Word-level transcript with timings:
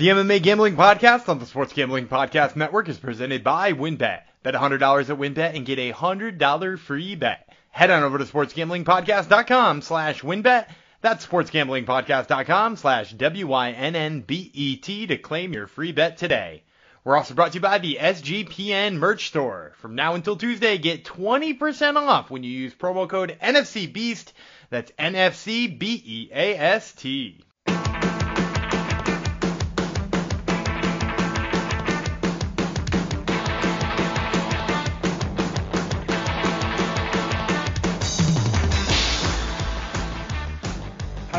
The 0.00 0.08
MMA 0.08 0.42
Gambling 0.42 0.76
Podcast 0.76 1.28
on 1.28 1.38
the 1.40 1.44
Sports 1.44 1.74
Gambling 1.74 2.08
Podcast 2.08 2.56
Network 2.56 2.88
is 2.88 2.96
presented 2.98 3.44
by 3.44 3.74
WynnBET. 3.74 4.22
Bet 4.42 4.54
$100 4.54 5.10
at 5.10 5.18
WynnBET 5.18 5.54
and 5.54 5.66
get 5.66 5.78
a 5.78 5.92
$100 5.92 6.78
free 6.78 7.16
bet. 7.16 7.46
Head 7.68 7.90
on 7.90 8.02
over 8.02 8.16
to 8.16 8.24
sportsgamblingpodcast.com 8.24 9.82
slash 9.82 10.22
wynnbet. 10.22 10.68
That's 11.02 11.26
sportsgamblingpodcast.com 11.26 12.76
slash 12.76 13.12
W-Y-N-N-B-E-T 13.12 15.06
to 15.08 15.18
claim 15.18 15.52
your 15.52 15.66
free 15.66 15.92
bet 15.92 16.16
today. 16.16 16.62
We're 17.04 17.18
also 17.18 17.34
brought 17.34 17.52
to 17.52 17.56
you 17.56 17.60
by 17.60 17.76
the 17.76 17.98
SGPN 18.00 18.94
merch 18.96 19.28
store. 19.28 19.74
From 19.82 19.96
now 19.96 20.14
until 20.14 20.36
Tuesday, 20.36 20.78
get 20.78 21.04
20% 21.04 21.96
off 21.96 22.30
when 22.30 22.42
you 22.42 22.50
use 22.50 22.72
promo 22.74 23.06
code 23.06 23.36
NFCBEAST. 23.42 24.32
That's 24.70 24.92
N-F-C-B-E-A-S-T. 24.96 25.74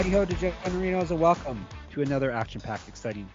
Howdy 0.02 0.14
ho, 0.14 0.26
DeGenerinos, 0.26 1.12
and 1.12 1.20
welcome 1.20 1.64
to 1.92 2.02
another 2.02 2.32
action-packed, 2.32 2.90
exciting 2.90 3.30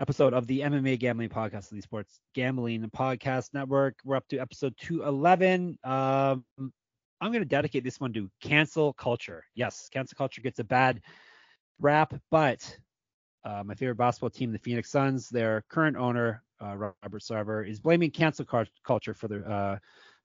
episode 0.00 0.34
of 0.34 0.48
the 0.48 0.58
MMA 0.62 0.98
Gambling 0.98 1.28
Podcast 1.28 1.70
of 1.70 1.76
the 1.76 1.80
Sports 1.80 2.18
Gambling 2.34 2.90
Podcast 2.90 3.54
Network. 3.54 3.94
We're 4.04 4.16
up 4.16 4.26
to 4.30 4.38
episode 4.38 4.74
211. 4.78 5.78
Um, 5.84 6.44
I'm 6.58 7.30
going 7.30 7.34
to 7.34 7.44
dedicate 7.44 7.84
this 7.84 8.00
one 8.00 8.12
to 8.14 8.28
cancel 8.40 8.94
culture. 8.94 9.44
Yes, 9.54 9.88
cancel 9.92 10.16
culture 10.16 10.40
gets 10.40 10.58
a 10.58 10.64
bad 10.64 11.02
rap, 11.78 12.12
but 12.32 12.76
uh, 13.44 13.62
my 13.64 13.76
favorite 13.76 13.94
basketball 13.94 14.30
team, 14.30 14.50
the 14.50 14.58
Phoenix 14.58 14.90
Suns, 14.90 15.28
their 15.28 15.62
current 15.68 15.96
owner, 15.96 16.42
uh, 16.60 16.74
Robert 16.74 17.22
Sarver, 17.22 17.64
is 17.64 17.78
blaming 17.78 18.10
cancel 18.10 18.44
culture 18.84 19.14
for 19.14 19.28
the 19.28 19.48
uh, 19.48 19.78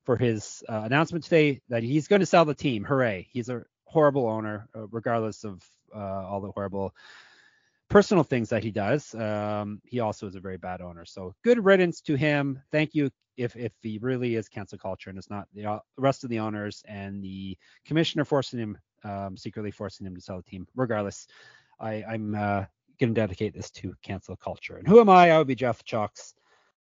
for 0.05 0.17
his 0.17 0.64
uh, 0.67 0.81
announcement 0.86 1.23
today 1.23 1.61
that 1.70 1.83
he's 1.83 2.08
going 2.08 2.22
to 2.22 2.25
sell 2.25 2.45
the 2.45 2.55
team. 2.55 2.83
Hooray! 2.83 3.28
He's 3.30 3.50
a 3.50 3.61
horrible 3.88 4.27
owner, 4.27 4.67
uh, 4.75 4.88
regardless 4.88 5.43
of 5.43 5.63
uh, 5.95 6.27
all 6.27 6.41
the 6.41 6.52
horrible 6.52 6.93
personal 7.89 8.23
things 8.23 8.49
that 8.49 8.63
he 8.63 8.71
does. 8.71 9.16
Um, 9.16 9.81
he 9.85 10.02
also 10.02 10.27
is 10.27 10.35
a 10.35 10.41
very 10.41 10.57
bad 10.57 10.81
owner. 10.81 11.05
So 11.05 11.33
good 11.43 11.63
riddance 11.63 12.02
to 12.02 12.15
him. 12.15 12.61
Thank 12.71 12.93
you. 12.93 13.09
If 13.38 13.55
if 13.55 13.71
he 13.81 13.99
really 13.99 14.35
is 14.35 14.49
cancel 14.49 14.80
culture 14.80 15.09
and 15.09 15.17
it's 15.17 15.30
not 15.30 15.47
the 15.53 15.65
uh, 15.65 15.80
rest 15.95 16.23
of 16.23 16.30
the 16.31 16.39
owners 16.39 16.83
and 16.88 17.23
the 17.23 17.55
commissioner 17.85 18.25
forcing 18.25 18.59
him, 18.59 18.77
um, 19.03 19.38
secretly 19.38 19.71
forcing 19.71 20.08
him 20.08 20.15
to 20.15 20.21
sell 20.21 20.38
the 20.38 20.43
team. 20.43 20.67
Regardless, 20.75 21.27
I, 21.80 22.03
I'm 22.03 22.33
uh, 22.33 22.65
going 22.99 23.13
to 23.13 23.21
dedicate 23.21 23.53
this 23.53 23.69
to 23.71 23.93
cancel 24.02 24.35
culture. 24.35 24.77
And 24.77 24.88
who 24.88 24.99
am 24.99 25.09
I? 25.09 25.31
I 25.31 25.38
would 25.38 25.47
be 25.47 25.55
Jeff 25.55 25.83
Chalks 25.83 26.33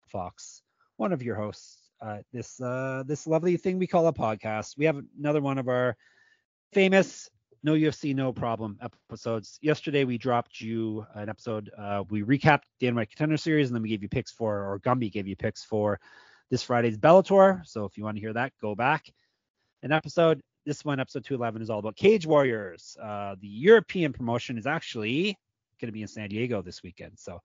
Fox, 0.07 0.63
one 0.97 1.13
of 1.13 1.21
your 1.21 1.35
hosts. 1.35 1.77
Uh, 2.01 2.17
this 2.33 2.59
uh, 2.59 3.03
this 3.05 3.27
lovely 3.27 3.55
thing 3.55 3.77
we 3.77 3.87
call 3.87 4.07
a 4.07 4.13
podcast. 4.13 4.77
We 4.77 4.85
have 4.85 4.99
another 5.19 5.41
one 5.41 5.59
of 5.59 5.67
our 5.67 5.95
famous 6.73 7.29
no 7.63 7.73
UFC 7.73 8.15
no 8.15 8.31
problem 8.31 8.77
episodes. 8.81 9.57
Yesterday 9.61 10.03
we 10.03 10.17
dropped 10.17 10.61
you 10.61 11.05
an 11.15 11.27
episode. 11.27 11.71
Uh, 11.77 12.03
we 12.09 12.21
recapped 12.21 12.61
the 12.79 12.87
Dana 12.87 12.95
White's 12.95 13.13
Contender 13.13 13.37
Series 13.37 13.67
and 13.67 13.75
then 13.75 13.81
we 13.81 13.89
gave 13.89 14.03
you 14.03 14.09
picks 14.09 14.31
for, 14.31 14.63
or 14.63 14.79
Gumby 14.79 15.11
gave 15.11 15.27
you 15.27 15.35
picks 15.35 15.63
for 15.63 15.99
this 16.49 16.63
Friday's 16.63 16.97
Bellator. 16.97 17.65
So 17.65 17.85
if 17.85 17.97
you 17.97 18.03
want 18.03 18.15
to 18.17 18.21
hear 18.21 18.33
that, 18.33 18.53
go 18.61 18.75
back. 18.75 19.11
An 19.83 19.91
episode. 19.91 20.41
This 20.65 20.83
one, 20.83 20.99
episode 20.99 21.23
211, 21.23 21.61
is 21.61 21.69
all 21.69 21.79
about 21.79 21.95
Cage 21.95 22.25
Warriors. 22.25 22.97
Uh, 23.01 23.35
the 23.39 23.47
European 23.47 24.11
promotion 24.11 24.57
is 24.57 24.67
actually 24.67 25.37
going 25.79 25.87
to 25.87 25.93
be 25.93 26.01
in 26.01 26.07
San 26.07 26.29
Diego 26.29 26.61
this 26.61 26.83
weekend. 26.83 27.13
So 27.15 27.41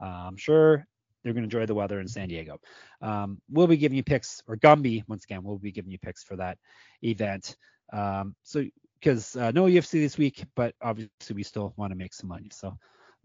uh, 0.00 0.04
I'm 0.04 0.36
sure 0.36 0.86
they're 1.22 1.32
going 1.32 1.42
to 1.42 1.56
enjoy 1.56 1.66
the 1.66 1.74
weather 1.74 2.00
in 2.00 2.08
San 2.08 2.28
Diego. 2.28 2.60
Um, 3.00 3.40
we'll 3.50 3.66
be 3.66 3.76
giving 3.76 3.96
you 3.96 4.04
picks, 4.04 4.42
or 4.46 4.56
Gumby, 4.56 5.04
once 5.08 5.24
again, 5.24 5.42
we'll 5.42 5.58
be 5.58 5.72
giving 5.72 5.90
you 5.90 5.98
picks 5.98 6.22
for 6.22 6.36
that 6.36 6.58
event. 7.02 7.56
Um, 7.92 8.34
so 8.42 8.64
because 9.00 9.36
uh, 9.36 9.50
no 9.52 9.64
UFC 9.64 9.92
this 9.92 10.18
week, 10.18 10.44
but 10.54 10.74
obviously 10.82 11.34
we 11.34 11.42
still 11.42 11.72
want 11.76 11.92
to 11.92 11.96
make 11.96 12.14
some 12.14 12.28
money. 12.28 12.48
So 12.50 12.76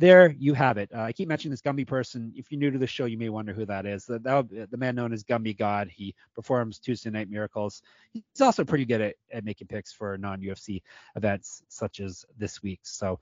there 0.02 0.36
you 0.40 0.54
have 0.54 0.78
it. 0.78 0.90
Uh, 0.94 1.02
I 1.02 1.14
keep 1.14 1.28
mentioning 1.28 1.52
this 1.52 1.62
Gumby 1.62 1.86
person. 1.86 2.34
If 2.36 2.52
you're 2.52 2.60
new 2.60 2.72
to 2.72 2.80
the 2.80 2.88
show, 2.88 3.06
you 3.06 3.18
may 3.18 3.30
wonder 3.30 3.54
who 3.54 3.66
that 3.68 3.86
is. 3.86 4.06
That, 4.06 4.68
the 4.72 4.78
man 4.78 4.96
known 4.96 5.14
as 5.14 5.24
Gumby 5.24 5.58
God. 5.58 5.90
He 5.90 6.16
performs 6.34 6.80
Tuesday 6.80 7.12
Night 7.12 7.30
Miracles. 7.30 7.84
He's 8.12 8.42
also 8.42 8.66
pretty 8.66 8.86
good 8.86 9.02
at, 9.02 9.16
at 9.32 9.46
making 9.46 9.68
picks 9.68 9.94
for 9.94 10.18
non-UFC 10.18 10.82
events 11.16 11.64
such 11.68 12.00
as 12.00 12.26
this 12.38 12.64
week. 12.64 12.80
So 12.84 13.20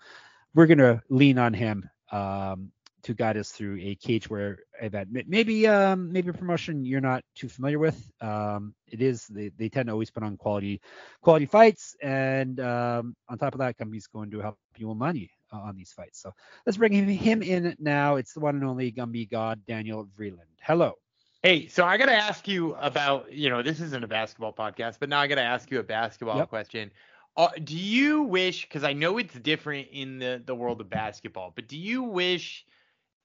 we're 0.55 0.67
gonna 0.67 1.01
lean 1.09 1.37
on 1.37 1.53
him 1.53 1.89
um, 2.11 2.71
to 3.09 3.15
guide 3.15 3.37
us 3.37 3.51
through 3.51 3.79
a 3.81 3.95
cage 3.95 4.29
warrior 4.29 4.59
event. 4.79 5.09
Maybe 5.27 5.65
um, 5.65 6.13
maybe 6.13 6.29
a 6.29 6.33
promotion 6.33 6.85
you're 6.85 7.01
not 7.01 7.23
too 7.33 7.49
familiar 7.49 7.79
with. 7.79 7.99
Um, 8.21 8.75
it 8.85 9.01
is 9.01 9.25
they, 9.25 9.49
they 9.57 9.67
tend 9.67 9.87
to 9.87 9.93
always 9.93 10.11
put 10.11 10.21
on 10.21 10.37
quality 10.37 10.79
quality 11.21 11.47
fights, 11.47 11.95
and 12.03 12.59
um, 12.59 13.15
on 13.27 13.39
top 13.39 13.55
of 13.55 13.59
that, 13.59 13.79
companies 13.79 14.05
going 14.05 14.29
to 14.29 14.39
help 14.41 14.59
you 14.77 14.87
with 14.87 14.97
money 14.97 15.31
uh, 15.51 15.57
on 15.57 15.75
these 15.75 15.91
fights. 15.91 16.21
So 16.21 16.31
let's 16.67 16.77
bring 16.77 16.93
him, 16.93 17.07
him 17.07 17.41
in 17.41 17.75
now. 17.79 18.17
It's 18.17 18.33
the 18.33 18.41
one 18.41 18.55
and 18.55 18.63
only 18.63 18.91
Gumby 18.91 19.27
God 19.27 19.59
Daniel 19.67 20.07
Vreeland. 20.17 20.53
Hello. 20.61 20.93
Hey, 21.41 21.67
so 21.67 21.85
I 21.85 21.97
got 21.97 22.07
to 22.07 22.15
ask 22.15 22.47
you 22.47 22.75
about, 22.75 23.33
you 23.33 23.49
know, 23.49 23.63
this 23.63 23.79
isn't 23.79 24.03
a 24.03 24.07
basketball 24.07 24.53
podcast, 24.53 24.97
but 24.99 25.09
now 25.09 25.19
I 25.19 25.27
got 25.27 25.35
to 25.35 25.41
ask 25.41 25.71
you 25.71 25.79
a 25.79 25.83
basketball 25.83 26.37
yep. 26.37 26.49
question. 26.49 26.91
Uh, 27.37 27.49
do 27.63 27.75
you 27.75 28.23
wish, 28.23 28.63
because 28.63 28.83
I 28.83 28.93
know 28.93 29.17
it's 29.17 29.33
different 29.33 29.87
in 29.91 30.19
the, 30.19 30.43
the 30.45 30.53
world 30.53 30.81
of 30.81 30.89
basketball, 30.89 31.53
but 31.55 31.67
do 31.67 31.77
you 31.77 32.03
wish 32.03 32.65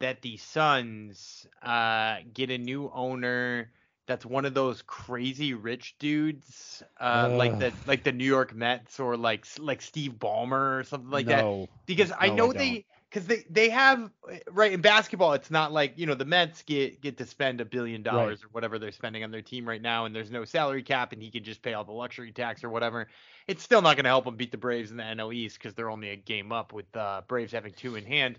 that 0.04 0.20
the 0.20 0.37
Suns 0.37 1.47
uh, 1.62 2.16
get 2.34 2.50
a 2.50 2.59
new 2.59 2.91
owner 2.92 3.70
that's 4.06 4.26
one 4.26 4.44
of 4.44 4.53
those 4.53 4.82
crazy 4.82 5.54
rich 5.54 5.97
dudes, 5.98 6.82
uh, 7.00 7.28
uh, 7.32 7.37
like 7.38 7.59
the 7.59 7.72
like 7.87 8.04
the 8.04 8.12
New 8.12 8.26
York 8.26 8.54
Mets 8.54 9.00
or 9.00 9.16
like 9.16 9.47
like 9.59 9.81
Steve 9.81 10.12
Ballmer 10.19 10.81
or 10.81 10.84
something 10.84 11.09
like 11.10 11.25
no, 11.25 11.62
that. 11.62 11.69
Because 11.87 12.10
no, 12.10 12.16
I 12.20 12.28
know 12.28 12.50
I 12.50 12.53
they 12.53 12.84
because 13.15 13.29
they 13.29 13.45
they 13.49 13.69
have 13.69 14.11
right 14.51 14.73
in 14.73 14.81
basketball 14.81 15.35
it's 15.35 15.51
not 15.51 15.73
like 15.73 15.93
you 15.97 16.05
know 16.05 16.15
the 16.15 16.25
Mets 16.25 16.63
get 16.63 17.01
get 17.01 17.17
to 17.19 17.27
spend 17.27 17.61
a 17.61 17.65
billion 17.65 18.03
dollars 18.03 18.41
right. 18.41 18.47
or 18.47 18.49
whatever 18.51 18.79
they're 18.79 18.91
spending 18.91 19.23
on 19.23 19.31
their 19.31 19.43
team 19.43 19.69
right 19.69 19.81
now 19.81 20.05
and 20.05 20.15
there's 20.15 20.33
no 20.33 20.45
salary 20.45 20.83
cap 20.83 21.13
and 21.13 21.23
he 21.23 21.31
can 21.31 21.45
just 21.45 21.63
pay 21.63 21.75
all 21.75 21.85
the 21.85 21.93
luxury 21.93 22.33
tax 22.33 22.65
or 22.65 22.71
whatever. 22.71 23.07
It's 23.47 23.63
still 23.63 23.83
not 23.83 23.97
going 23.97 24.05
to 24.05 24.11
help 24.11 24.25
them 24.25 24.37
beat 24.37 24.51
the 24.51 24.59
Braves 24.59 24.91
in 24.91 24.97
the 24.97 25.05
NL 25.05 25.33
East 25.33 25.59
because 25.59 25.75
they're 25.75 25.91
only 25.91 26.11
a 26.11 26.17
game 26.17 26.51
up 26.51 26.73
with 26.73 26.95
uh, 26.97 27.23
Braves 27.29 27.53
having 27.53 27.73
two 27.73 27.95
in 27.95 28.05
hand. 28.05 28.39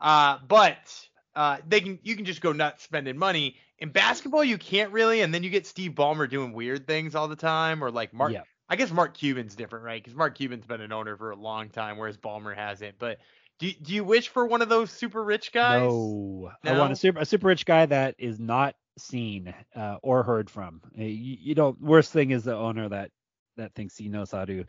Uh, 0.00 0.38
but 0.48 1.08
uh, 1.36 1.58
they 1.68 1.80
can 1.80 1.98
you 2.02 2.16
can 2.16 2.24
just 2.24 2.40
go 2.40 2.52
nuts 2.52 2.82
spending 2.82 3.16
money. 3.16 3.56
In 3.78 3.90
basketball, 3.90 4.42
you 4.42 4.56
can't 4.56 4.90
really, 4.90 5.20
and 5.20 5.32
then 5.32 5.42
you 5.42 5.50
get 5.50 5.66
Steve 5.66 5.92
Ballmer 5.92 6.28
doing 6.28 6.52
weird 6.54 6.86
things 6.86 7.14
all 7.14 7.28
the 7.28 7.36
time, 7.36 7.84
or 7.84 7.90
like 7.90 8.12
Mark. 8.12 8.32
I 8.68 8.74
guess 8.74 8.90
Mark 8.90 9.14
Cuban's 9.14 9.54
different, 9.54 9.84
right? 9.84 10.02
Because 10.02 10.16
Mark 10.16 10.36
Cuban's 10.36 10.66
been 10.66 10.80
an 10.80 10.90
owner 10.90 11.16
for 11.16 11.30
a 11.30 11.36
long 11.36 11.68
time, 11.68 11.98
whereas 11.98 12.16
Ballmer 12.16 12.52
hasn't. 12.52 12.98
But 12.98 13.18
do 13.58 13.72
do 13.72 13.94
you 13.94 14.04
wish 14.04 14.28
for 14.28 14.46
one 14.46 14.62
of 14.62 14.68
those 14.68 14.90
super 14.90 15.22
rich 15.22 15.52
guys? 15.52 15.82
No, 15.82 16.50
no? 16.64 16.74
I 16.74 16.78
want 16.78 16.92
a 16.92 16.96
super 16.96 17.20
a 17.20 17.24
super 17.24 17.48
rich 17.48 17.64
guy 17.66 17.86
that 17.86 18.14
is 18.18 18.38
not 18.38 18.74
seen 18.98 19.54
uh, 19.74 19.96
or 20.02 20.22
heard 20.22 20.50
from. 20.50 20.82
You, 20.94 21.06
you 21.06 21.54
know, 21.54 21.76
worst 21.80 22.12
thing 22.12 22.30
is 22.30 22.44
the 22.44 22.54
owner 22.54 22.88
that 22.88 23.10
that 23.56 23.74
thinks 23.74 23.96
he 23.96 24.08
knows 24.08 24.30
how 24.30 24.44
to 24.44 24.64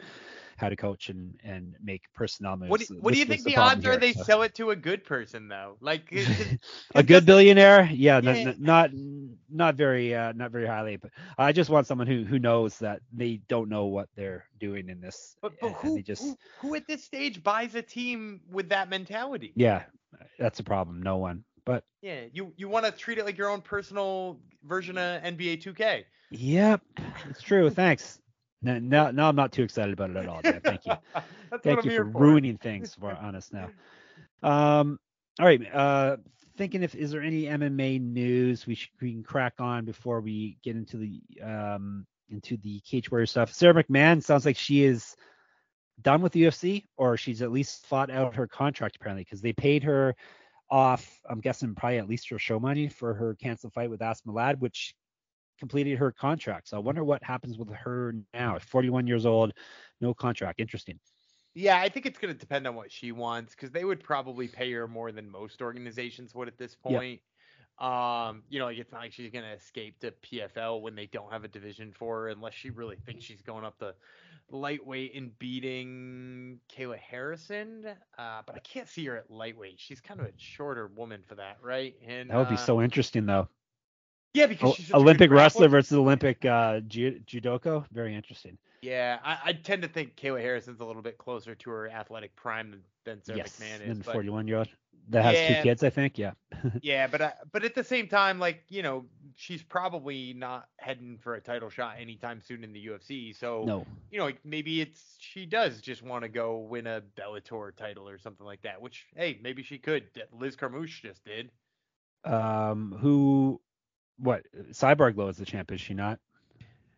how 0.57 0.69
to 0.69 0.75
coach 0.75 1.09
and 1.09 1.39
and 1.43 1.75
make 1.81 2.03
personnel 2.13 2.57
moves. 2.57 2.69
What 2.69 2.81
do, 2.81 2.97
what 2.99 3.13
do 3.13 3.19
you 3.19 3.25
think 3.25 3.43
the, 3.43 3.51
the 3.51 3.57
odds 3.57 3.85
are 3.85 3.95
they 3.95 4.13
so. 4.13 4.23
sell 4.23 4.41
it 4.41 4.55
to 4.55 4.71
a 4.71 4.75
good 4.75 5.05
person 5.05 5.47
though? 5.47 5.77
Like 5.79 6.13
a 6.95 7.03
good 7.03 7.25
billionaire? 7.25 7.89
Yeah, 7.91 8.19
yeah. 8.19 8.43
Not, 8.43 8.59
not 8.59 8.89
not 9.49 9.75
very 9.75 10.13
uh, 10.13 10.33
not 10.33 10.51
very 10.51 10.67
highly. 10.67 10.97
But 10.97 11.11
I 11.37 11.51
just 11.51 11.69
want 11.69 11.87
someone 11.87 12.07
who 12.07 12.23
who 12.23 12.39
knows 12.39 12.79
that 12.79 13.01
they 13.13 13.39
don't 13.47 13.69
know 13.69 13.85
what 13.85 14.09
they're 14.15 14.45
doing 14.59 14.89
in 14.89 14.99
this. 14.99 15.37
But, 15.41 15.53
but 15.61 15.73
who, 15.73 16.01
just... 16.01 16.23
who 16.23 16.37
who 16.59 16.75
at 16.75 16.87
this 16.87 17.03
stage 17.03 17.43
buys 17.43 17.75
a 17.75 17.81
team 17.81 18.41
with 18.51 18.69
that 18.69 18.89
mentality? 18.89 19.53
Yeah, 19.55 19.83
that's 20.39 20.59
a 20.59 20.63
problem. 20.63 21.01
No 21.03 21.17
one. 21.17 21.43
But 21.65 21.83
yeah, 22.01 22.21
you 22.33 22.53
you 22.57 22.67
want 22.67 22.85
to 22.85 22.91
treat 22.91 23.19
it 23.19 23.25
like 23.25 23.37
your 23.37 23.49
own 23.49 23.61
personal 23.61 24.39
version 24.63 24.97
of 24.97 25.21
NBA 25.21 25.61
2K. 25.61 26.05
Yep, 26.31 26.81
it's 27.29 27.41
true. 27.41 27.69
Thanks. 27.69 28.19
No, 28.61 28.79
no, 28.79 29.11
no, 29.11 29.29
I'm 29.29 29.35
not 29.35 29.51
too 29.51 29.63
excited 29.63 29.93
about 29.93 30.09
it 30.09 30.17
at 30.17 30.27
all. 30.27 30.41
Dan. 30.41 30.61
Thank 30.63 30.85
you. 30.85 30.93
Thank 31.63 31.85
you 31.85 31.91
for, 31.91 31.97
for, 31.97 32.19
ruining 32.19 32.57
things 32.57 32.95
for 32.99 33.11
us 33.11 33.51
now. 33.53 33.69
Um, 34.41 34.99
all 35.39 35.45
right. 35.45 35.61
Uh, 35.71 36.17
thinking 36.57 36.81
if 36.81 36.95
is 36.95 37.11
there 37.11 37.21
any 37.21 37.43
MMA 37.43 38.01
news 38.01 38.65
we 38.65 38.75
should 38.75 38.89
we 38.99 39.11
can 39.11 39.23
crack 39.23 39.53
on 39.59 39.85
before 39.85 40.21
we 40.21 40.57
get 40.63 40.75
into 40.75 40.97
the 40.97 41.21
um 41.43 42.05
into 42.29 42.57
the 42.57 42.79
cage 42.81 43.11
warrior 43.11 43.25
stuff. 43.27 43.53
Sara 43.53 43.83
McMann 43.83 44.23
sounds 44.23 44.45
like 44.45 44.57
she 44.57 44.83
is 44.83 45.15
done 46.01 46.21
with 46.21 46.33
the 46.33 46.43
UFC, 46.43 46.83
or 46.97 47.17
she's 47.17 47.41
at 47.41 47.51
least 47.51 47.85
fought 47.85 48.09
out 48.09 48.35
her 48.35 48.47
contract 48.47 48.95
apparently 48.95 49.23
because 49.23 49.41
they 49.41 49.53
paid 49.53 49.83
her 49.83 50.15
off. 50.69 51.21
I'm 51.29 51.39
guessing 51.39 51.75
probably 51.75 51.99
at 51.99 52.09
least 52.09 52.29
her 52.29 52.39
show 52.39 52.59
money 52.59 52.87
for 52.89 53.13
her 53.13 53.35
canceled 53.35 53.73
fight 53.73 53.89
with 53.89 54.01
Aspen 54.01 54.33
Ladd, 54.33 54.59
which 54.59 54.93
completed 55.57 55.97
her 55.97 56.11
contract. 56.11 56.69
So 56.69 56.77
I 56.77 56.79
wonder 56.79 57.03
what 57.03 57.23
happens 57.23 57.57
with 57.57 57.69
her 57.69 58.13
now. 58.33 58.57
41 58.59 59.07
years 59.07 59.25
old, 59.25 59.53
no 60.01 60.13
contract. 60.13 60.59
Interesting. 60.59 60.99
Yeah, 61.53 61.79
I 61.79 61.89
think 61.89 62.05
it's 62.05 62.19
going 62.19 62.33
to 62.33 62.39
depend 62.39 62.67
on 62.67 62.75
what 62.75 62.91
she 62.91 63.11
wants 63.11 63.55
because 63.55 63.71
they 63.71 63.83
would 63.83 64.03
probably 64.03 64.47
pay 64.47 64.71
her 64.73 64.87
more 64.87 65.11
than 65.11 65.29
most 65.29 65.61
organizations 65.61 66.35
would 66.35 66.47
at 66.47 66.57
this 66.57 66.75
point. 66.75 67.19
Um, 67.79 68.43
you 68.49 68.57
know, 68.57 68.65
like 68.65 68.77
it's 68.77 68.91
not 68.91 69.01
like 69.01 69.13
she's 69.13 69.31
going 69.31 69.45
to 69.45 69.53
escape 69.53 69.99
to 69.99 70.11
PFL 70.11 70.81
when 70.81 70.95
they 70.95 71.05
don't 71.07 71.31
have 71.31 71.43
a 71.43 71.47
division 71.47 71.93
for 71.97 72.21
her 72.21 72.29
unless 72.29 72.53
she 72.53 72.69
really 72.71 72.97
thinks 73.05 73.23
she's 73.23 73.41
going 73.41 73.65
up 73.65 73.77
the 73.79 73.93
lightweight 74.49 75.15
and 75.15 75.37
beating 75.39 76.59
Kayla 76.75 76.97
Harrison. 76.97 77.85
Uh, 78.17 78.41
but 78.45 78.55
I 78.55 78.59
can't 78.59 78.87
see 78.87 79.05
her 79.05 79.17
at 79.17 79.29
lightweight. 79.29 79.79
She's 79.79 80.01
kind 80.01 80.19
of 80.19 80.27
a 80.27 80.31
shorter 80.37 80.87
woman 80.87 81.21
for 81.27 81.35
that, 81.35 81.57
right? 81.61 81.95
And 82.05 82.29
That 82.29 82.37
would 82.37 82.49
be 82.49 82.55
uh, 82.55 82.57
so 82.57 82.81
interesting 82.81 83.25
though. 83.25 83.47
Yeah, 84.37 84.47
because 84.47 84.71
O- 84.71 84.73
she's 84.73 84.91
a 84.91 84.95
Olympic 84.95 85.31
wrestler 85.31 85.67
versus 85.67 85.97
Olympic 85.97 86.45
uh, 86.45 86.79
ju- 86.81 87.19
judoka. 87.25 87.85
Very 87.91 88.15
interesting. 88.15 88.57
Yeah, 88.81 89.17
I, 89.23 89.37
I 89.45 89.53
tend 89.53 89.81
to 89.81 89.87
think 89.87 90.15
Kayla 90.15 90.39
Harrison's 90.41 90.79
a 90.81 90.85
little 90.85 91.01
bit 91.01 91.17
closer 91.17 91.55
to 91.55 91.69
her 91.71 91.89
athletic 91.89 92.35
prime 92.35 92.69
than, 92.71 92.81
than 93.05 93.23
Sarah 93.23 93.37
yes, 93.39 93.59
McMann 93.59 93.89
is. 93.89 93.97
but- 93.99 94.13
41 94.13 94.47
year 94.47 94.57
old 94.59 94.67
that 95.09 95.23
has 95.23 95.33
Yeah. 95.35 95.57
two 95.57 95.63
kids, 95.63 95.83
I 95.83 95.89
think. 95.89 96.17
Yeah. 96.17 96.31
yeah, 96.81 97.07
but 97.07 97.21
I, 97.21 97.33
but 97.53 97.63
at 97.63 97.73
the 97.75 97.83
same 97.83 98.07
time, 98.07 98.39
like 98.39 98.63
you 98.69 98.83
know, 98.83 99.05
she's 99.35 99.63
probably 99.63 100.33
not 100.33 100.67
heading 100.79 101.17
for 101.21 101.35
a 101.35 101.41
title 101.41 101.69
shot 101.69 101.95
anytime 101.99 102.41
soon 102.41 102.63
in 102.63 102.73
the 102.73 102.85
UFC. 102.87 103.33
So 103.35 103.63
No. 103.65 103.85
you 104.11 104.19
know, 104.19 104.25
like 104.25 104.39
maybe 104.43 104.81
it's 104.81 105.15
she 105.19 105.45
does 105.45 105.79
just 105.81 106.03
want 106.03 106.23
to 106.23 106.29
go 106.29 106.57
win 106.57 106.87
a 106.87 107.01
Bellator 107.17 107.73
title 107.75 108.07
or 108.09 108.17
something 108.17 108.45
like 108.45 108.61
that. 108.63 108.81
Which 108.81 109.05
hey, 109.15 109.39
maybe 109.41 109.63
she 109.63 109.77
could. 109.77 110.03
Liz 110.37 110.55
Carmouche 110.57 111.01
just 111.01 111.23
did. 111.23 111.51
Um, 112.25 112.95
who? 112.99 113.61
What? 114.19 114.43
Cyborg 114.71 115.15
Low 115.17 115.27
is 115.27 115.37
the 115.37 115.45
champ, 115.45 115.71
is 115.71 115.81
she 115.81 115.93
not? 115.93 116.19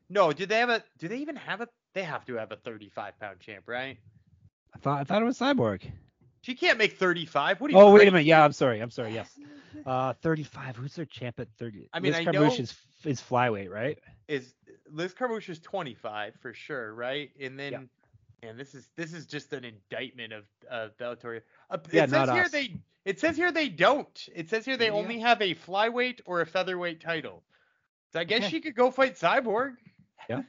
No, 0.10 0.31
do 0.31 0.45
they 0.45 0.60
have 0.60 0.69
a? 0.69 0.83
Do 0.98 1.07
they 1.07 1.18
even 1.18 1.36
have 1.36 1.62
a? 1.62 1.68
They 1.94 2.04
have 2.04 2.25
to 2.25 2.36
have 2.36 2.51
a 2.51 2.56
35 2.56 3.19
pound 3.19 3.39
champ, 3.39 3.63
right? 3.68 3.98
I 4.74 4.77
thought 4.80 5.00
I 5.01 5.04
thought 5.04 5.21
it 5.21 5.25
was 5.25 5.38
Cyborg. 5.39 5.83
She 6.42 6.56
can't 6.56 6.77
make 6.77 6.98
35. 6.98 7.60
What 7.60 7.69
are 7.69 7.74
you? 7.74 7.80
Oh 7.80 7.94
wait 7.94 8.07
a 8.07 8.12
minute. 8.12 8.25
Yeah, 8.25 8.44
I'm 8.44 8.54
sorry. 8.54 8.80
I'm 8.81 8.92
sorry. 8.92 9.13
Yes. 9.13 9.30
Uh, 9.86 10.13
35. 10.24 10.75
Who's 10.75 10.95
their 10.95 11.06
champ 11.06 11.39
at 11.39 11.48
30? 11.57 11.89
I 11.94 12.00
mean, 12.00 12.12
Liz 12.12 12.27
I 12.27 12.31
know- 12.31 12.44
is 12.51 12.75
is 13.06 13.21
flyweight, 13.21 13.69
right? 13.69 13.98
is 14.27 14.54
Liz 14.92 15.13
Carmouche 15.13 15.48
is 15.50 15.60
25 15.60 16.33
for 16.42 16.54
sure, 16.54 16.94
right? 16.95 17.30
And 17.39 17.57
then, 17.57 17.88
and 18.44 18.60
this 18.60 18.74
is 18.74 18.89
this 18.98 19.13
is 19.13 19.25
just 19.27 19.54
an 19.54 19.63
indictment 19.63 20.33
of 20.33 20.44
uh, 20.69 20.88
Bellator. 21.00 21.42
Uh, 21.69 21.77
it 21.86 21.94
Yeah, 21.94 22.01
says 22.01 22.12
not 22.12 22.33
here 22.33 22.44
us. 22.44 22.51
they 22.51 22.75
it 23.10 23.20
says 23.20 23.36
here 23.36 23.52
they 23.52 23.70
don't. 23.70 24.30
It 24.36 24.50
says 24.50 24.66
here 24.66 24.78
they 24.78 24.88
Yeah. 24.88 24.92
only 25.02 25.20
have 25.20 25.42
a 25.42 25.56
flyweight 25.56 26.22
or 26.26 26.42
a 26.42 26.46
featherweight 26.46 27.02
title. 27.02 27.44
So 28.14 28.20
I 28.20 28.24
guess 28.24 28.42
Okay. 28.42 28.50
she 28.50 28.62
could 28.62 28.76
go 28.76 28.92
fight 28.92 29.16
Cyborg, 29.16 29.76
Ha- 30.30 30.44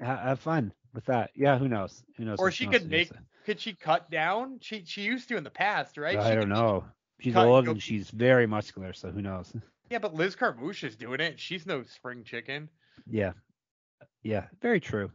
have 0.00 0.40
fun 0.40 0.72
with 0.94 1.04
that. 1.06 1.30
Yeah. 1.34 1.58
Who 1.58 1.68
knows? 1.68 2.02
Who 2.16 2.24
knows? 2.24 2.38
or 2.40 2.50
she 2.50 2.66
could 2.66 2.90
make. 2.90 3.10
Could 3.44 3.60
she 3.60 3.74
cut 3.74 4.10
down? 4.10 4.58
She 4.60 4.84
she 4.84 5.02
used 5.02 5.28
to 5.28 5.36
in 5.36 5.44
the 5.44 5.50
past, 5.50 5.96
right? 5.98 6.16
I 6.18 6.30
She 6.30 6.36
don't 6.36 6.48
know. 6.48 6.84
She's 7.20 7.34
cut- 7.34 7.46
old 7.46 7.66
go- 7.66 7.72
and 7.72 7.82
she's 7.82 8.10
very 8.10 8.46
muscular, 8.46 8.92
so 8.92 9.10
who 9.10 9.22
knows? 9.22 9.52
Yeah, 9.90 9.98
but 9.98 10.14
Liz 10.14 10.34
Carmouche 10.34 10.84
is 10.84 10.96
doing 10.96 11.20
it. 11.20 11.38
She's 11.38 11.66
no 11.66 11.82
spring 11.82 12.24
chicken. 12.24 12.70
Yeah. 13.06 13.32
Yeah. 14.22 14.46
Very 14.62 14.80
true. 14.80 15.10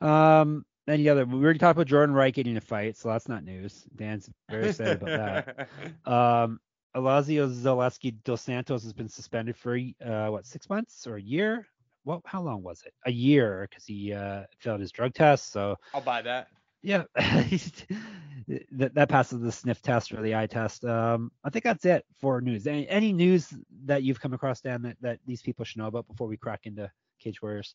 Um. 0.00 0.64
Any 0.86 1.08
other? 1.08 1.24
We 1.24 1.42
already 1.42 1.58
talked 1.58 1.76
about 1.76 1.86
Jordan 1.86 2.14
Wright 2.14 2.34
getting 2.34 2.56
a 2.56 2.60
fight, 2.60 2.96
so 2.96 3.08
that's 3.08 3.28
not 3.28 3.44
news. 3.44 3.86
Dan's 3.96 4.28
very 4.50 4.68
excited 4.68 5.02
about 5.02 5.46
that. 5.56 5.68
Um, 6.10 6.60
Elizeu 6.94 7.48
Zaleski 7.52 8.14
dos 8.24 8.42
Santos 8.42 8.82
has 8.84 8.92
been 8.92 9.08
suspended 9.08 9.56
for 9.56 9.78
uh, 10.04 10.28
what 10.28 10.46
six 10.46 10.68
months 10.68 11.06
or 11.06 11.16
a 11.16 11.22
year? 11.22 11.66
Well, 12.04 12.22
how 12.26 12.42
long 12.42 12.62
was 12.62 12.82
it? 12.86 12.92
A 13.06 13.10
year 13.10 13.66
because 13.68 13.84
he 13.84 14.12
uh, 14.12 14.44
failed 14.58 14.80
his 14.80 14.92
drug 14.92 15.14
test. 15.14 15.50
So 15.50 15.76
I'll 15.94 16.02
buy 16.02 16.22
that. 16.22 16.48
yeah, 16.82 17.04
that 17.16 18.94
that 18.94 19.08
passes 19.08 19.40
the 19.40 19.50
sniff 19.50 19.80
test 19.80 20.12
or 20.12 20.22
the 20.22 20.36
eye 20.36 20.46
test. 20.46 20.84
Um, 20.84 21.32
I 21.42 21.50
think 21.50 21.64
that's 21.64 21.84
it 21.86 22.04
for 22.20 22.40
news. 22.40 22.66
Any, 22.66 22.86
any 22.88 23.12
news 23.12 23.52
that 23.86 24.02
you've 24.02 24.20
come 24.20 24.34
across, 24.34 24.60
Dan, 24.60 24.82
that, 24.82 24.96
that 25.00 25.18
these 25.26 25.42
people 25.42 25.64
should 25.64 25.78
know 25.78 25.86
about 25.86 26.06
before 26.06 26.28
we 26.28 26.36
crack 26.36 26.66
into 26.66 26.90
Cage 27.18 27.40
Warriors? 27.42 27.74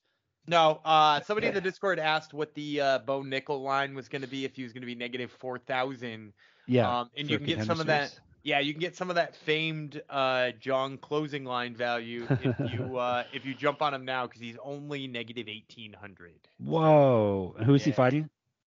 No, 0.49 0.81
uh, 0.83 1.21
somebody 1.21 1.45
in 1.45 1.53
the 1.53 1.61
Discord 1.61 1.99
asked 1.99 2.33
what 2.33 2.55
the 2.55 2.81
uh, 2.81 2.99
Bo 2.99 3.21
Nickal 3.21 3.61
line 3.61 3.93
was 3.93 4.09
going 4.09 4.23
to 4.23 4.27
be 4.27 4.45
if 4.45 4.55
he 4.55 4.63
was 4.63 4.73
going 4.73 4.81
to 4.81 4.87
be 4.87 4.95
negative 4.95 5.31
four 5.31 5.59
thousand. 5.59 6.33
Yeah, 6.65 7.01
um, 7.01 7.11
and 7.15 7.29
you 7.29 7.37
can 7.37 7.45
get 7.45 7.63
some 7.65 7.79
of 7.79 7.85
that. 7.85 8.19
Yeah, 8.41 8.59
you 8.59 8.73
can 8.73 8.79
get 8.79 8.95
some 8.95 9.11
of 9.11 9.15
that 9.15 9.35
famed 9.35 10.01
uh, 10.09 10.51
John 10.59 10.97
closing 10.97 11.45
line 11.45 11.75
value 11.75 12.25
if 12.41 12.73
you 12.73 12.97
uh, 12.97 13.25
if 13.31 13.45
you 13.45 13.53
jump 13.53 13.83
on 13.83 13.93
him 13.93 14.05
now 14.05 14.25
because 14.25 14.41
he's 14.41 14.57
only 14.63 15.05
negative 15.05 15.47
eighteen 15.47 15.93
hundred. 15.93 16.39
Whoa, 16.57 17.55
who 17.63 17.75
is 17.75 17.83
he 17.83 17.91
fighting? 17.91 18.27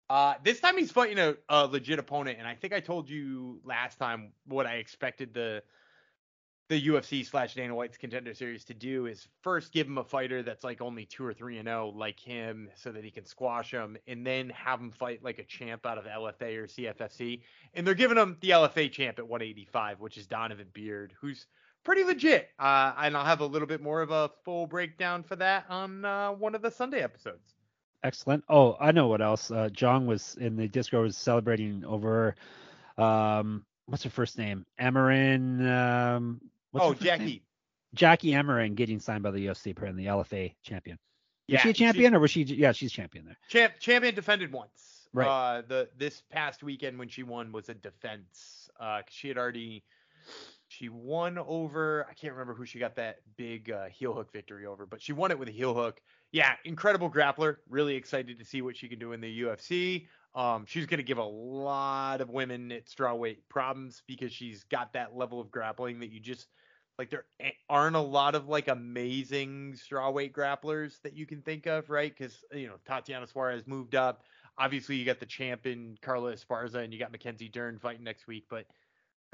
Uh, 0.09 0.35
this 0.44 0.61
time 0.61 0.79
he's 0.79 0.93
fighting 0.93 1.19
a, 1.19 1.35
a 1.49 1.67
legit 1.67 1.99
opponent, 1.99 2.38
and 2.38 2.47
I 2.47 2.55
think 2.55 2.73
I 2.73 2.79
told 2.79 3.11
you 3.11 3.59
last 3.65 3.99
time 3.99 4.31
what 4.47 4.65
I 4.65 4.75
expected 4.75 5.35
the 5.35 5.61
the 6.69 6.88
UFC 6.88 7.26
slash 7.26 7.55
Dana 7.55 7.75
White's 7.75 7.99
contender 7.99 8.32
series 8.32 8.64
to 8.64 8.75
do 8.75 9.06
is 9.06 9.28
first 9.43 9.72
give 9.72 9.87
him 9.87 9.99
a 9.99 10.05
fighter 10.05 10.43
that's 10.43 10.64
like 10.64 10.81
only 10.81 11.05
two 11.05 11.25
or 11.25 11.34
three 11.34 11.58
and 11.58 11.69
zero, 11.69 11.93
like 11.94 12.19
him, 12.19 12.70
so 12.75 12.90
that 12.90 13.05
he 13.05 13.11
can 13.11 13.26
squash 13.26 13.70
him, 13.70 13.99
and 14.06 14.26
then 14.26 14.49
have 14.50 14.81
him 14.81 14.90
fight 14.90 15.22
like 15.22 15.38
a 15.38 15.44
champ 15.44 15.84
out 15.84 15.99
of 15.99 16.05
LFA 16.05 16.56
or 16.56 16.66
CFFC. 16.66 17.43
And 17.75 17.87
they're 17.87 17.94
giving 17.94 18.16
him 18.16 18.38
the 18.40 18.50
LFA 18.50 18.90
champ 18.90 19.19
at 19.19 19.28
185, 19.28 20.00
which 20.00 20.16
is 20.16 20.26
Donovan 20.26 20.69
Beard, 20.72 21.12
who's 21.20 21.46
pretty 21.84 22.02
legit. 22.02 22.49
Uh, 22.58 22.93
and 22.99 23.17
I'll 23.17 23.26
have 23.26 23.40
a 23.40 23.46
little 23.46 23.69
bit 23.69 23.82
more 23.82 24.00
of 24.00 24.10
a 24.10 24.31
full 24.44 24.67
breakdown 24.67 25.22
for 25.22 25.37
that 25.37 25.67
on 25.69 26.05
uh, 26.05 26.31
one 26.31 26.55
of 26.55 26.62
the 26.62 26.70
Sunday 26.70 27.02
episodes. 27.02 27.55
Excellent. 28.02 28.44
Oh, 28.49 28.76
I 28.81 28.93
know 28.93 29.06
what 29.06 29.20
else. 29.20 29.50
Uh, 29.50 29.69
John 29.70 30.06
was 30.06 30.37
in 30.40 30.56
the 30.56 30.69
Discord 30.69 31.05
was 31.05 31.17
celebrating 31.17 31.84
over, 31.87 32.34
um, 32.99 33.64
what's 33.87 34.02
her 34.05 34.10
first 34.10 34.38
name? 34.38 34.67
Amorim. 34.81 35.67
Um, 35.67 36.40
what's 36.75 36.87
oh, 36.87 36.93
first 36.93 37.03
name? 37.03 37.19
Jackie. 37.19 37.43
Jackie 37.94 38.31
Amorim 38.32 38.75
getting 38.75 38.99
signed 38.99 39.23
by 39.23 39.31
the 39.31 39.47
UFC, 39.47 39.71
apparently 39.71 40.05
the 40.05 40.11
LFA 40.11 40.55
champion. 40.62 40.99
Yeah, 41.47 41.56
is 41.56 41.62
she 41.62 41.71
a 41.71 41.75
champion 41.75 42.15
or 42.15 42.21
was 42.21 42.31
she? 42.31 42.43
Yeah, 42.43 42.73
she's 42.73 42.91
champion 42.91 43.25
there. 43.26 43.37
Champ, 43.49 43.75
champion 43.79 44.15
defended 44.15 44.53
once. 44.53 45.09
Right. 45.12 45.29
Uh, 45.29 45.62
the 45.67 45.88
this 45.97 46.23
past 46.31 46.62
weekend 46.62 46.99
when 46.99 47.09
she 47.09 47.23
won 47.23 47.53
was 47.53 47.69
a 47.69 47.75
defense. 47.75 48.69
Uh, 48.81 49.03
she 49.09 49.29
had 49.29 49.38
already 49.38 49.85
she 50.69 50.88
won 50.88 51.38
over. 51.38 52.06
I 52.11 52.15
can't 52.15 52.32
remember 52.32 52.55
who 52.55 52.65
she 52.65 52.79
got 52.79 52.97
that 52.97 53.19
big 53.37 53.70
uh, 53.70 53.85
heel 53.87 54.12
hook 54.12 54.32
victory 54.32 54.67
over, 54.67 54.87
but 54.87 55.00
she 55.00 55.12
won 55.12 55.31
it 55.31 55.38
with 55.38 55.49
a 55.49 55.53
heel 55.53 55.75
hook. 55.75 56.00
Yeah, 56.32 56.55
incredible 56.65 57.11
grappler. 57.11 57.56
Really 57.69 57.94
excited 57.94 58.38
to 58.38 58.44
see 58.44 58.61
what 58.61 58.77
she 58.77 58.88
can 58.88 58.99
do 58.99 59.12
in 59.12 59.20
the 59.20 59.43
UFC. 59.43 60.09
Um, 60.34 60.64
she's 60.66 60.86
gonna 60.86 61.02
give 61.02 61.19
a 61.19 61.25
lot 61.25 62.20
of 62.20 62.31
women 62.31 62.72
at 62.72 62.86
strawweight 62.86 63.38
problems 63.48 64.02
because 64.06 64.32
she's 64.32 64.64
got 64.64 64.92
that 64.94 65.16
level 65.16 65.40
of 65.40 65.50
grappling 65.50 66.00
that 66.00 66.10
you 66.10 66.20
just 66.20 66.48
like 66.98 67.10
there 67.10 67.25
aren't 67.69 67.96
a 67.96 68.00
lot 68.00 68.34
of 68.34 68.48
like 68.48 68.69
amazing 68.69 69.74
strawweight 69.74 70.32
grapplers 70.32 71.00
that 71.03 71.14
you 71.14 71.26
can 71.26 71.43
think 71.43 71.67
of, 71.67 71.91
right? 71.91 72.14
Because 72.17 72.44
you 72.53 72.67
know 72.67 72.76
Tatiana 72.84 73.26
Suarez 73.26 73.67
moved 73.67 73.94
up. 73.94 74.22
Obviously, 74.58 74.96
you 74.96 75.05
got 75.05 75.19
the 75.19 75.26
champion 75.26 75.96
Carla 76.00 76.34
Esparza, 76.34 76.76
and 76.76 76.93
you 76.93 76.98
got 76.98 77.10
Mackenzie 77.10 77.48
Dern 77.48 77.79
fighting 77.79 78.05
next 78.05 78.26
week. 78.26 78.44
But 78.48 78.67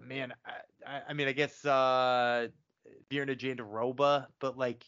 man, 0.02 0.32
I, 0.86 1.02
I, 1.08 1.12
mean, 1.12 1.28
I 1.28 1.32
guess 1.32 1.64
uh, 1.64 2.48
Virna 3.10 3.38
Jandiroba, 3.38 4.26
but 4.40 4.56
like 4.56 4.84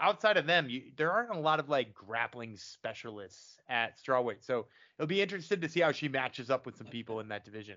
outside 0.00 0.36
of 0.36 0.46
them, 0.46 0.68
you, 0.68 0.82
there 0.96 1.10
aren't 1.10 1.30
a 1.30 1.38
lot 1.38 1.60
of 1.60 1.68
like 1.68 1.94
grappling 1.94 2.56
specialists 2.56 3.58
at 3.68 3.98
strawweight. 4.00 4.44
So 4.44 4.66
it'll 4.98 5.08
be 5.08 5.22
interesting 5.22 5.60
to 5.60 5.68
see 5.68 5.80
how 5.80 5.92
she 5.92 6.08
matches 6.08 6.50
up 6.50 6.66
with 6.66 6.76
some 6.76 6.86
people 6.86 7.20
in 7.20 7.28
that 7.28 7.44
division. 7.44 7.76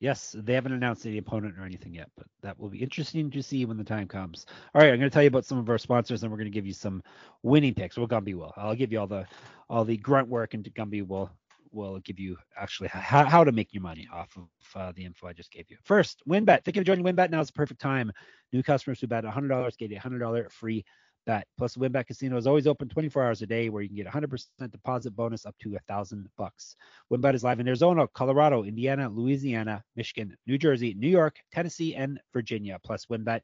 Yes, 0.00 0.34
they 0.36 0.54
haven't 0.54 0.72
announced 0.72 1.06
any 1.06 1.18
opponent 1.18 1.54
or 1.56 1.64
anything 1.64 1.94
yet, 1.94 2.10
but 2.16 2.26
that 2.42 2.58
will 2.58 2.68
be 2.68 2.82
interesting 2.82 3.30
to 3.30 3.40
see 3.40 3.64
when 3.64 3.76
the 3.76 3.84
time 3.84 4.08
comes. 4.08 4.46
All 4.74 4.80
right, 4.80 4.92
I'm 4.92 4.98
going 4.98 5.08
to 5.08 5.14
tell 5.14 5.22
you 5.22 5.28
about 5.28 5.44
some 5.44 5.58
of 5.58 5.70
our 5.70 5.78
sponsors, 5.78 6.24
and 6.24 6.32
we're 6.32 6.38
going 6.38 6.50
to 6.50 6.54
give 6.54 6.66
you 6.66 6.72
some 6.72 7.04
winning 7.44 7.72
picks. 7.72 7.96
Well, 7.96 8.08
Gumby 8.08 8.34
will. 8.34 8.52
I'll 8.56 8.74
give 8.74 8.90
you 8.90 8.98
all 8.98 9.06
the 9.06 9.26
all 9.70 9.84
the 9.84 9.96
grunt 9.96 10.26
work, 10.28 10.54
and 10.54 10.64
Gumby 10.74 11.06
will 11.06 11.30
will 11.72 11.98
give 12.00 12.18
you 12.18 12.36
actually 12.56 12.88
how, 12.88 13.24
how 13.24 13.44
to 13.44 13.52
make 13.52 13.72
your 13.72 13.82
money 13.82 14.08
off 14.12 14.36
of 14.36 14.48
uh, 14.74 14.92
the 14.94 15.04
info 15.04 15.26
I 15.26 15.32
just 15.32 15.50
gave 15.50 15.70
you. 15.70 15.76
First, 15.84 16.22
WynnBET. 16.28 16.64
Thinking 16.64 16.80
of 16.80 16.86
joining 16.86 17.04
WynnBET? 17.04 17.30
Now 17.30 17.40
is 17.40 17.46
the 17.46 17.54
perfect 17.54 17.80
time. 17.80 18.12
New 18.52 18.62
customers 18.62 19.00
who 19.00 19.06
bet 19.06 19.24
$100 19.24 19.78
get 19.78 19.92
a 19.92 19.94
$100 19.94 20.50
free 20.50 20.84
bet. 21.26 21.46
Plus, 21.58 21.76
WynnBET 21.76 22.06
Casino 22.06 22.36
is 22.36 22.46
always 22.46 22.66
open 22.66 22.88
24 22.88 23.22
hours 23.22 23.42
a 23.42 23.46
day, 23.46 23.68
where 23.68 23.82
you 23.82 23.88
can 23.88 23.96
get 23.96 24.06
100% 24.06 24.70
deposit 24.70 25.14
bonus 25.14 25.46
up 25.46 25.54
to 25.60 25.74
a 25.76 25.78
thousand 25.88 26.28
bucks. 26.36 26.76
WynnBET 27.12 27.34
is 27.34 27.44
live 27.44 27.60
in 27.60 27.66
Arizona, 27.66 28.06
Colorado, 28.08 28.64
Indiana, 28.64 29.08
Louisiana, 29.08 29.82
Michigan, 29.96 30.36
New 30.46 30.58
Jersey, 30.58 30.94
New 30.94 31.08
York, 31.08 31.36
Tennessee, 31.52 31.94
and 31.94 32.20
Virginia. 32.32 32.78
Plus, 32.84 33.06
WynnBET 33.06 33.40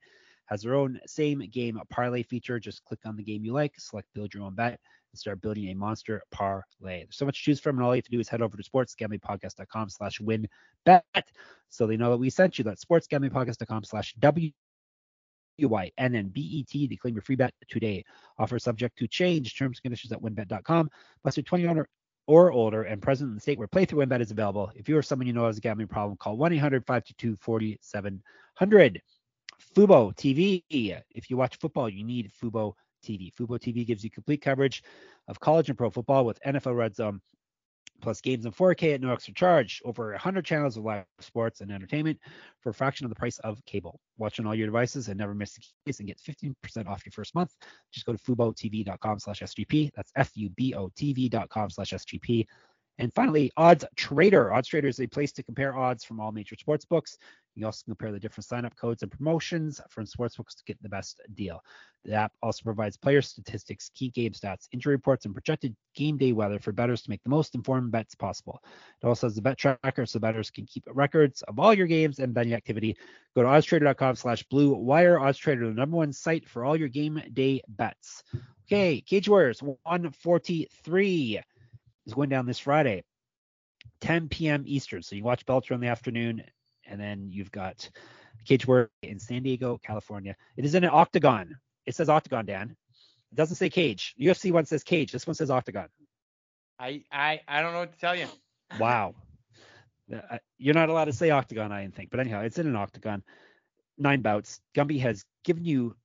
has 0.47 0.63
their 0.63 0.75
own 0.75 0.99
same 1.07 1.41
game 1.51 1.79
parlay 1.91 2.23
feature. 2.23 2.59
Just 2.59 2.85
click 2.85 3.01
on 3.05 3.17
the 3.17 3.23
game 3.23 3.45
you 3.45 3.53
like, 3.53 3.75
select 3.79 4.09
build 4.15 4.33
your 4.33 4.45
own 4.45 4.55
bet, 4.55 4.81
and 5.13 5.19
start 5.19 5.41
building 5.41 5.69
a 5.69 5.75
monster 5.75 6.23
parlay. 6.31 7.05
There's 7.05 7.17
so 7.17 7.27
much 7.27 7.39
to 7.39 7.43
choose 7.43 7.61
from, 7.61 7.77
and 7.77 7.85
all 7.85 7.95
you 7.95 7.99
have 7.99 8.05
to 8.05 8.11
do 8.11 8.21
is 8.21 8.29
head 8.29 8.43
over 8.43 8.57
to 8.57 8.63
sportsgamblingpodcast.com 8.63 9.91
slash 9.91 10.21
win 10.21 10.49
bet 10.85 11.05
so 11.69 11.87
they 11.87 11.97
know 11.97 12.11
that 12.11 12.17
we 12.17 12.31
sent 12.31 12.59
you. 12.59 12.65
That's 12.65 12.85
sportsgamblingpodcast.com 12.85 13.85
slash 13.85 14.15
W. 14.19 14.51
U-Y-N-N-B-E-T 15.59 16.89
to 16.89 16.97
claim 16.97 17.15
your 17.15 17.23
free 17.23 17.37
bet 17.37 17.53
today. 17.69 18.05
Offer 18.39 18.59
subject 18.59 18.99
to 18.99 19.07
change. 19.07 19.57
Terms 19.57 19.79
and 19.79 19.83
conditions 19.83 20.13
at 20.13 20.23
wynnbet.com. 20.23 20.91
Plus 21.23 21.37
your 21.37 21.45
$20 21.45 21.85
or 22.27 22.53
older 22.53 22.83
and 22.83 23.01
present 23.01 23.29
in 23.29 23.35
the 23.35 23.41
state 23.41 23.59
where 23.59 23.69
playthrough 23.69 24.07
embed 24.07 24.21
is 24.21 24.31
available. 24.31 24.71
If 24.75 24.89
you 24.89 24.97
or 24.97 25.03
someone 25.03 25.27
you 25.27 25.33
know 25.33 25.47
has 25.47 25.59
a 25.59 25.61
gambling 25.61 25.89
problem, 25.89 26.17
call 26.17 26.37
1-800-522-4700. 26.37 29.01
Fubo 29.75 30.15
TV. 30.15 30.63
If 31.15 31.31
you 31.31 31.37
watch 31.37 31.59
football, 31.59 31.89
you 31.89 32.05
need 32.05 32.31
Fubo 32.41 32.75
TV. 33.05 33.33
Fubo 33.35 33.59
TV 33.59 33.87
gives 33.87 34.05
you 34.05 34.11
complete 34.11 34.43
coverage 34.43 34.83
of 35.27 35.41
college 35.41 35.69
and 35.69 35.79
pro 35.79 35.91
football 35.91 36.25
with 36.25 36.41
NFL 36.43 36.77
Red 36.77 36.95
Zone 36.95 37.21
plus 38.01 38.21
games 38.21 38.47
in 38.47 38.53
4K 38.53 38.95
at 38.95 39.01
no 39.01 39.13
extra 39.13 39.35
charge. 39.35 39.83
Over 39.85 40.11
100 40.13 40.45
channels 40.45 40.77
of 40.77 40.85
live 40.85 41.05
sports 41.21 41.61
and 41.61 41.71
entertainment 41.71 42.19
for 42.61 42.71
a 42.71 42.75
fraction 42.75 43.05
of 43.05 43.11
the 43.11 43.17
price 43.17 43.39
of 43.41 43.65
cable. 43.65 44.01
Watch 44.17 44.39
on 44.41 44.47
all 44.47 44.55
your 44.55 44.67
devices 44.67 45.09
and 45.09 45.19
never 45.19 45.35
miss 45.35 45.57
a 45.57 45.61
case 45.87 45.99
and 45.99 46.09
get 46.09 46.19
15% 46.19 46.87
off 46.87 47.05
your 47.05 47.13
first 47.13 47.35
month. 47.35 47.53
Just 47.93 48.07
go 48.07 48.13
to 48.13 48.19
FuboTV.com 48.19 49.19
slash 49.19 49.41
SGP. 49.41 49.91
That's 49.95 50.13
F-U-B-O-T-V.com 50.17 51.71
slash 51.71 51.91
SGP. 51.91 52.47
And 52.99 53.15
finally, 53.15 53.53
Odds 53.57 53.85
Trader. 53.97 54.53
Odds 54.53 54.69
Trader 54.69 54.89
is 54.89 55.01
a 55.01 55.07
place 55.07 55.33
to 55.33 55.43
compare 55.43 55.77
odds 55.77 56.05
from 56.05 56.21
all 56.21 56.33
major 56.33 56.57
sports 56.57 56.85
books. 56.85 57.17
You 57.55 57.67
also 57.67 57.85
compare 57.87 58.13
the 58.13 58.21
different 58.21 58.47
sign-up 58.47 58.77
codes 58.77 59.03
and 59.03 59.11
promotions 59.11 59.81
from 59.89 60.05
sportsbooks 60.05 60.57
to 60.57 60.65
get 60.65 60.81
the 60.81 60.89
best 60.89 61.21
deal. 61.35 61.61
The 62.05 62.15
app 62.15 62.33
also 62.41 62.63
provides 62.63 62.97
player 62.97 63.21
statistics, 63.21 63.91
key 63.95 64.11
game 64.11 64.33
stats, 64.33 64.69
injury 64.73 64.95
reports, 64.95 65.25
and 65.25 65.35
projected 65.35 65.75
game 65.97 66.17
day 66.17 66.33
weather 66.33 66.61
for 66.61 66.71
bettors 66.71 67.03
to 67.03 67.11
make 67.11 67.23
the 67.25 67.31
most 67.31 67.57
informed 67.57 67.91
bets 67.91 68.15
possible. 68.15 68.63
It 69.03 69.07
also 69.07 69.27
has 69.27 69.37
a 69.37 69.43
bet 69.43 69.59
tracker 69.59 70.07
so 70.07 70.21
bettors 70.21 70.51
can 70.51 70.67
keep 70.67 70.85
records 70.87 71.43
of 71.43 71.59
all 71.59 71.75
your 71.75 71.89
games 71.89 72.21
and 72.21 72.33
betting 72.33 72.55
activity. 72.55 72.97
Go 73.35 73.43
to 73.43 73.49
oddstrader.com 73.49 74.15
slash 74.15 74.45
blue 74.45 74.75
wire. 74.75 75.19
OddsTrader, 75.19 75.69
the 75.69 75.75
number 75.75 75.97
one 75.97 76.13
site 76.13 76.49
for 76.49 76.65
all 76.65 76.77
your 76.77 76.89
game 76.89 77.21
day 77.33 77.61
bets. 77.69 78.23
Okay, 78.67 79.01
Cage 79.01 79.29
Warriors 79.29 79.61
143 79.63 81.41
is 82.09 82.15
going 82.15 82.31
down 82.31 82.47
this 82.47 82.59
Friday, 82.59 83.05
10 84.01 84.29
p.m. 84.29 84.65
Eastern. 84.67 85.03
So 85.03 85.15
you 85.15 85.23
watch 85.23 85.47
Bellator 85.47 85.73
in 85.73 85.81
the 85.81 85.89
afternoon, 85.89 86.43
and 86.87 87.01
then 87.01 87.29
you've 87.31 87.53
got 87.53 87.89
Cage 88.45 88.67
Warrior 88.67 88.91
in 89.03 89.19
San 89.19 89.43
Diego, 89.43 89.79
California. 89.85 90.35
It 90.57 90.65
is 90.65 90.75
in 90.75 90.85
an 90.85 90.91
octagon. 90.93 91.57
It 91.87 91.95
says 91.95 92.09
octagon, 92.09 92.47
Dan. 92.47 92.77
It 93.31 93.37
doesn't 93.37 93.57
say 93.57 93.69
cage. 93.69 94.15
UFC 94.19 94.51
one 94.51 94.65
says 94.65 94.83
cage. 94.83 95.13
This 95.13 95.27
one 95.27 95.35
says 95.35 95.51
octagon. 95.51 95.89
I 96.79 97.05
I 97.13 97.41
I 97.47 97.61
don't 97.61 97.73
know 97.73 97.81
what 97.81 97.93
to 97.93 97.99
tell 97.99 98.17
you. 98.17 98.27
Wow. 98.79 99.15
Uh, 100.15 100.37
you're 100.59 100.75
not 100.75 100.91
allowed 100.91 101.07
to 101.07 101.13
say 101.15 101.31
octagon, 101.31 101.73
I 101.73 101.81
didn't 101.81 101.95
think. 101.95 102.11
But 102.11 102.21
anyhow, 102.21 102.43
it's 102.43 102.59
in 102.59 102.67
an 102.67 102.77
octagon. 102.77 103.23
Nine 103.97 104.21
bouts. 104.21 104.61
Gumby 104.75 105.01
has 105.01 105.25
given 105.43 105.65
you. 105.65 105.97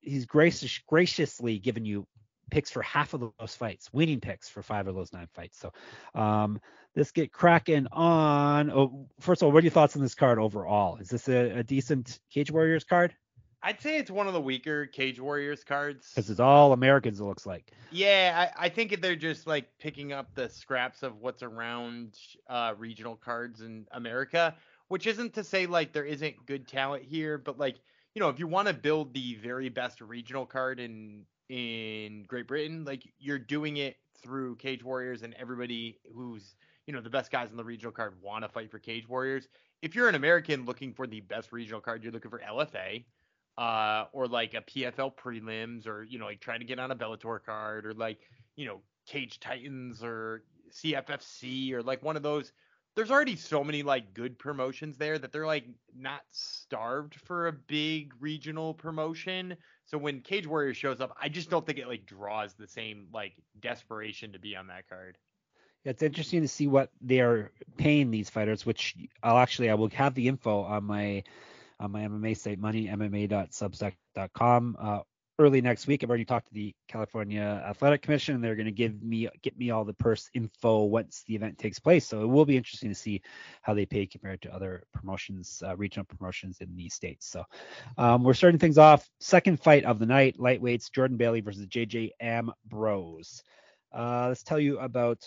He's 0.00 0.24
gracious, 0.24 0.78
graciously 0.86 1.58
given 1.58 1.84
you 1.84 2.06
picks 2.50 2.70
for 2.70 2.82
half 2.82 3.14
of 3.14 3.32
those 3.38 3.54
fights, 3.54 3.92
winning 3.92 4.20
picks 4.20 4.48
for 4.48 4.62
five 4.62 4.86
of 4.86 4.94
those 4.94 5.12
nine 5.12 5.28
fights. 5.34 5.58
So 5.58 5.72
um, 6.14 6.60
let's 6.96 7.12
get 7.12 7.32
cracking 7.32 7.86
on. 7.92 8.70
Oh, 8.70 9.08
first 9.20 9.42
of 9.42 9.46
all, 9.46 9.52
what 9.52 9.60
are 9.60 9.66
your 9.66 9.72
thoughts 9.72 9.96
on 9.96 10.02
this 10.02 10.14
card 10.14 10.38
overall? 10.38 10.96
Is 10.96 11.08
this 11.08 11.28
a, 11.28 11.58
a 11.58 11.62
decent 11.62 12.20
Cage 12.30 12.50
Warriors 12.50 12.84
card? 12.84 13.14
I'd 13.62 13.80
say 13.80 13.98
it's 13.98 14.10
one 14.10 14.26
of 14.26 14.32
the 14.32 14.40
weaker 14.40 14.86
Cage 14.86 15.20
Warriors 15.20 15.64
cards. 15.64 16.12
Because 16.14 16.30
it's 16.30 16.40
all 16.40 16.72
Americans, 16.72 17.20
it 17.20 17.24
looks 17.24 17.44
like. 17.44 17.72
Yeah, 17.90 18.50
I, 18.58 18.66
I, 18.66 18.68
think 18.70 19.00
they're 19.02 19.16
just 19.16 19.46
like 19.46 19.66
picking 19.78 20.12
up 20.12 20.34
the 20.34 20.48
scraps 20.48 21.02
of 21.02 21.20
what's 21.20 21.42
around 21.42 22.16
uh, 22.48 22.74
regional 22.78 23.16
cards 23.16 23.60
in 23.60 23.86
America, 23.92 24.54
which 24.88 25.06
isn't 25.06 25.34
to 25.34 25.44
say 25.44 25.66
like 25.66 25.92
there 25.92 26.06
isn't 26.06 26.46
good 26.46 26.66
talent 26.66 27.04
here, 27.04 27.36
but 27.36 27.58
like 27.58 27.76
you 28.14 28.20
know, 28.20 28.28
if 28.28 28.38
you 28.38 28.46
want 28.46 28.68
to 28.68 28.74
build 28.74 29.14
the 29.14 29.36
very 29.36 29.68
best 29.68 30.00
regional 30.00 30.46
card 30.46 30.80
in 30.80 31.26
in 31.48 32.24
Great 32.24 32.46
Britain, 32.46 32.84
like 32.84 33.02
you're 33.18 33.38
doing 33.38 33.78
it 33.78 33.96
through 34.22 34.56
Cage 34.56 34.84
Warriors 34.84 35.22
and 35.22 35.34
everybody 35.34 35.98
who's, 36.14 36.54
you 36.86 36.92
know, 36.92 37.00
the 37.00 37.10
best 37.10 37.30
guys 37.30 37.50
on 37.50 37.56
the 37.56 37.64
regional 37.64 37.92
card 37.92 38.14
want 38.22 38.44
to 38.44 38.48
fight 38.48 38.70
for 38.70 38.78
Cage 38.78 39.08
Warriors. 39.08 39.48
If 39.82 39.94
you're 39.94 40.08
an 40.08 40.14
American 40.14 40.64
looking 40.64 40.92
for 40.92 41.06
the 41.06 41.20
best 41.20 41.52
regional 41.52 41.80
card, 41.80 42.02
you're 42.02 42.12
looking 42.12 42.30
for 42.30 42.40
LFA, 42.40 43.04
uh, 43.58 44.04
or 44.12 44.26
like 44.26 44.54
a 44.54 44.60
PFL 44.60 45.16
prelims, 45.16 45.86
or 45.86 46.02
you 46.04 46.18
know, 46.18 46.26
like 46.26 46.40
trying 46.40 46.60
to 46.60 46.66
get 46.66 46.78
on 46.78 46.90
a 46.90 46.96
Bellator 46.96 47.42
card, 47.42 47.86
or 47.86 47.94
like, 47.94 48.18
you 48.56 48.66
know, 48.66 48.80
Cage 49.06 49.40
Titans 49.40 50.02
or 50.04 50.44
CFFC, 50.72 51.72
or 51.72 51.82
like 51.82 52.02
one 52.02 52.16
of 52.16 52.22
those. 52.22 52.52
There's 52.96 53.10
already 53.10 53.36
so 53.36 53.64
many 53.64 53.82
like 53.82 54.14
good 54.14 54.38
promotions 54.38 54.96
there 54.96 55.18
that 55.18 55.32
they're 55.32 55.46
like 55.46 55.64
not 55.96 56.20
starved 56.30 57.14
for 57.14 57.46
a 57.46 57.52
big 57.52 58.12
regional 58.20 58.74
promotion. 58.74 59.56
So 59.86 59.96
when 59.96 60.20
Cage 60.20 60.46
Warrior 60.46 60.74
shows 60.74 61.00
up, 61.00 61.16
I 61.20 61.28
just 61.28 61.50
don't 61.50 61.64
think 61.64 61.78
it 61.78 61.88
like 61.88 62.06
draws 62.06 62.54
the 62.54 62.66
same 62.66 63.08
like 63.12 63.34
desperation 63.60 64.32
to 64.32 64.38
be 64.38 64.56
on 64.56 64.66
that 64.68 64.88
card. 64.88 65.18
It's 65.84 66.02
interesting 66.02 66.42
to 66.42 66.48
see 66.48 66.66
what 66.66 66.90
they 67.00 67.20
are 67.20 67.52
paying 67.78 68.10
these 68.10 68.28
fighters, 68.28 68.66
which 68.66 68.96
I'll 69.22 69.38
actually 69.38 69.70
I 69.70 69.74
will 69.74 69.88
have 69.90 70.14
the 70.14 70.26
info 70.28 70.62
on 70.62 70.84
my 70.84 71.22
on 71.78 71.92
my 71.92 72.02
MMA 72.02 72.36
site, 72.36 72.60
moneymma.substack.com. 72.60 74.76
Uh, 74.78 75.00
early 75.40 75.62
next 75.62 75.86
week. 75.86 76.04
I've 76.04 76.10
already 76.10 76.26
talked 76.26 76.48
to 76.48 76.54
the 76.54 76.74
California 76.86 77.64
Athletic 77.66 78.02
Commission, 78.02 78.34
and 78.34 78.44
they're 78.44 78.54
going 78.54 78.66
to 78.66 78.72
give 78.72 79.02
me 79.02 79.26
get 79.42 79.58
me 79.58 79.70
all 79.70 79.84
the 79.84 79.94
purse 79.94 80.28
info 80.34 80.84
once 80.84 81.24
the 81.26 81.34
event 81.34 81.58
takes 81.58 81.78
place. 81.78 82.06
So 82.06 82.20
it 82.22 82.26
will 82.26 82.44
be 82.44 82.58
interesting 82.58 82.90
to 82.90 82.94
see 82.94 83.22
how 83.62 83.72
they 83.72 83.86
pay 83.86 84.06
compared 84.06 84.42
to 84.42 84.54
other 84.54 84.84
promotions, 84.92 85.62
uh, 85.66 85.74
regional 85.76 86.04
promotions 86.04 86.58
in 86.60 86.76
these 86.76 86.92
states. 86.92 87.26
So 87.26 87.44
um, 87.96 88.22
we're 88.22 88.34
starting 88.34 88.60
things 88.60 88.76
off. 88.76 89.08
Second 89.18 89.58
fight 89.58 89.84
of 89.84 89.98
the 89.98 90.06
night, 90.06 90.36
lightweights: 90.38 90.92
Jordan 90.92 91.16
Bailey 91.16 91.40
versus 91.40 91.66
JJ 91.66 92.10
Ambrose. 92.20 93.42
Uh, 93.92 94.26
let's 94.28 94.42
tell 94.42 94.60
you 94.60 94.78
about 94.78 95.18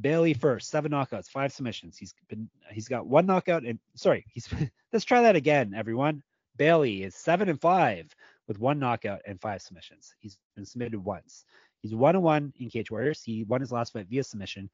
Bailey 0.00 0.34
first. 0.34 0.68
Seven 0.68 0.90
knockouts, 0.90 1.28
five 1.28 1.52
submissions. 1.52 1.96
He's 1.96 2.12
been 2.28 2.50
he's 2.72 2.88
got 2.88 3.06
one 3.06 3.26
knockout 3.26 3.64
and 3.64 3.78
sorry, 3.94 4.26
he's 4.28 4.48
let's 4.92 5.04
try 5.04 5.22
that 5.22 5.36
again, 5.36 5.74
everyone. 5.76 6.22
Bailey 6.56 7.04
is 7.04 7.14
seven 7.14 7.48
and 7.48 7.60
five 7.60 8.14
with 8.50 8.58
one 8.58 8.80
knockout 8.80 9.20
and 9.28 9.40
five 9.40 9.62
submissions. 9.62 10.12
He's 10.18 10.36
been 10.56 10.64
submitted 10.64 10.98
once. 10.98 11.44
He's 11.82 11.94
one 11.94 12.16
and 12.16 12.24
one 12.24 12.52
in 12.58 12.68
Cage 12.68 12.90
Warriors. 12.90 13.22
He 13.22 13.44
won 13.44 13.60
his 13.60 13.70
last 13.70 13.92
fight 13.92 14.08
via 14.10 14.24
submission. 14.24 14.68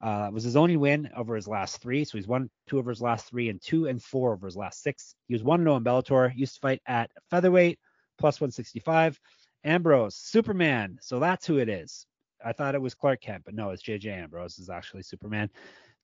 Uh, 0.00 0.28
was 0.32 0.42
his 0.42 0.56
only 0.56 0.76
win 0.76 1.08
over 1.16 1.36
his 1.36 1.46
last 1.46 1.80
three. 1.80 2.02
So 2.02 2.18
he's 2.18 2.26
won 2.26 2.50
two 2.66 2.80
over 2.80 2.90
his 2.90 3.00
last 3.00 3.28
three 3.28 3.48
and 3.48 3.62
two 3.62 3.86
and 3.86 4.02
four 4.02 4.32
over 4.32 4.48
his 4.48 4.56
last 4.56 4.82
six. 4.82 5.14
He 5.28 5.34
was 5.34 5.44
one 5.44 5.60
and 5.60 5.66
zero 5.68 5.76
in 5.76 5.84
Bellator. 5.84 6.32
Used 6.34 6.54
to 6.54 6.60
fight 6.60 6.82
at 6.84 7.12
featherweight 7.30 7.78
plus 8.18 8.40
165. 8.40 9.20
Ambrose, 9.62 10.16
Superman. 10.16 10.98
So 11.00 11.20
that's 11.20 11.46
who 11.46 11.58
it 11.58 11.68
is. 11.68 12.08
I 12.44 12.52
thought 12.54 12.74
it 12.74 12.82
was 12.82 12.94
Clark 12.94 13.20
Kent, 13.20 13.44
but 13.44 13.54
no, 13.54 13.70
it's 13.70 13.84
JJ 13.84 14.06
Ambrose. 14.06 14.58
is 14.58 14.68
actually 14.68 15.04
Superman. 15.04 15.48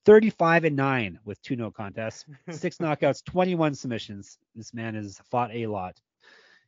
35 0.05 0.63
and 0.63 0.75
9 0.77 1.19
with 1.25 1.41
two 1.41 1.57
no 1.57 1.69
contests, 1.69 2.23
six 2.49 2.77
knockouts, 2.77 3.25
21 3.25 3.75
submissions. 3.75 4.37
This 4.55 4.73
man 4.73 4.95
has 4.95 5.19
fought 5.29 5.51
a 5.53 5.67
lot. 5.67 5.99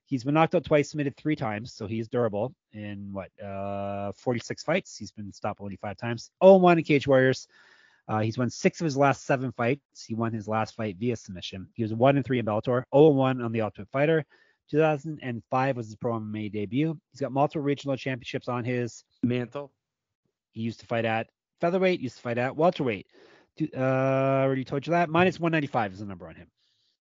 He's 0.06 0.24
been 0.24 0.36
knocked 0.36 0.54
out 0.56 0.64
twice, 0.64 0.90
submitted 0.90 1.18
three 1.18 1.36
times, 1.36 1.74
so 1.74 1.88
he's 1.88 2.08
durable 2.08 2.54
in 2.74 3.10
what 3.12 3.30
uh 3.44 4.12
46 4.14 4.64
fights. 4.64 4.96
He's 4.98 5.12
been 5.12 5.32
stopped 5.34 5.62
only 5.62 5.78
five 5.78 5.98
times. 5.98 6.30
0-1 6.42 6.78
in 6.78 6.84
Cage 6.84 7.08
Warriors. 7.08 7.48
Uh, 8.08 8.20
he's 8.20 8.38
won 8.38 8.50
six 8.50 8.80
of 8.82 8.86
his 8.86 8.96
last 8.96 9.26
seven 9.26 9.52
fights. 9.52 10.06
He 10.06 10.14
won 10.14 10.32
his 10.32 10.48
last 10.48 10.76
fight 10.76 10.98
via 10.98 11.16
submission. 11.16 11.68
He 11.74 11.82
was 11.82 11.94
one 11.94 12.18
and 12.18 12.26
three 12.26 12.38
in 12.38 12.46
Bellator, 12.46 12.84
0-1 12.94 13.44
on 13.44 13.52
the 13.52 13.62
Ultimate 13.62 13.90
Fighter. 13.90 14.26
2005 14.70 15.78
was 15.78 15.88
his 15.88 15.96
pro 15.96 16.20
MMA 16.20 16.52
debut. 16.52 16.98
He's 17.12 17.22
got 17.22 17.32
multiple 17.32 17.62
regional 17.62 17.98
championships 17.98 18.48
on 18.48 18.64
his 18.64 19.04
mantle. 19.24 19.72
He 20.52 20.62
used 20.62 20.80
to 20.82 20.86
fight 20.86 21.06
at 21.06 21.28
featherweight, 21.62 22.00
used 22.00 22.18
to 22.18 22.22
fight 22.22 22.38
at 22.38 22.56
welterweight. 22.56 23.08
Uh, 23.76 23.80
already 23.80 24.66
told 24.66 24.86
you 24.86 24.92
that. 24.92 25.10
Minus 25.10 25.40
195 25.40 25.94
is 25.94 26.00
the 26.00 26.06
number 26.06 26.28
on 26.28 26.36
him. 26.36 26.48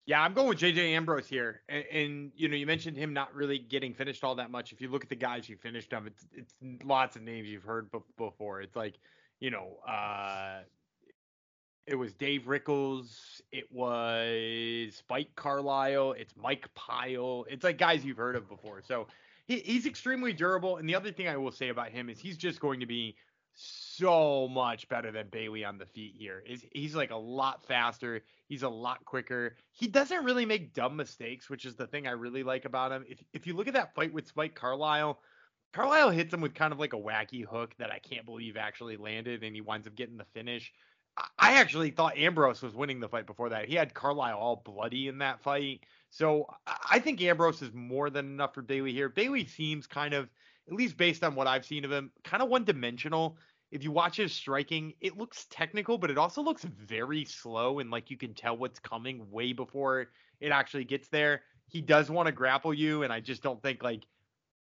Yeah, 0.09 0.23
I'm 0.23 0.33
going 0.33 0.47
with 0.47 0.57
JJ 0.57 0.95
Ambrose 0.95 1.27
here, 1.27 1.61
and, 1.69 1.83
and, 1.91 2.31
you 2.35 2.47
know 2.47 2.55
you 2.55 2.65
mentioned 2.65 2.97
him 2.97 3.13
not 3.13 3.31
really 3.35 3.59
getting 3.59 3.93
finished 3.93 4.23
all 4.23 4.33
that 4.33 4.49
much. 4.49 4.71
If 4.71 4.81
you 4.81 4.89
look 4.89 5.03
at 5.03 5.09
the 5.09 5.15
guys 5.15 5.47
you 5.47 5.55
finished 5.55 5.93
him, 5.93 6.07
it's 6.07 6.25
it's 6.33 6.55
lots 6.83 7.15
of 7.15 7.21
names 7.21 7.47
you've 7.47 7.61
heard 7.61 7.91
before. 8.17 8.59
It's 8.59 8.75
like 8.75 8.95
you 9.39 9.51
know, 9.51 9.77
uh, 9.87 10.61
it 11.85 11.93
was 11.93 12.15
Dave 12.15 12.47
Rickels, 12.47 13.43
it 13.51 13.71
was 13.71 14.95
Spike 14.95 15.29
Carlyle, 15.35 16.13
it's 16.13 16.33
Mike 16.35 16.67
Pyle. 16.73 17.45
It's 17.47 17.63
like 17.63 17.77
guys 17.77 18.03
you've 18.03 18.17
heard 18.17 18.35
of 18.35 18.49
before. 18.49 18.81
So 18.81 19.05
he, 19.45 19.59
he's 19.59 19.85
extremely 19.85 20.33
durable. 20.33 20.77
And 20.77 20.89
the 20.89 20.95
other 20.95 21.11
thing 21.11 21.27
I 21.27 21.37
will 21.37 21.51
say 21.51 21.69
about 21.69 21.89
him 21.89 22.09
is 22.09 22.17
he's 22.17 22.37
just 22.37 22.59
going 22.59 22.79
to 22.79 22.87
be 22.87 23.15
so 23.53 23.88
much 24.01 24.87
better 24.89 25.11
than 25.11 25.27
Bailey 25.29 25.65
on 25.65 25.77
the 25.77 25.85
feet 25.85 26.15
here. 26.17 26.43
Is 26.45 26.65
he's 26.71 26.95
like 26.95 27.11
a 27.11 27.17
lot 27.17 27.65
faster. 27.65 28.21
He's 28.47 28.63
a 28.63 28.69
lot 28.69 29.03
quicker. 29.05 29.55
He 29.71 29.87
doesn't 29.87 30.23
really 30.23 30.45
make 30.45 30.73
dumb 30.73 30.95
mistakes, 30.95 31.49
which 31.49 31.65
is 31.65 31.75
the 31.75 31.87
thing 31.87 32.07
I 32.07 32.11
really 32.11 32.43
like 32.43 32.65
about 32.65 32.91
him. 32.91 33.05
If 33.07 33.23
if 33.33 33.47
you 33.47 33.55
look 33.55 33.67
at 33.67 33.73
that 33.73 33.95
fight 33.95 34.13
with 34.13 34.27
Spike 34.27 34.55
Carlyle, 34.55 35.19
Carlyle 35.73 36.09
hits 36.09 36.33
him 36.33 36.41
with 36.41 36.55
kind 36.55 36.73
of 36.73 36.79
like 36.79 36.93
a 36.93 36.97
wacky 36.97 37.45
hook 37.45 37.75
that 37.77 37.91
I 37.91 37.99
can't 37.99 38.25
believe 38.25 38.57
actually 38.57 38.97
landed, 38.97 39.43
and 39.43 39.55
he 39.55 39.61
winds 39.61 39.87
up 39.87 39.95
getting 39.95 40.17
the 40.17 40.25
finish. 40.33 40.71
I 41.37 41.55
actually 41.55 41.91
thought 41.91 42.17
Ambrose 42.17 42.61
was 42.61 42.75
winning 42.75 42.99
the 42.99 43.09
fight 43.09 43.25
before 43.25 43.49
that. 43.49 43.67
He 43.67 43.75
had 43.75 43.93
Carlyle 43.93 44.37
all 44.37 44.61
bloody 44.63 45.07
in 45.07 45.17
that 45.19 45.41
fight. 45.41 45.81
So 46.11 46.45
I 46.89 46.99
think 46.99 47.21
Ambrose 47.21 47.61
is 47.61 47.73
more 47.73 48.09
than 48.09 48.25
enough 48.25 48.53
for 48.53 48.61
Bailey 48.61 48.93
here. 48.93 49.09
Bailey 49.09 49.45
seems 49.45 49.85
kind 49.85 50.13
of, 50.13 50.29
at 50.67 50.73
least 50.73 50.97
based 50.97 51.23
on 51.23 51.35
what 51.35 51.47
I've 51.47 51.65
seen 51.65 51.83
of 51.83 51.91
him, 51.91 52.11
kind 52.23 52.41
of 52.41 52.49
one 52.49 52.63
dimensional 52.63 53.37
if 53.71 53.83
you 53.83 53.91
watch 53.91 54.17
his 54.17 54.33
striking, 54.33 54.93
it 55.01 55.17
looks 55.17 55.45
technical, 55.49 55.97
but 55.97 56.09
it 56.09 56.17
also 56.17 56.41
looks 56.41 56.63
very 56.63 57.25
slow 57.25 57.79
and 57.79 57.91
like 57.91 58.09
you 58.09 58.17
can 58.17 58.33
tell 58.33 58.57
what's 58.57 58.79
coming 58.79 59.29
way 59.29 59.53
before 59.53 60.07
it 60.39 60.51
actually 60.51 60.85
gets 60.85 61.07
there. 61.09 61.41
He 61.67 61.81
does 61.81 62.09
want 62.09 62.25
to 62.25 62.31
grapple 62.31 62.73
you, 62.73 63.03
and 63.03 63.13
I 63.13 63.19
just 63.19 63.43
don't 63.43 63.61
think 63.61 63.83
like 63.83 64.03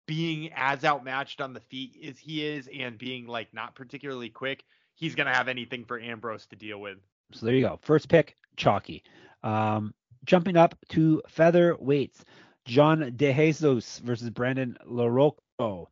being 0.06 0.50
as 0.54 0.84
outmatched 0.84 1.40
on 1.40 1.52
the 1.52 1.60
feet 1.60 1.98
as 2.06 2.18
he 2.18 2.46
is 2.46 2.68
and 2.74 2.96
being 2.96 3.26
like 3.26 3.52
not 3.52 3.74
particularly 3.74 4.30
quick, 4.30 4.64
he's 4.94 5.14
gonna 5.14 5.34
have 5.34 5.48
anything 5.48 5.84
for 5.84 6.00
Ambrose 6.00 6.46
to 6.46 6.56
deal 6.56 6.80
with. 6.80 6.98
So 7.32 7.46
there 7.46 7.54
you 7.54 7.62
go. 7.62 7.78
First 7.82 8.08
pick, 8.08 8.36
chalky. 8.56 9.02
Um, 9.42 9.92
jumping 10.24 10.56
up 10.56 10.74
to 10.90 11.22
featherweights, 11.30 12.22
John 12.64 13.12
DeJesus 13.16 14.00
versus 14.00 14.30
Brandon 14.30 14.76
LaRocco. 14.88 15.86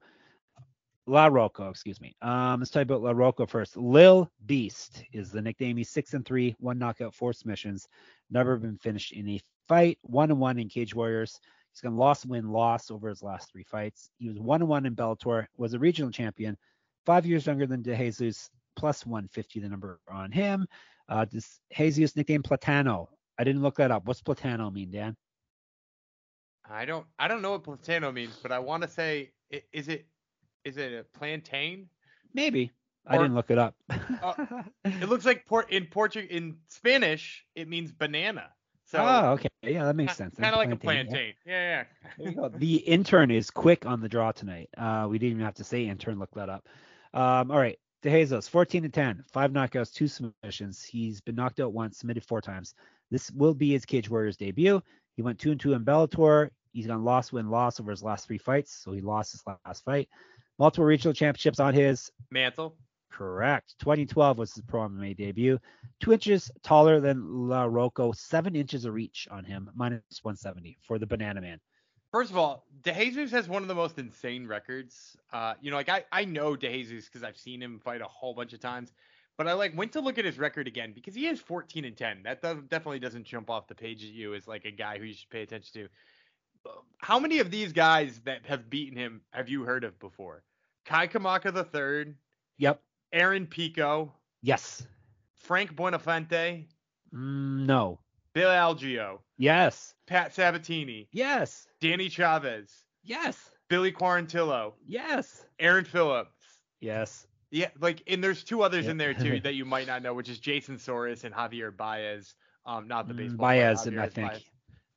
La 1.07 1.27
Rocco, 1.27 1.69
excuse 1.69 2.01
me. 2.01 2.15
Um, 2.23 2.61
let's 2.61 2.71
talk 2.71 2.83
about 2.83 3.03
La 3.03 3.11
Rocco 3.11 3.45
first. 3.45 3.77
Lil 3.77 4.31
Beast 4.47 5.03
is 5.13 5.33
the 5.33 5.43
nickname. 5.43 5.77
He's 5.77 5.91
six 5.91 6.15
and 6.15 6.25
three, 6.25 6.55
one 6.61 6.79
knockout, 6.79 7.15
four 7.15 7.33
submissions. 7.33 7.89
Never 8.31 8.57
been 8.57 8.79
finished 8.79 9.13
in 9.13 9.29
a 9.29 9.41
fight. 9.67 9.99
One 10.03 10.31
and 10.31 10.39
one 10.39 10.59
in 10.59 10.69
Cage 10.69 10.95
Warriors. 10.95 11.41
He's 11.73 11.81
gonna 11.81 11.97
loss, 11.97 12.25
win, 12.25 12.51
loss 12.51 12.91
over 12.91 13.09
his 13.09 13.23
last 13.23 13.51
three 13.51 13.65
fights. 13.65 14.11
He 14.19 14.29
was 14.29 14.39
one 14.39 14.61
and 14.63 14.69
one 14.69 14.87
in 14.87 14.95
Bellator. 14.95 15.47
Was 15.57 15.75
a 15.75 15.79
regional 15.79 16.13
champion. 16.13 16.57
Five 17.05 17.27
years 17.27 17.47
younger 17.47 17.67
than 17.67 17.83
DeJesus. 17.83 18.49
Plus 18.75 19.05
150, 19.05 19.61
the 19.61 19.69
number 19.69 20.01
on 20.09 20.33
him. 20.33 20.67
Uh, 21.09 21.27
this 21.31 21.61
Jesus 21.77 22.17
nickname 22.17 22.43
Platano. 22.43 23.09
I 23.39 23.45
didn't 23.45 23.61
look 23.61 23.77
that 23.77 23.91
up. 23.91 24.07
What's 24.07 24.23
Platano 24.23 24.73
mean, 24.73 24.91
Dan? 24.91 25.17
I 26.71 26.85
don't 26.85 27.07
I 27.19 27.29
don't 27.29 27.43
know 27.43 27.51
what 27.51 27.65
Platano 27.65 28.15
means, 28.15 28.39
but 28.43 28.53
I 28.53 28.61
want 28.61 28.83
to 28.83 28.89
say 28.89 29.33
is 29.73 29.89
it 29.89 30.07
is 30.65 30.77
it 30.77 30.93
a 30.93 31.05
plantain? 31.19 31.89
Maybe. 32.35 32.71
Or, 33.07 33.15
I 33.15 33.19
didn't 33.19 33.35
look 33.35 33.51
it 33.51 33.59
up. 33.59 33.75
uh, 34.23 34.35
it 34.85 35.09
looks 35.09 35.25
like 35.25 35.45
port 35.47 35.71
in 35.71 35.87
Portuguese 35.87 36.31
in 36.31 36.57
Spanish 36.69 37.45
it 37.55 37.69
means 37.69 37.93
banana. 37.93 38.51
So 38.87 38.99
oh, 38.99 39.31
okay. 39.33 39.49
Yeah, 39.63 39.85
that 39.85 39.97
makes 39.97 40.17
sense. 40.17 40.37
Kind 40.37 40.55
of 40.55 40.59
like 40.59 40.71
a 40.71 40.77
plantain. 40.77 41.33
Yeah, 41.47 41.85
yeah. 42.19 42.31
yeah. 42.31 42.49
the 42.55 42.77
intern 42.77 43.31
is 43.31 43.51
quick 43.51 43.87
on 43.87 44.01
the 44.01 44.09
draw 44.09 44.33
tonight. 44.33 44.69
Uh, 44.77 45.07
we 45.09 45.19
didn't 45.19 45.33
even 45.33 45.45
have 45.45 45.55
to 45.55 45.65
say 45.65 45.87
intern. 45.87 46.19
Look 46.19 46.31
that 46.35 46.51
up. 46.51 46.69
Um, 47.15 47.51
all 47.51 47.59
right. 47.59 47.79
DeJesus, 48.03 48.51
14 48.51 48.83
to 48.83 48.89
10, 48.89 49.25
five 49.33 49.53
knockouts, 49.53 49.95
two 49.95 50.09
submissions. 50.09 50.83
He's 50.83 51.21
been 51.21 51.37
knocked 51.37 51.61
out 51.61 51.73
once, 51.73 51.99
submitted 51.99 52.25
four 52.25 52.41
times. 52.41 52.75
This 53.11 53.31
will 53.31 53.55
be 53.55 53.71
his 53.71 53.85
Cage 53.85 54.11
Warriors 54.11 54.37
debut. 54.37 54.83
He 55.17 55.23
went 55.23 55.39
two 55.39 55.53
and 55.53 55.61
two 55.61 55.73
in 55.73 55.85
Bellator. 55.85 56.51
He's 56.73 56.87
gone 56.87 57.05
loss, 57.05 57.33
win, 57.33 57.49
loss 57.49 57.79
over 57.79 57.91
his 57.91 58.03
last 58.03 58.27
three 58.27 58.39
fights. 58.39 58.75
So 58.75 58.93
he 58.93 59.01
lost 59.01 59.33
his 59.33 59.43
last 59.65 59.85
fight. 59.85 60.09
Multiple 60.59 60.85
regional 60.85 61.15
championships 61.15 61.61
on 61.61 61.75
his 61.75 62.11
mantle. 62.31 62.77
Correct. 63.11 63.75
2012 63.81 64.39
was 64.39 64.55
his 64.55 64.65
pro 64.65 64.89
MMA 64.89 65.17
debut. 65.17 65.59
Two 66.01 66.13
inches 66.13 66.51
taller 66.63 66.99
than 67.01 67.49
La 67.49 67.65
Rocco, 67.65 68.13
seven 68.13 68.57
inches 68.57 68.85
of 68.85 68.95
reach 68.95 69.29
on 69.31 69.45
him, 69.45 69.71
minus 69.75 70.03
170 70.23 70.79
for 70.87 70.99
the 70.99 71.07
Banana 71.07 71.41
Man. 71.41 71.61
First 72.11 72.31
of 72.31 72.37
all, 72.37 72.67
DeJesus 72.83 73.31
has 73.31 73.49
one 73.49 73.63
of 73.63 73.69
the 73.69 73.75
most 73.75 73.99
insane 73.99 74.47
records. 74.47 75.17
Uh, 75.33 75.55
you 75.61 75.71
know, 75.71 75.77
like 75.77 75.89
I, 75.89 76.05
I 76.13 76.25
know 76.25 76.57
DeJesus 76.57 77.07
because 77.07 77.23
I've 77.23 77.39
seen 77.39 77.63
him 77.63 77.81
fight 77.81 78.01
a 78.01 78.07
whole 78.07 78.35
bunch 78.35 78.53
of 78.53 78.61
times, 78.61 78.93
but 79.39 79.47
I 79.47 79.55
like 79.55 79.77
went 79.77 79.93
to 79.93 80.01
look 80.01 80.19
at 80.19 80.25
his 80.25 80.39
record 80.39 80.67
again 80.67 80.93
because 80.95 81.15
he 81.15 81.27
is 81.27 81.41
14 81.41 81.85
and 81.85 81.97
10. 81.97 82.23
That 82.25 82.43
does, 82.43 82.59
definitely 82.69 82.99
doesn't 82.99 83.25
jump 83.25 83.49
off 83.51 83.67
the 83.67 83.75
page 83.75 84.05
at 84.05 84.11
you 84.11 84.35
as 84.35 84.47
like 84.47 84.65
a 84.65 84.71
guy 84.71 84.99
who 84.99 85.05
you 85.05 85.15
should 85.15 85.31
pay 85.31 85.43
attention 85.43 85.83
to. 85.83 85.89
How 86.99 87.19
many 87.19 87.41
of 87.41 87.51
these 87.51 87.73
guys 87.73 88.21
that 88.25 88.47
have 88.47 88.71
beaten 88.71 88.97
him 88.97 89.23
have 89.33 89.49
you 89.49 89.65
heard 89.65 89.85
of 89.85 89.99
before? 89.99 90.45
Kai 90.85 91.09
Kamaka 91.09 91.53
the 91.53 91.65
third. 91.65 92.15
Yep. 92.59 92.81
Aaron 93.13 93.47
Pico. 93.47 94.13
Yes. 94.43 94.87
Frank 95.35 95.75
Buenafuente. 95.75 96.67
Mm, 97.15 97.67
no. 97.67 97.99
Bill 98.35 98.51
Algeo. 98.51 99.19
Yes. 99.37 99.95
Pat 100.07 100.35
Sabatini. 100.35 101.09
Yes. 101.13 101.67
Danny 101.81 102.09
Chavez. 102.09 102.85
Yes. 103.03 103.51
Billy 103.69 103.93
Quarantillo. 103.93 104.75
Yes. 104.87 105.45
Aaron 105.59 105.85
Phillips. 105.85 106.31
Yes. 106.81 107.27
Yeah, 107.51 107.69
like 107.81 108.03
and 108.07 108.25
there's 108.25 108.43
two 108.43 108.63
others 108.63 108.85
yep. 108.85 108.93
in 108.93 108.97
there 108.97 109.13
too 109.13 109.41
that 109.45 109.55
you 109.55 109.65
might 109.65 109.87
not 109.87 110.03
know, 110.03 110.15
which 110.15 110.29
is 110.29 110.39
Jason 110.39 110.77
Soros 110.77 111.25
and 111.25 111.35
Javier 111.35 111.75
Baez. 111.77 112.35
Um, 112.65 112.89
not 112.89 113.09
the 113.09 113.15
mm, 113.15 113.19
baseball. 113.19 113.49
Baez, 113.49 113.87
and 113.87 114.01
I 114.01 114.09
think. 114.09 114.31
Baez. 114.31 114.43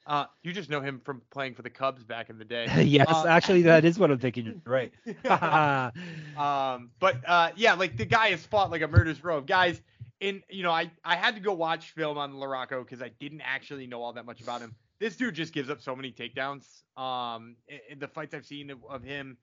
Uh, 0.08 0.26
you 0.44 0.54
just 0.54 0.70
know 0.70 0.82
him 0.82 1.02
from 1.04 1.22
playing 1.32 1.56
for 1.56 1.64
the 1.64 1.70
Cubs 1.70 2.04
back 2.04 2.30
in 2.30 2.38
the 2.38 2.46
day. 2.46 2.68
yes, 2.84 3.08
uh, 3.10 3.26
actually, 3.28 3.64
that 3.64 3.84
is 3.86 3.98
what 3.98 4.12
I'm 4.12 4.20
thinking. 4.20 4.62
Right. 4.66 4.94
um, 6.38 6.92
but 7.00 7.18
uh, 7.28 7.52
yeah, 7.56 7.74
like 7.74 7.98
the 7.98 8.06
guy 8.06 8.30
has 8.30 8.46
fought 8.46 8.70
like 8.72 8.82
a 8.82 8.88
murderous 8.88 9.24
row 9.24 9.38
of 9.38 9.46
guys. 9.46 9.82
And 10.22 10.44
you 10.50 10.64
know, 10.64 10.72
I 10.72 10.92
I 11.04 11.16
had 11.16 11.36
to 11.36 11.42
go 11.42 11.54
watch 11.54 11.92
film 11.92 12.18
on 12.18 12.34
LaRocco 12.34 12.84
because 12.84 13.02
I 13.02 13.10
didn't 13.20 13.42
actually 13.42 13.88
know 13.88 14.02
all 14.02 14.14
that 14.14 14.26
much 14.26 14.42
about 14.42 14.62
him. 14.62 14.76
This 15.00 15.16
dude 15.16 15.34
just 15.36 15.54
gives 15.54 15.70
up 15.70 15.82
so 15.82 15.96
many 15.96 16.12
takedowns. 16.12 16.84
Um, 16.96 17.56
in 17.90 18.00
the 18.00 18.08
fights 18.08 18.34
I've 18.34 18.46
seen 18.46 18.70
of, 18.70 18.80
of 18.88 19.04
him, 19.04 19.38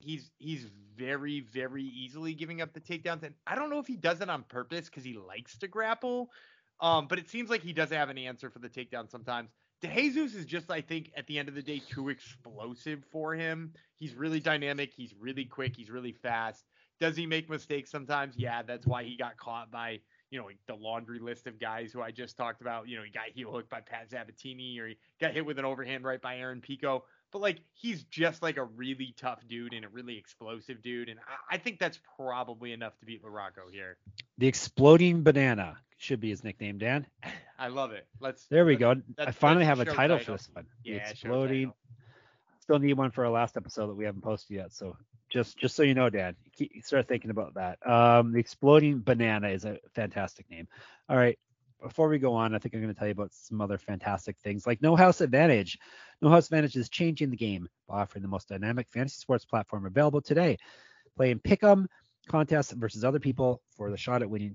he's 0.00 0.30
he's 0.38 0.66
very 0.96 1.40
very 1.40 1.84
easily 1.84 2.34
giving 2.34 2.60
up 2.60 2.72
the 2.72 2.80
takedowns, 2.80 3.22
and 3.22 3.34
I 3.46 3.54
don't 3.54 3.70
know 3.70 3.78
if 3.78 3.86
he 3.86 3.96
does 3.96 4.20
it 4.20 4.28
on 4.28 4.42
purpose 4.44 4.86
because 4.86 5.04
he 5.04 5.14
likes 5.14 5.56
to 5.58 5.68
grapple. 5.68 6.30
Um, 6.80 7.06
but 7.06 7.18
it 7.18 7.30
seems 7.30 7.48
like 7.48 7.62
he 7.62 7.72
doesn't 7.72 7.96
have 7.96 8.10
an 8.10 8.18
answer 8.18 8.50
for 8.50 8.58
the 8.58 8.68
takedown 8.68 9.08
sometimes. 9.08 9.50
DeJesus 9.82 10.36
is 10.36 10.46
just, 10.46 10.70
I 10.70 10.80
think, 10.80 11.10
at 11.16 11.26
the 11.26 11.38
end 11.38 11.48
of 11.48 11.54
the 11.54 11.62
day, 11.62 11.82
too 11.90 12.08
explosive 12.08 13.02
for 13.10 13.34
him. 13.34 13.72
He's 13.96 14.14
really 14.14 14.40
dynamic. 14.40 14.92
He's 14.94 15.14
really 15.18 15.44
quick. 15.44 15.76
He's 15.76 15.90
really 15.90 16.12
fast. 16.12 16.64
Does 17.00 17.16
he 17.16 17.26
make 17.26 17.50
mistakes 17.50 17.90
sometimes? 17.90 18.36
Yeah, 18.36 18.62
that's 18.62 18.86
why 18.86 19.02
he 19.02 19.16
got 19.16 19.36
caught 19.36 19.72
by, 19.72 19.98
you 20.30 20.38
know, 20.38 20.48
the 20.68 20.74
laundry 20.74 21.18
list 21.18 21.48
of 21.48 21.58
guys 21.58 21.92
who 21.92 22.00
I 22.00 22.12
just 22.12 22.36
talked 22.36 22.60
about. 22.60 22.86
You 22.86 22.96
know, 22.96 23.02
he 23.02 23.10
got 23.10 23.24
heel 23.34 23.50
hooked 23.50 23.70
by 23.70 23.80
Pat 23.80 24.08
Sabatini 24.08 24.78
or 24.78 24.86
he 24.88 24.96
got 25.20 25.32
hit 25.32 25.44
with 25.44 25.58
an 25.58 25.64
overhand 25.64 26.04
right 26.04 26.22
by 26.22 26.36
Aaron 26.36 26.60
Pico. 26.60 27.04
But 27.32 27.40
like, 27.40 27.58
he's 27.74 28.04
just 28.04 28.40
like 28.40 28.56
a 28.56 28.64
really 28.64 29.14
tough 29.16 29.40
dude 29.48 29.72
and 29.72 29.84
a 29.84 29.88
really 29.88 30.16
explosive 30.16 30.80
dude. 30.80 31.08
And 31.08 31.18
I, 31.20 31.56
I 31.56 31.58
think 31.58 31.80
that's 31.80 31.98
probably 32.16 32.72
enough 32.72 32.96
to 33.00 33.06
beat 33.06 33.24
LaRocco 33.24 33.72
here. 33.72 33.96
The 34.38 34.46
exploding 34.46 35.24
banana 35.24 35.78
should 36.02 36.20
be 36.20 36.30
his 36.30 36.42
nickname, 36.44 36.78
Dan. 36.78 37.06
I 37.58 37.68
love 37.68 37.92
it. 37.92 38.06
Let's. 38.20 38.46
There 38.46 38.64
we 38.64 38.76
let's, 38.76 39.00
go. 39.16 39.24
I 39.24 39.30
finally 39.30 39.64
have 39.64 39.80
a 39.80 39.84
title, 39.84 40.18
title, 40.18 40.18
for 40.18 40.32
this 40.32 40.48
one. 40.52 40.66
Yeah, 40.84 41.04
the 41.04 41.10
exploding. 41.10 41.72
Still 42.60 42.78
need 42.78 42.94
one 42.94 43.10
for 43.10 43.24
our 43.24 43.30
last 43.30 43.56
episode 43.56 43.88
that 43.88 43.94
we 43.94 44.04
haven't 44.04 44.22
posted 44.22 44.56
yet. 44.56 44.72
So 44.72 44.96
just 45.30 45.56
just 45.56 45.74
so 45.74 45.82
you 45.82 45.94
know, 45.94 46.10
Dan, 46.10 46.36
start 46.82 47.08
thinking 47.08 47.30
about 47.30 47.54
that. 47.54 47.78
Um, 47.86 48.32
the 48.32 48.38
exploding 48.38 49.00
banana 49.00 49.48
is 49.48 49.64
a 49.64 49.78
fantastic 49.94 50.48
name. 50.50 50.68
All 51.08 51.16
right. 51.16 51.38
Before 51.82 52.08
we 52.08 52.20
go 52.20 52.32
on, 52.34 52.54
I 52.54 52.58
think 52.58 52.74
I'm 52.74 52.80
going 52.80 52.94
to 52.94 52.98
tell 52.98 53.08
you 53.08 53.12
about 53.12 53.34
some 53.34 53.60
other 53.60 53.76
fantastic 53.76 54.36
things 54.38 54.68
like 54.68 54.80
No 54.80 54.94
House 54.94 55.20
Advantage. 55.20 55.78
No 56.20 56.28
House 56.28 56.46
Advantage 56.46 56.76
is 56.76 56.88
changing 56.88 57.30
the 57.30 57.36
game 57.36 57.68
by 57.88 58.02
offering 58.02 58.22
the 58.22 58.28
most 58.28 58.48
dynamic 58.48 58.86
fantasy 58.88 59.16
sports 59.16 59.44
platform 59.44 59.84
available 59.84 60.20
today. 60.20 60.58
Play 61.16 61.32
in 61.32 61.40
pick'em 61.40 61.86
contests 62.28 62.70
versus 62.70 63.04
other 63.04 63.18
people 63.18 63.62
for 63.76 63.90
the 63.90 63.96
shot 63.96 64.22
at 64.22 64.30
winning 64.30 64.54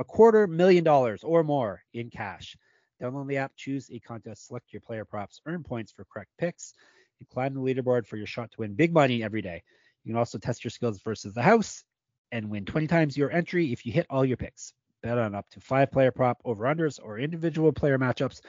a 0.00 0.04
quarter 0.04 0.46
million 0.46 0.82
dollars 0.82 1.22
or 1.22 1.44
more 1.44 1.82
in 1.92 2.08
cash. 2.08 2.56
Download 3.00 3.28
the 3.28 3.36
app, 3.36 3.52
choose 3.54 3.90
a 3.92 4.00
contest, 4.00 4.46
select 4.46 4.72
your 4.72 4.80
player 4.80 5.04
props, 5.04 5.40
earn 5.46 5.62
points 5.62 5.92
for 5.92 6.06
correct 6.10 6.30
picks, 6.38 6.72
and 7.20 7.28
climb 7.28 7.54
the 7.54 7.60
leaderboard 7.60 8.06
for 8.06 8.16
your 8.16 8.26
shot 8.26 8.50
to 8.50 8.60
win 8.60 8.74
big 8.74 8.94
money 8.94 9.22
every 9.22 9.42
day. 9.42 9.62
You 10.02 10.12
can 10.12 10.18
also 10.18 10.38
test 10.38 10.64
your 10.64 10.70
skills 10.70 11.00
versus 11.02 11.34
the 11.34 11.42
house 11.42 11.84
and 12.32 12.48
win 12.48 12.64
20 12.64 12.86
times 12.86 13.16
your 13.16 13.30
entry 13.30 13.72
if 13.72 13.84
you 13.84 13.92
hit 13.92 14.06
all 14.08 14.24
your 14.24 14.38
picks. 14.38 14.72
Bet 15.02 15.18
on 15.18 15.34
up 15.34 15.48
to 15.50 15.60
five 15.60 15.92
player 15.92 16.10
prop 16.10 16.40
over 16.44 16.64
unders 16.64 16.98
or 17.02 17.18
individual 17.18 17.72
player 17.72 17.98
matchups 17.98 18.40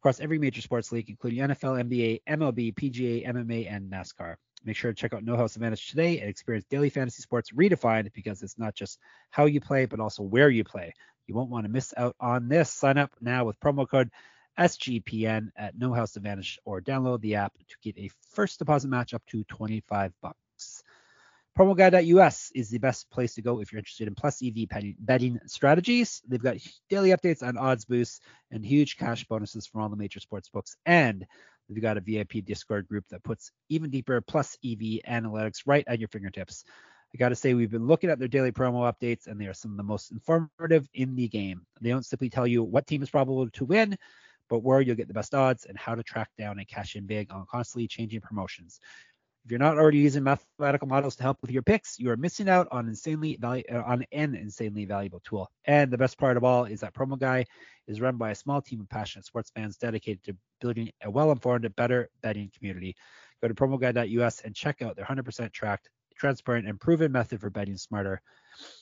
across 0.00 0.20
every 0.20 0.38
major 0.38 0.60
sports 0.60 0.90
league, 0.90 1.08
including 1.08 1.40
NFL, 1.40 1.88
NBA, 1.88 2.22
MLB, 2.28 2.74
PGA, 2.74 3.26
MMA, 3.26 3.72
and 3.72 3.90
NASCAR. 3.90 4.36
Make 4.66 4.76
sure 4.76 4.92
to 4.92 5.00
check 5.00 5.14
out 5.14 5.22
No 5.22 5.36
House 5.36 5.54
Advantage 5.54 5.88
today 5.88 6.18
and 6.18 6.28
experience 6.28 6.66
daily 6.68 6.90
fantasy 6.90 7.22
sports 7.22 7.52
redefined 7.52 8.12
because 8.12 8.42
it's 8.42 8.58
not 8.58 8.74
just 8.74 8.98
how 9.30 9.44
you 9.44 9.60
play, 9.60 9.86
but 9.86 10.00
also 10.00 10.24
where 10.24 10.50
you 10.50 10.64
play. 10.64 10.92
You 11.28 11.36
won't 11.36 11.50
want 11.50 11.66
to 11.66 11.70
miss 11.70 11.94
out 11.96 12.16
on 12.18 12.48
this. 12.48 12.68
Sign 12.68 12.98
up 12.98 13.12
now 13.20 13.44
with 13.44 13.60
promo 13.60 13.88
code 13.88 14.10
SGPN 14.58 15.50
at 15.56 15.78
No 15.78 15.92
House 15.92 16.16
Advantage 16.16 16.58
or 16.64 16.80
download 16.80 17.20
the 17.20 17.36
app 17.36 17.52
to 17.56 17.76
get 17.80 17.96
a 17.96 18.10
first 18.32 18.58
deposit 18.58 18.88
match 18.88 19.14
up 19.14 19.22
to 19.26 19.44
25 19.44 20.12
bucks. 20.20 20.82
PromoGuy.us 21.56 22.50
is 22.54 22.68
the 22.68 22.78
best 22.78 23.08
place 23.08 23.34
to 23.34 23.42
go 23.42 23.60
if 23.60 23.72
you're 23.72 23.78
interested 23.78 24.08
in 24.08 24.14
plus 24.14 24.42
EV 24.42 24.68
betting 24.98 25.38
strategies. 25.46 26.20
They've 26.28 26.42
got 26.42 26.56
daily 26.90 27.10
updates 27.10 27.46
on 27.46 27.56
odds 27.56 27.84
boosts 27.84 28.20
and 28.50 28.64
huge 28.64 28.96
cash 28.96 29.24
bonuses 29.24 29.66
from 29.66 29.80
all 29.80 29.88
the 29.88 29.96
major 29.96 30.20
sports 30.20 30.48
books. 30.50 30.76
And 30.84 31.24
We've 31.68 31.82
got 31.82 31.96
a 31.96 32.00
VIP 32.00 32.44
Discord 32.44 32.88
group 32.88 33.04
that 33.10 33.24
puts 33.24 33.50
even 33.68 33.90
deeper 33.90 34.20
plus 34.20 34.56
EV 34.64 35.00
analytics 35.08 35.62
right 35.66 35.84
at 35.86 35.98
your 35.98 36.08
fingertips. 36.08 36.64
I 37.14 37.18
got 37.18 37.30
to 37.30 37.36
say, 37.36 37.54
we've 37.54 37.70
been 37.70 37.86
looking 37.86 38.10
at 38.10 38.18
their 38.18 38.28
daily 38.28 38.52
promo 38.52 38.92
updates, 38.92 39.26
and 39.26 39.40
they 39.40 39.46
are 39.46 39.54
some 39.54 39.70
of 39.70 39.76
the 39.76 39.82
most 39.82 40.12
informative 40.12 40.88
in 40.94 41.14
the 41.14 41.28
game. 41.28 41.64
They 41.80 41.90
don't 41.90 42.04
simply 42.04 42.28
tell 42.28 42.46
you 42.46 42.62
what 42.62 42.86
team 42.86 43.02
is 43.02 43.10
probable 43.10 43.48
to 43.48 43.64
win, 43.64 43.96
but 44.48 44.62
where 44.62 44.80
you'll 44.80 44.96
get 44.96 45.08
the 45.08 45.14
best 45.14 45.34
odds 45.34 45.64
and 45.64 45.78
how 45.78 45.94
to 45.94 46.02
track 46.02 46.28
down 46.36 46.58
and 46.58 46.68
cash 46.68 46.96
in 46.96 47.06
big 47.06 47.32
on 47.32 47.46
constantly 47.50 47.88
changing 47.88 48.20
promotions. 48.20 48.80
If 49.46 49.52
you're 49.52 49.60
not 49.60 49.78
already 49.78 49.98
using 49.98 50.24
mathematical 50.24 50.88
models 50.88 51.14
to 51.14 51.22
help 51.22 51.40
with 51.40 51.52
your 51.52 51.62
picks, 51.62 52.00
you 52.00 52.10
are 52.10 52.16
missing 52.16 52.48
out 52.48 52.66
on 52.72 52.88
insanely 52.88 53.38
valu- 53.40 53.72
uh, 53.72 53.80
on 53.86 54.04
an 54.10 54.34
insanely 54.34 54.86
valuable 54.86 55.20
tool. 55.20 55.48
And 55.66 55.88
the 55.88 55.96
best 55.96 56.18
part 56.18 56.36
of 56.36 56.42
all 56.42 56.64
is 56.64 56.80
that 56.80 56.92
Promo 56.94 57.16
Guy 57.16 57.44
is 57.86 58.00
run 58.00 58.16
by 58.16 58.32
a 58.32 58.34
small 58.34 58.60
team 58.60 58.80
of 58.80 58.88
passionate 58.88 59.24
sports 59.24 59.52
fans 59.54 59.76
dedicated 59.76 60.24
to 60.24 60.36
building 60.60 60.90
a 61.04 61.10
well-informed, 61.12 61.72
better 61.76 62.10
betting 62.22 62.50
community. 62.58 62.96
Go 63.40 63.46
to 63.46 63.54
promoguy.us 63.54 64.40
and 64.40 64.52
check 64.52 64.82
out 64.82 64.96
their 64.96 65.04
100% 65.04 65.52
tracked, 65.52 65.90
transparent, 66.16 66.66
and 66.66 66.80
proven 66.80 67.12
method 67.12 67.40
for 67.40 67.48
betting 67.48 67.76
smarter. 67.76 68.20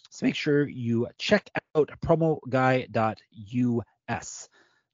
So 0.08 0.24
make 0.24 0.34
sure 0.34 0.66
you 0.66 1.08
check 1.18 1.50
out 1.76 1.90
promoguy.us. 2.02 2.88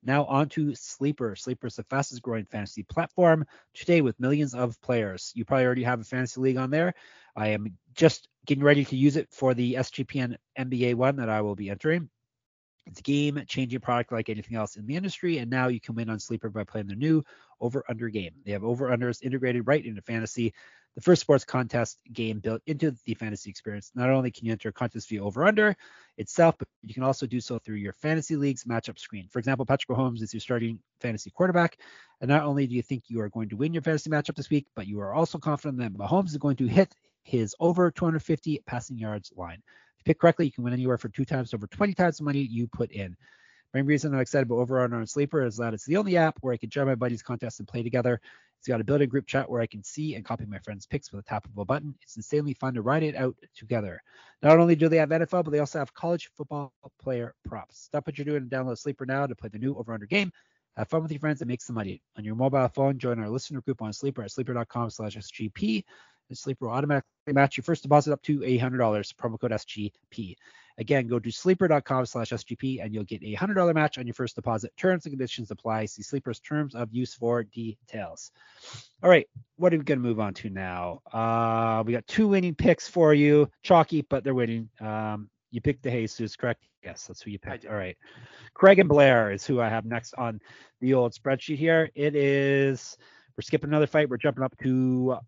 Now 0.02 0.24
on 0.24 0.48
to 0.50 0.74
Sleeper. 0.74 1.36
Sleeper 1.36 1.66
is 1.66 1.76
the 1.76 1.84
fastest 1.84 2.22
growing 2.22 2.46
fantasy 2.46 2.82
platform 2.82 3.44
today 3.74 4.00
with 4.00 4.18
millions 4.18 4.54
of 4.54 4.80
players. 4.80 5.32
You 5.34 5.44
probably 5.44 5.66
already 5.66 5.82
have 5.82 6.00
a 6.00 6.04
fantasy 6.04 6.40
league 6.40 6.56
on 6.56 6.70
there. 6.70 6.94
I 7.36 7.48
am 7.48 7.76
just 7.94 8.28
getting 8.46 8.64
ready 8.64 8.84
to 8.84 8.96
use 8.96 9.16
it 9.16 9.28
for 9.30 9.54
the 9.54 9.74
SGPN 9.74 10.36
NBA 10.58 10.94
one 10.94 11.16
that 11.16 11.28
I 11.28 11.42
will 11.42 11.54
be 11.54 11.70
entering. 11.70 12.08
It's 12.86 13.00
a 13.00 13.02
game 13.02 13.42
changing 13.46 13.80
product 13.80 14.12
like 14.12 14.28
anything 14.28 14.56
else 14.56 14.76
in 14.76 14.86
the 14.86 14.96
industry, 14.96 15.38
and 15.38 15.50
now 15.50 15.68
you 15.68 15.80
can 15.80 15.94
win 15.94 16.10
on 16.10 16.18
Sleeper 16.18 16.50
by 16.50 16.64
playing 16.64 16.86
their 16.86 16.96
new 16.96 17.22
over 17.60 17.84
under 17.88 18.08
game. 18.08 18.32
They 18.44 18.52
have 18.52 18.64
over 18.64 18.88
unders 18.88 19.22
integrated 19.22 19.66
right 19.66 19.84
into 19.84 20.02
fantasy 20.02 20.54
the 20.96 21.00
first 21.00 21.20
sports 21.20 21.44
contest 21.44 21.98
game 22.12 22.40
built 22.40 22.62
into 22.66 22.94
the 23.04 23.14
fantasy 23.14 23.48
experience. 23.48 23.92
Not 23.94 24.10
only 24.10 24.30
can 24.30 24.46
you 24.46 24.52
enter 24.52 24.70
a 24.70 24.72
contest 24.72 25.08
via 25.08 25.22
over 25.22 25.44
under 25.46 25.76
itself, 26.18 26.56
but 26.58 26.68
you 26.82 26.94
can 26.94 27.02
also 27.02 27.26
do 27.26 27.40
so 27.40 27.58
through 27.58 27.76
your 27.76 27.92
fantasy 27.92 28.36
league's 28.36 28.64
matchup 28.64 28.98
screen. 28.98 29.28
For 29.30 29.38
example, 29.38 29.64
Patrick 29.64 29.96
Mahomes 29.96 30.22
is 30.22 30.34
your 30.34 30.40
starting 30.40 30.80
fantasy 31.00 31.30
quarterback. 31.30 31.78
And 32.20 32.28
not 32.28 32.42
only 32.42 32.66
do 32.66 32.74
you 32.74 32.82
think 32.82 33.04
you 33.06 33.20
are 33.20 33.28
going 33.28 33.48
to 33.50 33.56
win 33.56 33.72
your 33.72 33.82
fantasy 33.82 34.10
matchup 34.10 34.34
this 34.34 34.50
week, 34.50 34.66
but 34.74 34.86
you 34.86 35.00
are 35.00 35.14
also 35.14 35.38
confident 35.38 35.78
that 35.78 35.94
Mahomes 35.94 36.30
is 36.30 36.38
going 36.38 36.56
to 36.56 36.66
hit 36.66 36.92
his 37.22 37.54
over 37.60 37.90
250 37.90 38.62
passing 38.66 38.98
yards 38.98 39.32
line. 39.36 39.62
You 40.00 40.04
pick 40.04 40.18
correctly, 40.18 40.46
you 40.46 40.52
can 40.52 40.64
win 40.64 40.72
anywhere 40.72 40.98
from 40.98 41.12
two 41.12 41.26
times 41.26 41.52
over 41.52 41.66
20 41.66 41.92
times 41.94 42.18
the 42.18 42.24
money 42.24 42.40
you 42.40 42.66
put 42.66 42.90
in. 42.90 43.16
Main 43.74 43.86
reason 43.86 44.14
I'm 44.14 44.20
excited 44.20 44.48
about 44.48 44.56
Over 44.56 44.80
Under 44.80 44.96
on 44.96 45.06
Sleeper 45.06 45.44
is 45.44 45.58
that 45.58 45.74
it's 45.74 45.84
the 45.84 45.98
only 45.98 46.16
app 46.16 46.38
where 46.40 46.52
I 46.52 46.56
can 46.56 46.70
join 46.70 46.86
my 46.86 46.96
buddies' 46.96 47.22
contests 47.22 47.60
and 47.60 47.68
play 47.68 47.82
together. 47.82 48.20
It's 48.58 48.66
got 48.66 48.80
a 48.80 48.84
built-in 48.84 49.08
group 49.08 49.26
chat 49.26 49.48
where 49.48 49.60
I 49.60 49.66
can 49.66 49.84
see 49.84 50.14
and 50.14 50.24
copy 50.24 50.44
my 50.44 50.58
friends' 50.58 50.86
picks 50.86 51.12
with 51.12 51.24
a 51.24 51.28
tap 51.28 51.46
of 51.46 51.56
a 51.56 51.64
button. 51.64 51.94
It's 52.02 52.16
insanely 52.16 52.54
fun 52.54 52.74
to 52.74 52.82
ride 52.82 53.04
it 53.04 53.14
out 53.14 53.36
together. 53.54 54.02
Not 54.42 54.58
only 54.58 54.74
do 54.74 54.88
they 54.88 54.96
have 54.96 55.10
NFL, 55.10 55.44
but 55.44 55.50
they 55.50 55.60
also 55.60 55.78
have 55.78 55.94
college 55.94 56.30
football 56.36 56.72
player 57.00 57.34
props. 57.44 57.80
Stop 57.80 58.06
what 58.06 58.18
you're 58.18 58.24
doing 58.24 58.42
and 58.42 58.50
download 58.50 58.78
Sleeper 58.78 59.06
now 59.06 59.26
to 59.26 59.36
play 59.36 59.50
the 59.50 59.58
new 59.58 59.76
Over 59.76 59.92
Under 59.92 60.06
game. 60.06 60.32
Have 60.76 60.88
fun 60.88 61.02
with 61.02 61.12
your 61.12 61.20
friends 61.20 61.40
and 61.40 61.48
make 61.48 61.62
some 61.62 61.74
money. 61.74 62.02
On 62.16 62.24
your 62.24 62.34
mobile 62.34 62.68
phone, 62.68 62.98
join 62.98 63.20
our 63.20 63.28
listener 63.28 63.60
group 63.60 63.82
on 63.82 63.92
Sleeper 63.92 64.22
at 64.22 64.30
sleeper.com 64.30 64.90
slash 64.90 65.16
SGP. 65.16 65.84
And 66.30 66.38
Sleeper 66.38 66.66
will 66.66 66.72
automatically 66.72 67.32
match 67.32 67.56
your 67.56 67.64
first 67.64 67.82
deposit 67.82 68.12
up 68.12 68.22
to 68.22 68.38
$800, 68.40 68.78
promo 69.14 69.38
code 69.38 69.50
SGP. 69.50 70.36
Again, 70.78 71.08
go 71.08 71.18
to 71.18 71.30
sleeper.com 71.30 72.06
slash 72.06 72.30
SGP 72.30 72.82
and 72.82 72.94
you'll 72.94 73.04
get 73.04 73.22
a 73.22 73.34
$100 73.36 73.74
match 73.74 73.98
on 73.98 74.06
your 74.06 74.14
first 74.14 74.36
deposit. 74.36 74.72
Terms 74.78 75.04
and 75.04 75.12
conditions 75.12 75.50
apply. 75.50 75.84
See 75.84 76.02
Sleeper's 76.02 76.40
terms 76.40 76.74
of 76.74 76.88
use 76.90 77.12
for 77.12 77.42
details. 77.42 78.30
All 79.02 79.10
right, 79.10 79.26
what 79.56 79.74
are 79.74 79.78
we 79.78 79.84
going 79.84 79.98
to 79.98 80.08
move 80.08 80.20
on 80.20 80.32
to 80.34 80.48
now? 80.48 81.02
Uh, 81.12 81.82
we 81.84 81.92
got 81.92 82.06
two 82.06 82.28
winning 82.28 82.54
picks 82.54 82.88
for 82.88 83.12
you. 83.12 83.50
Chalky, 83.62 84.02
but 84.02 84.24
they're 84.24 84.32
winning. 84.32 84.70
Um, 84.80 85.28
you 85.50 85.60
picked 85.60 85.82
DeJesus, 85.84 86.38
correct? 86.38 86.64
Yes, 86.82 87.06
that's 87.06 87.20
who 87.20 87.30
you 87.30 87.38
picked. 87.38 87.66
All 87.66 87.74
right. 87.74 87.96
Craig 88.54 88.78
and 88.78 88.88
Blair 88.88 89.32
is 89.32 89.44
who 89.44 89.60
I 89.60 89.68
have 89.68 89.84
next 89.84 90.14
on 90.14 90.40
the 90.80 90.94
old 90.94 91.12
spreadsheet 91.12 91.58
here. 91.58 91.90
It 91.94 92.14
is, 92.14 92.96
we're 93.36 93.42
skipping 93.42 93.68
another 93.68 93.86
fight. 93.86 94.08
We're 94.08 94.16
jumping 94.16 94.44
up 94.44 94.56
to 94.62 95.18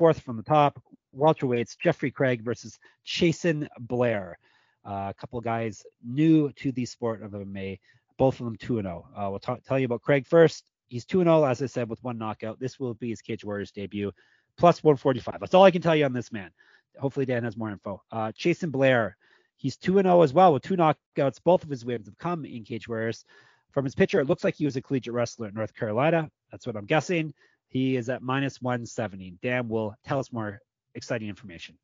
fourth 0.00 0.20
from 0.20 0.38
the 0.38 0.42
top. 0.42 0.82
Welterweights, 1.14 1.76
Jeffrey 1.78 2.10
Craig 2.10 2.40
versus 2.40 2.78
Chasen 3.06 3.68
Blair. 3.80 4.38
Uh, 4.82 5.08
a 5.10 5.14
couple 5.20 5.38
of 5.38 5.44
guys 5.44 5.84
new 6.02 6.50
to 6.52 6.72
the 6.72 6.86
sport 6.86 7.22
of 7.22 7.32
MMA, 7.32 7.78
both 8.16 8.40
of 8.40 8.46
them 8.46 8.56
2 8.56 8.80
0. 8.80 9.06
Uh, 9.14 9.28
we'll 9.28 9.58
tell 9.58 9.78
you 9.78 9.84
about 9.84 10.00
Craig 10.00 10.26
first. 10.26 10.64
He's 10.88 11.04
2 11.04 11.22
0, 11.22 11.44
as 11.44 11.60
I 11.60 11.66
said, 11.66 11.90
with 11.90 12.02
one 12.02 12.16
knockout. 12.16 12.58
This 12.58 12.80
will 12.80 12.94
be 12.94 13.10
his 13.10 13.20
Cage 13.20 13.44
Warriors 13.44 13.72
debut, 13.72 14.10
plus 14.56 14.82
145. 14.82 15.38
That's 15.38 15.52
all 15.52 15.64
I 15.64 15.70
can 15.70 15.82
tell 15.82 15.94
you 15.94 16.06
on 16.06 16.14
this 16.14 16.32
man. 16.32 16.50
Hopefully, 16.98 17.26
Dan 17.26 17.44
has 17.44 17.58
more 17.58 17.68
info. 17.68 18.02
Uh, 18.10 18.32
Chasen 18.32 18.72
Blair, 18.72 19.18
he's 19.58 19.76
2 19.76 20.00
0 20.00 20.22
as 20.22 20.32
well 20.32 20.54
with 20.54 20.62
two 20.62 20.78
knockouts. 20.78 21.44
Both 21.44 21.62
of 21.62 21.68
his 21.68 21.84
wins 21.84 22.06
have 22.06 22.16
come 22.16 22.46
in 22.46 22.64
Cage 22.64 22.88
Warriors. 22.88 23.26
From 23.70 23.84
his 23.84 23.94
picture, 23.94 24.18
it 24.18 24.28
looks 24.28 24.44
like 24.44 24.54
he 24.54 24.64
was 24.64 24.76
a 24.76 24.82
collegiate 24.82 25.12
wrestler 25.12 25.48
at 25.48 25.54
North 25.54 25.74
Carolina. 25.74 26.30
That's 26.50 26.66
what 26.66 26.76
I'm 26.76 26.86
guessing. 26.86 27.34
He 27.70 27.96
is 27.96 28.08
at 28.08 28.20
minus 28.20 28.60
170. 28.60 29.38
Dan 29.42 29.68
will 29.68 29.94
tell 30.04 30.18
us 30.18 30.32
more 30.32 30.60
exciting 30.94 31.28
information. 31.28 31.78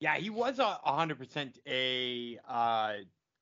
Yeah, 0.00 0.16
he 0.16 0.30
was 0.30 0.58
a 0.58 0.78
100% 0.86 1.58
a 1.66 2.38
uh, 2.48 2.92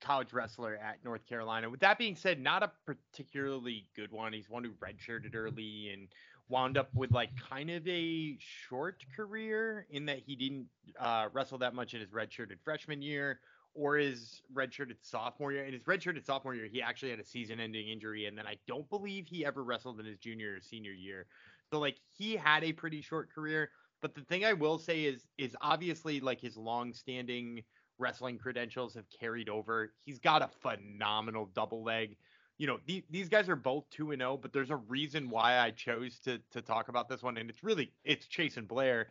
college 0.00 0.32
wrestler 0.32 0.76
at 0.76 1.04
North 1.04 1.26
Carolina. 1.26 1.70
With 1.70 1.80
that 1.80 1.98
being 1.98 2.16
said, 2.16 2.40
not 2.40 2.62
a 2.62 2.70
particularly 2.84 3.86
good 3.96 4.12
one. 4.12 4.32
He's 4.32 4.50
one 4.50 4.64
who 4.64 4.72
redshirted 4.72 5.34
early 5.34 5.90
and 5.92 6.08
wound 6.48 6.76
up 6.76 6.90
with 6.94 7.12
like 7.12 7.30
kind 7.48 7.70
of 7.70 7.86
a 7.88 8.36
short 8.38 9.04
career 9.16 9.86
in 9.90 10.04
that 10.06 10.18
he 10.18 10.36
didn't 10.36 10.66
uh, 11.00 11.28
wrestle 11.32 11.58
that 11.58 11.74
much 11.74 11.94
in 11.94 12.00
his 12.00 12.10
redshirted 12.10 12.60
freshman 12.62 13.02
year 13.02 13.40
or 13.74 13.96
his 13.96 14.42
redshirted 14.54 14.96
sophomore 15.02 15.52
year. 15.52 15.64
In 15.64 15.72
his 15.72 15.82
redshirted 15.82 16.24
sophomore 16.24 16.54
year, 16.54 16.68
he 16.70 16.80
actually 16.80 17.10
had 17.10 17.18
a 17.18 17.24
season-ending 17.24 17.88
injury, 17.88 18.26
and 18.26 18.38
then 18.38 18.46
I 18.46 18.56
don't 18.68 18.88
believe 18.88 19.26
he 19.26 19.44
ever 19.44 19.64
wrestled 19.64 19.98
in 19.98 20.06
his 20.06 20.18
junior 20.18 20.54
or 20.56 20.60
senior 20.60 20.92
year. 20.92 21.26
So 21.74 21.80
like 21.80 21.98
he 22.16 22.36
had 22.36 22.62
a 22.62 22.72
pretty 22.72 23.00
short 23.00 23.34
career. 23.34 23.70
But 24.00 24.14
the 24.14 24.20
thing 24.20 24.44
I 24.44 24.52
will 24.52 24.78
say 24.78 25.06
is 25.06 25.26
is 25.38 25.56
obviously 25.60 26.20
like 26.20 26.40
his 26.40 26.56
long-standing 26.56 27.64
wrestling 27.98 28.38
credentials 28.38 28.94
have 28.94 29.06
carried 29.10 29.48
over. 29.48 29.92
He's 30.04 30.20
got 30.20 30.40
a 30.40 30.50
phenomenal 30.62 31.50
double 31.52 31.82
leg. 31.82 32.16
You 32.58 32.68
know, 32.68 32.78
the, 32.86 33.04
these 33.10 33.28
guys 33.28 33.48
are 33.48 33.56
both 33.56 33.90
2 33.90 34.12
and 34.12 34.20
0, 34.20 34.36
but 34.36 34.52
there's 34.52 34.70
a 34.70 34.76
reason 34.76 35.28
why 35.30 35.58
I 35.58 35.72
chose 35.72 36.20
to 36.20 36.38
to 36.52 36.62
talk 36.62 36.88
about 36.90 37.08
this 37.08 37.24
one 37.24 37.38
and 37.38 37.50
it's 37.50 37.64
really 37.64 37.90
it's 38.04 38.28
Chasen 38.28 38.68
Blair. 38.68 39.08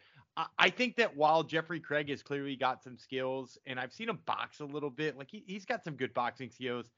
I, 0.58 0.70
think 0.70 0.96
that 0.96 1.16
while 1.16 1.44
Jeffrey 1.44 1.82
Craig 1.82 2.10
has 2.10 2.24
clearly 2.24 2.56
got 2.56 2.82
some 2.82 2.98
skills 2.98 3.58
and 3.68 3.78
I've 3.78 3.94
seen 3.94 4.08
him 4.08 4.20
box 4.26 4.62
a 4.62 4.66
little 4.66 4.90
bit, 4.90 5.18
like 5.18 5.30
he, 5.30 5.44
he's 5.46 5.66
got 5.66 5.84
some 5.84 5.96
good 5.96 6.14
boxing 6.14 6.50
skills. 6.50 6.90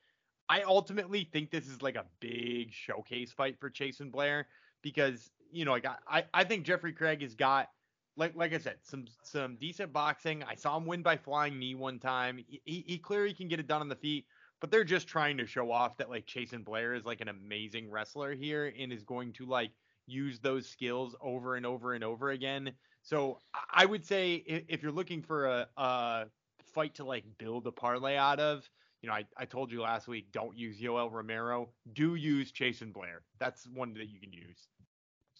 I 0.48 0.62
ultimately 0.62 1.28
think 1.34 1.50
this 1.50 1.68
is 1.68 1.82
like 1.82 1.96
a 1.96 2.06
big 2.20 2.72
showcase 2.72 3.32
fight 3.32 3.60
for 3.60 3.70
Chasen 3.70 4.12
Blair 4.12 4.48
because, 4.86 5.32
you 5.52 5.66
know, 5.66 5.72
like 5.72 5.86
I, 6.08 6.24
I 6.34 6.44
think 6.44 6.66
Jeffrey 6.66 6.94
Craig 6.94 7.22
has 7.22 7.36
got 7.36 7.70
like 8.18 8.36
like 8.36 8.54
I 8.54 8.58
said, 8.58 8.78
some 8.82 9.06
some 9.24 9.58
decent 9.58 9.92
boxing. 9.92 10.44
I 10.44 10.56
saw 10.56 10.78
him 10.78 10.86
win 10.86 11.02
by 11.02 11.18
flying 11.18 11.60
knee 11.60 11.76
one 11.76 12.00
time. 12.00 12.44
He, 12.48 12.84
he 12.88 12.98
clearly 12.98 13.34
can 13.34 13.48
get 13.48 13.60
it 13.60 13.68
done 13.68 13.82
on 13.82 13.90
the 13.90 13.96
feet, 13.96 14.26
but 14.62 14.72
they're 14.72 14.84
just 14.84 15.08
trying 15.08 15.38
to 15.38 15.46
show 15.46 15.72
off 15.72 15.98
that 15.98 16.10
like 16.10 16.26
Chasen 16.26 16.64
Blair 16.64 16.94
is 16.94 17.06
like 17.06 17.22
an 17.22 17.28
amazing 17.28 17.92
wrestler 17.92 18.34
here 18.34 18.74
and 18.78 18.92
is 18.92 19.04
going 19.04 19.34
to 19.34 19.46
like 19.46 19.72
use 20.08 20.40
those 20.40 20.68
skills 20.68 21.16
over 21.22 21.56
and 21.56 21.66
over 21.66 21.94
and 21.94 22.04
over 22.04 22.32
again. 22.32 22.72
So 23.02 23.40
I 23.72 23.86
would 23.86 24.06
say 24.06 24.36
if 24.46 24.82
you're 24.82 24.92
looking 24.92 25.22
for 25.22 25.46
a, 25.46 25.68
a 25.78 26.26
fight 26.74 26.96
to 26.96 27.06
like 27.06 27.26
build 27.38 27.68
a 27.68 27.72
parlay 27.72 28.16
out 28.16 28.40
of, 28.40 28.68
you 29.02 29.10
know, 29.10 29.16
I, 29.16 29.26
I 29.38 29.46
told 29.46 29.72
you 29.72 29.82
last 29.82 30.08
week, 30.08 30.32
don't 30.32 30.58
use 30.58 30.80
Yoel 30.80 31.12
Romero. 31.12 31.70
Do 31.94 32.16
use 32.16 32.52
Chasen 32.52 32.92
Blair. 32.92 33.22
That's 33.40 33.68
one 33.68 33.94
that 33.96 34.10
you 34.10 34.20
can 34.20 34.34
use 34.34 34.68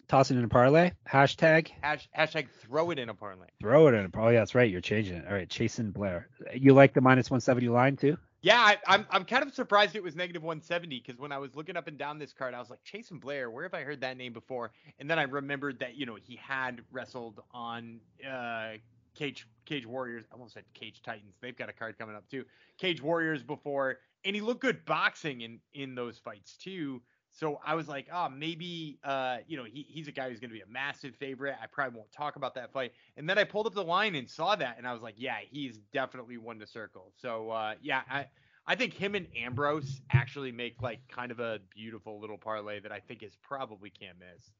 toss 0.08 0.30
it 0.30 0.36
in 0.36 0.44
a 0.44 0.48
parlay. 0.48 0.92
Hashtag. 1.08 1.70
Hash, 1.82 2.08
hashtag 2.16 2.48
throw 2.62 2.90
it 2.90 2.98
in 2.98 3.08
a 3.08 3.14
parlay. 3.14 3.46
Throw 3.60 3.88
it 3.88 3.94
in 3.94 4.04
a 4.04 4.08
parlay. 4.08 4.28
Oh, 4.28 4.32
yeah, 4.32 4.38
that's 4.40 4.54
right. 4.54 4.70
You're 4.70 4.80
changing 4.80 5.16
it. 5.16 5.26
All 5.26 5.34
right, 5.34 5.48
Chasen 5.48 5.92
Blair. 5.92 6.28
You 6.54 6.74
like 6.74 6.94
the 6.94 7.00
minus 7.00 7.30
170 7.30 7.68
line 7.68 7.96
too? 7.96 8.16
Yeah, 8.42 8.60
I, 8.60 8.72
am 8.72 8.78
I'm, 8.86 9.06
I'm 9.10 9.24
kind 9.24 9.42
of 9.42 9.54
surprised 9.54 9.96
it 9.96 10.02
was 10.02 10.14
negative 10.14 10.42
170 10.42 11.02
because 11.04 11.18
when 11.18 11.32
I 11.32 11.38
was 11.38 11.56
looking 11.56 11.76
up 11.76 11.88
and 11.88 11.98
down 11.98 12.18
this 12.18 12.32
card, 12.32 12.54
I 12.54 12.60
was 12.60 12.70
like, 12.70 12.78
Chasen 12.84 13.20
Blair, 13.20 13.50
where 13.50 13.64
have 13.64 13.74
I 13.74 13.82
heard 13.82 14.02
that 14.02 14.16
name 14.16 14.32
before? 14.32 14.72
And 15.00 15.10
then 15.10 15.18
I 15.18 15.22
remembered 15.22 15.80
that 15.80 15.96
you 15.96 16.06
know 16.06 16.14
he 16.14 16.36
had 16.36 16.82
wrestled 16.92 17.40
on 17.52 17.98
uh, 18.24 18.74
Cage 19.16 19.48
Cage 19.64 19.86
Warriors. 19.86 20.24
I 20.30 20.34
almost 20.34 20.54
said 20.54 20.64
Cage 20.74 21.02
Titans. 21.02 21.34
They've 21.40 21.56
got 21.56 21.68
a 21.68 21.72
card 21.72 21.98
coming 21.98 22.14
up 22.14 22.28
too. 22.30 22.44
Cage 22.78 23.02
Warriors 23.02 23.42
before, 23.42 23.98
and 24.24 24.36
he 24.36 24.42
looked 24.42 24.60
good 24.60 24.84
boxing 24.84 25.40
in 25.40 25.58
in 25.74 25.94
those 25.94 26.18
fights 26.18 26.56
too. 26.56 27.02
So 27.36 27.60
I 27.64 27.74
was 27.74 27.86
like, 27.86 28.06
oh, 28.10 28.30
maybe, 28.30 28.98
uh, 29.04 29.38
you 29.46 29.58
know, 29.58 29.64
he, 29.64 29.84
he's 29.86 30.08
a 30.08 30.12
guy 30.12 30.30
who's 30.30 30.40
going 30.40 30.48
to 30.48 30.54
be 30.54 30.62
a 30.62 30.72
massive 30.72 31.14
favorite. 31.16 31.54
I 31.62 31.66
probably 31.66 31.98
won't 31.98 32.10
talk 32.10 32.36
about 32.36 32.54
that 32.54 32.72
fight. 32.72 32.92
And 33.18 33.28
then 33.28 33.36
I 33.36 33.44
pulled 33.44 33.66
up 33.66 33.74
the 33.74 33.84
line 33.84 34.14
and 34.14 34.28
saw 34.28 34.56
that, 34.56 34.78
and 34.78 34.88
I 34.88 34.94
was 34.94 35.02
like, 35.02 35.16
yeah, 35.18 35.36
he's 35.50 35.76
definitely 35.92 36.38
one 36.38 36.58
to 36.60 36.66
circle. 36.66 37.12
So 37.20 37.50
uh, 37.50 37.74
yeah, 37.82 38.00
I 38.10 38.26
I 38.66 38.74
think 38.74 38.94
him 38.94 39.14
and 39.14 39.26
Ambrose 39.36 40.00
actually 40.10 40.50
make 40.50 40.80
like 40.80 41.00
kind 41.08 41.30
of 41.30 41.38
a 41.38 41.60
beautiful 41.74 42.20
little 42.20 42.38
parlay 42.38 42.80
that 42.80 42.90
I 42.90 43.00
think 43.00 43.22
is 43.22 43.36
probably 43.42 43.90
can't 43.90 44.16
miss. 44.18 44.50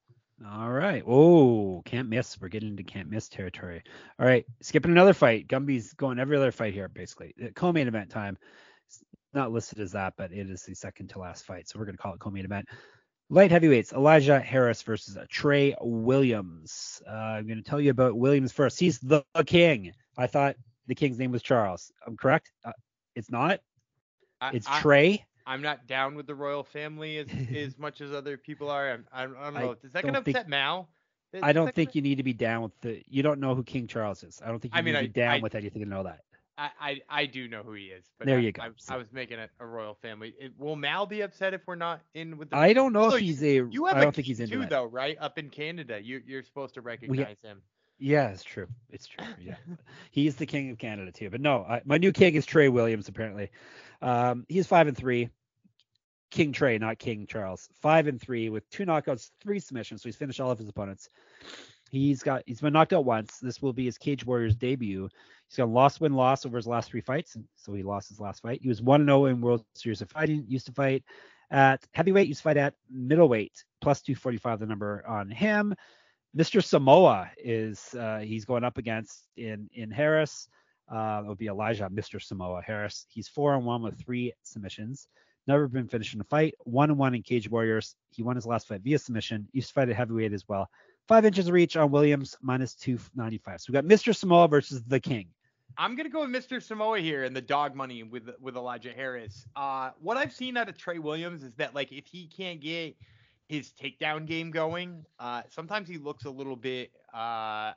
All 0.47 0.71
right. 0.71 1.03
Oh, 1.07 1.81
can't 1.87 2.11
miss. 2.11 2.39
We're 2.39 2.49
getting 2.49 2.69
into 2.69 2.83
can't 2.83 3.11
miss 3.11 3.31
territory. 3.31 3.83
All 4.21 4.27
right, 4.27 4.45
skipping 4.61 4.93
another 4.93 5.15
fight. 5.15 5.49
Gumby's 5.49 5.95
going 5.95 6.19
every 6.19 6.37
other 6.37 6.53
fight 6.53 6.75
here, 6.75 6.89
basically. 6.89 7.35
Co-main 7.55 7.89
event 7.89 8.11
time 8.11 8.37
not 9.35 9.53
listed 9.53 9.79
as 9.81 9.93
that, 9.93 10.15
but 10.17 10.33
it 10.33 10.51
is 10.51 10.63
the 10.63 10.75
second 10.75 11.09
to 11.11 11.19
last 11.19 11.45
fight. 11.45 11.69
So 11.69 11.79
we're 11.79 11.85
going 11.85 11.97
to 11.97 12.03
call 12.03 12.15
it 12.15 12.21
co-main 12.21 12.45
event. 12.45 12.67
Light 13.29 13.51
heavyweights, 13.51 13.93
Elijah 13.93 14.41
Harris 14.41 14.83
versus 14.83 15.19
Trey 15.29 15.75
Williams. 15.81 17.03
Uh, 17.09 17.13
I'm 17.13 17.47
going 17.47 17.63
to 17.63 17.69
tell 17.69 17.81
you 17.81 17.91
about 17.91 18.17
Williams 18.17 18.53
first. 18.53 18.79
He's 18.79 19.01
the, 19.01 19.25
king. 19.47 19.93
I 20.17 20.27
thought 20.29 20.57
the 20.87 20.95
king's 20.95 21.19
name 21.19 21.33
was 21.33 21.43
Charles. 21.43 21.93
I'm 22.07 22.17
correct? 22.17 22.53
Uh, 22.65 22.73
it's 23.17 23.31
not. 23.31 23.61
It's 24.53 24.69
I, 24.69 24.81
Trey. 24.81 25.25
I'm 25.45 25.63
not 25.63 25.87
down 25.87 26.15
with 26.15 26.27
the 26.27 26.35
royal 26.35 26.63
family 26.63 27.19
as, 27.19 27.27
as 27.55 27.79
much 27.79 28.01
as 28.01 28.13
other 28.13 28.37
people 28.37 28.71
are. 28.71 28.91
I'm, 28.91 29.07
I, 29.13 29.23
I 29.23 29.27
don't 29.27 29.55
know. 29.55 29.77
Is 29.83 29.93
that 29.93 30.03
going 30.03 30.15
to 30.15 30.21
upset 30.21 30.49
Mal? 30.49 30.89
Is, 31.33 31.43
I 31.43 31.53
don't 31.53 31.75
think 31.75 31.91
gonna... 31.91 31.97
you 31.97 32.03
need 32.03 32.17
to 32.17 32.23
be 32.23 32.33
down 32.33 32.63
with 32.63 32.81
the. 32.81 33.03
You 33.09 33.23
don't 33.23 33.41
know 33.41 33.55
who 33.55 33.65
King 33.65 33.89
Charles 33.89 34.23
is. 34.23 34.41
I 34.45 34.49
don't 34.49 34.61
think 34.61 34.75
you 34.75 34.79
I 34.79 34.83
mean, 34.83 34.95
need 34.95 35.01
to 35.01 35.07
be 35.07 35.21
down 35.21 35.35
I, 35.35 35.41
with 35.41 35.55
anything 35.55 35.83
to 35.83 35.89
know 35.89 36.05
that. 36.05 36.21
I, 36.59 36.71
I, 36.81 37.01
I 37.09 37.27
do 37.27 37.49
know 37.49 37.63
who 37.63 37.75
he 37.75 37.87
is. 37.87 38.05
But 38.19 38.27
there 38.27 38.39
I, 38.39 38.41
you 38.41 38.53
go. 38.53 38.63
I, 38.63 38.71
I 38.89 38.97
was 38.97 39.13
making 39.13 39.39
a, 39.39 39.49
a 39.61 39.67
royal 39.67 39.95
family. 39.95 40.35
It, 40.39 40.53
will 40.59 40.77
Mal 40.77 41.07
be 41.07 41.21
upset 41.21 41.55
if 41.55 41.61
we're 41.67 41.75
not 41.75 42.01
in 42.15 42.39
with 42.39 42.51
the? 42.51 42.57
I 42.57 42.73
don't 42.73 42.93
know 42.93 43.15
if 43.15 43.21
he's 43.21 43.43
a. 43.43 43.67
You 43.71 43.87
have 43.87 43.97
I 43.97 44.01
don't 44.01 44.15
think 44.15 44.27
he's 44.27 44.41
into 44.41 44.55
too, 44.55 44.63
it. 44.63 44.71
though, 44.71 44.85
right? 44.85 45.17
Up 45.21 45.39
in 45.39 45.51
Canada, 45.51 46.01
you 46.03 46.23
you're 46.27 46.43
supposed 46.43 46.75
to 46.75 46.81
recognize 46.81 47.37
him. 47.43 47.61
Yeah, 47.99 48.29
it's 48.29 48.45
true. 48.45 48.69
It's 48.91 49.07
true. 49.07 49.25
Yeah, 49.41 49.55
he's 50.11 50.37
the 50.37 50.47
king 50.47 50.71
of 50.71 50.79
Canada 50.79 51.13
too. 51.13 51.31
But 51.31 51.41
no, 51.41 51.65
I, 51.69 51.83
my 51.85 51.99
new 51.99 52.13
king 52.13 52.35
is 52.35 52.47
Trey 52.47 52.69
Williams. 52.69 53.09
Apparently, 53.09 53.51
um, 54.01 54.45
he's 54.49 54.67
five 54.67 54.89
and 54.89 54.97
three. 54.97 55.31
King 56.31 56.53
Trey, 56.53 56.77
not 56.79 56.99
King 56.99 57.27
Charles. 57.27 57.69
Five 57.81 58.09
and 58.09 58.21
three 58.21 58.51
with 58.51 58.69
two 58.69 58.85
knockouts, 58.85 59.31
three 59.41 59.61
submissions. 59.61 60.03
So 60.03 60.09
he's 60.09 60.17
finished 60.17 60.41
all 60.41 60.51
of 60.51 60.59
his 60.59 60.69
opponents. 60.69 61.09
He's 61.91 62.23
got 62.23 62.43
he's 62.47 62.61
been 62.61 62.73
knocked 62.73 62.93
out 62.93 63.05
once. 63.05 63.39
This 63.39 63.63
will 63.63 63.73
be 63.73 63.85
his 63.85 63.99
Cage 63.99 64.27
Warriors 64.27 64.57
debut. 64.57 65.09
He's 65.49 65.57
got 65.57 65.69
loss 65.69 66.01
win 66.01 66.15
loss 66.15 66.45
over 66.45 66.57
his 66.57 66.67
last 66.67 66.91
three 66.91 67.01
fights, 67.01 67.37
so 67.57 67.75
he 67.75 67.83
lost 67.83 68.09
his 68.09 68.21
last 68.21 68.43
fight. 68.43 68.61
He 68.63 68.69
was 68.69 68.83
one 68.83 69.05
0 69.05 69.27
in 69.27 69.41
World 69.41 69.65
Series 69.75 70.03
of 70.03 70.11
Fighting. 70.11 70.45
Used 70.49 70.67
to 70.67 70.73
fight 70.73 71.05
at 71.51 71.87
heavyweight. 71.93 72.27
Used 72.27 72.41
to 72.41 72.45
fight 72.45 72.57
at 72.57 72.75
middleweight. 72.91 73.65
Plus 73.81 74.03
245 74.03 74.61
the 74.61 74.67
number 74.67 75.05
on 75.07 75.31
him. 75.31 75.75
Mr. 76.37 76.63
Samoa 76.63 77.31
is 77.39 77.95
uh, 77.95 78.19
he's 78.19 78.45
going 78.45 78.65
up 78.65 78.79
against 78.79 79.29
in 79.37 79.71
in 79.73 79.91
Harris. 79.91 80.49
Uh, 80.93 81.23
it 81.25 81.29
would 81.29 81.39
be 81.39 81.47
Elijah, 81.47 81.89
Mr. 81.93 82.21
Samoa 82.23 82.63
Harris. 82.63 83.07
He's 83.09 83.29
four 83.29 83.55
and 83.55 83.65
one 83.65 83.83
with 83.83 83.99
three 83.99 84.33
submissions. 84.43 85.09
Never 85.47 85.69
been 85.69 85.89
finished 85.89 86.15
in 86.15 86.21
a 86.21 86.25
fight. 86.25 86.55
One 86.65 86.91
and 86.91 86.99
one 86.99 87.15
in 87.15 87.23
Cage 87.23 87.49
Warriors. 87.49 87.95
He 88.11 88.23
won 88.23 88.37
his 88.37 88.47
last 88.47 88.67
fight 88.67 88.83
via 88.83 88.99
submission. 88.99 89.49
Used 89.53 89.69
to 89.69 89.75
fight 89.75 89.89
at 89.89 89.97
heavyweight 89.97 90.33
as 90.33 90.49
well. 90.49 90.69
Five 91.09 91.25
inches 91.25 91.47
of 91.47 91.55
reach 91.55 91.77
on 91.77 91.91
Williams, 91.91 92.37
minus 92.43 92.75
295. 92.75 93.61
So 93.61 93.67
we 93.69 93.75
got 93.75 93.85
Mr. 93.85 94.15
Samoa 94.15 94.49
versus 94.49 94.83
the 94.85 94.99
King. 94.99 95.29
I'm 95.79 95.95
gonna 95.95 96.09
go 96.09 96.27
with 96.27 96.31
Mr. 96.31 96.63
Samoa 96.63 97.01
here 97.01 97.25
and 97.25 97.37
the 97.37 97.41
dog 97.41 97.75
money 97.75 98.03
with 98.03 98.31
with 98.41 98.57
Elijah 98.57 98.93
Harris. 98.93 99.47
Uh, 99.55 99.91
what 100.01 100.17
I've 100.17 100.33
seen 100.33 100.57
out 100.57 100.69
of 100.69 100.79
Trey 100.79 100.99
Williams 100.99 101.43
is 101.43 101.53
that 101.57 101.75
like 101.75 101.93
if 101.93 102.07
he 102.07 102.27
can't 102.27 102.61
get 102.61 102.97
his 103.49 103.73
takedown 103.73 104.27
game 104.27 104.51
going, 104.51 105.05
uh, 105.19 105.43
sometimes 105.51 105.89
he 105.89 105.99
looks 105.99 106.25
a 106.25 106.31
little 106.31 106.57
bit 106.57 106.91
uh, 107.13 107.73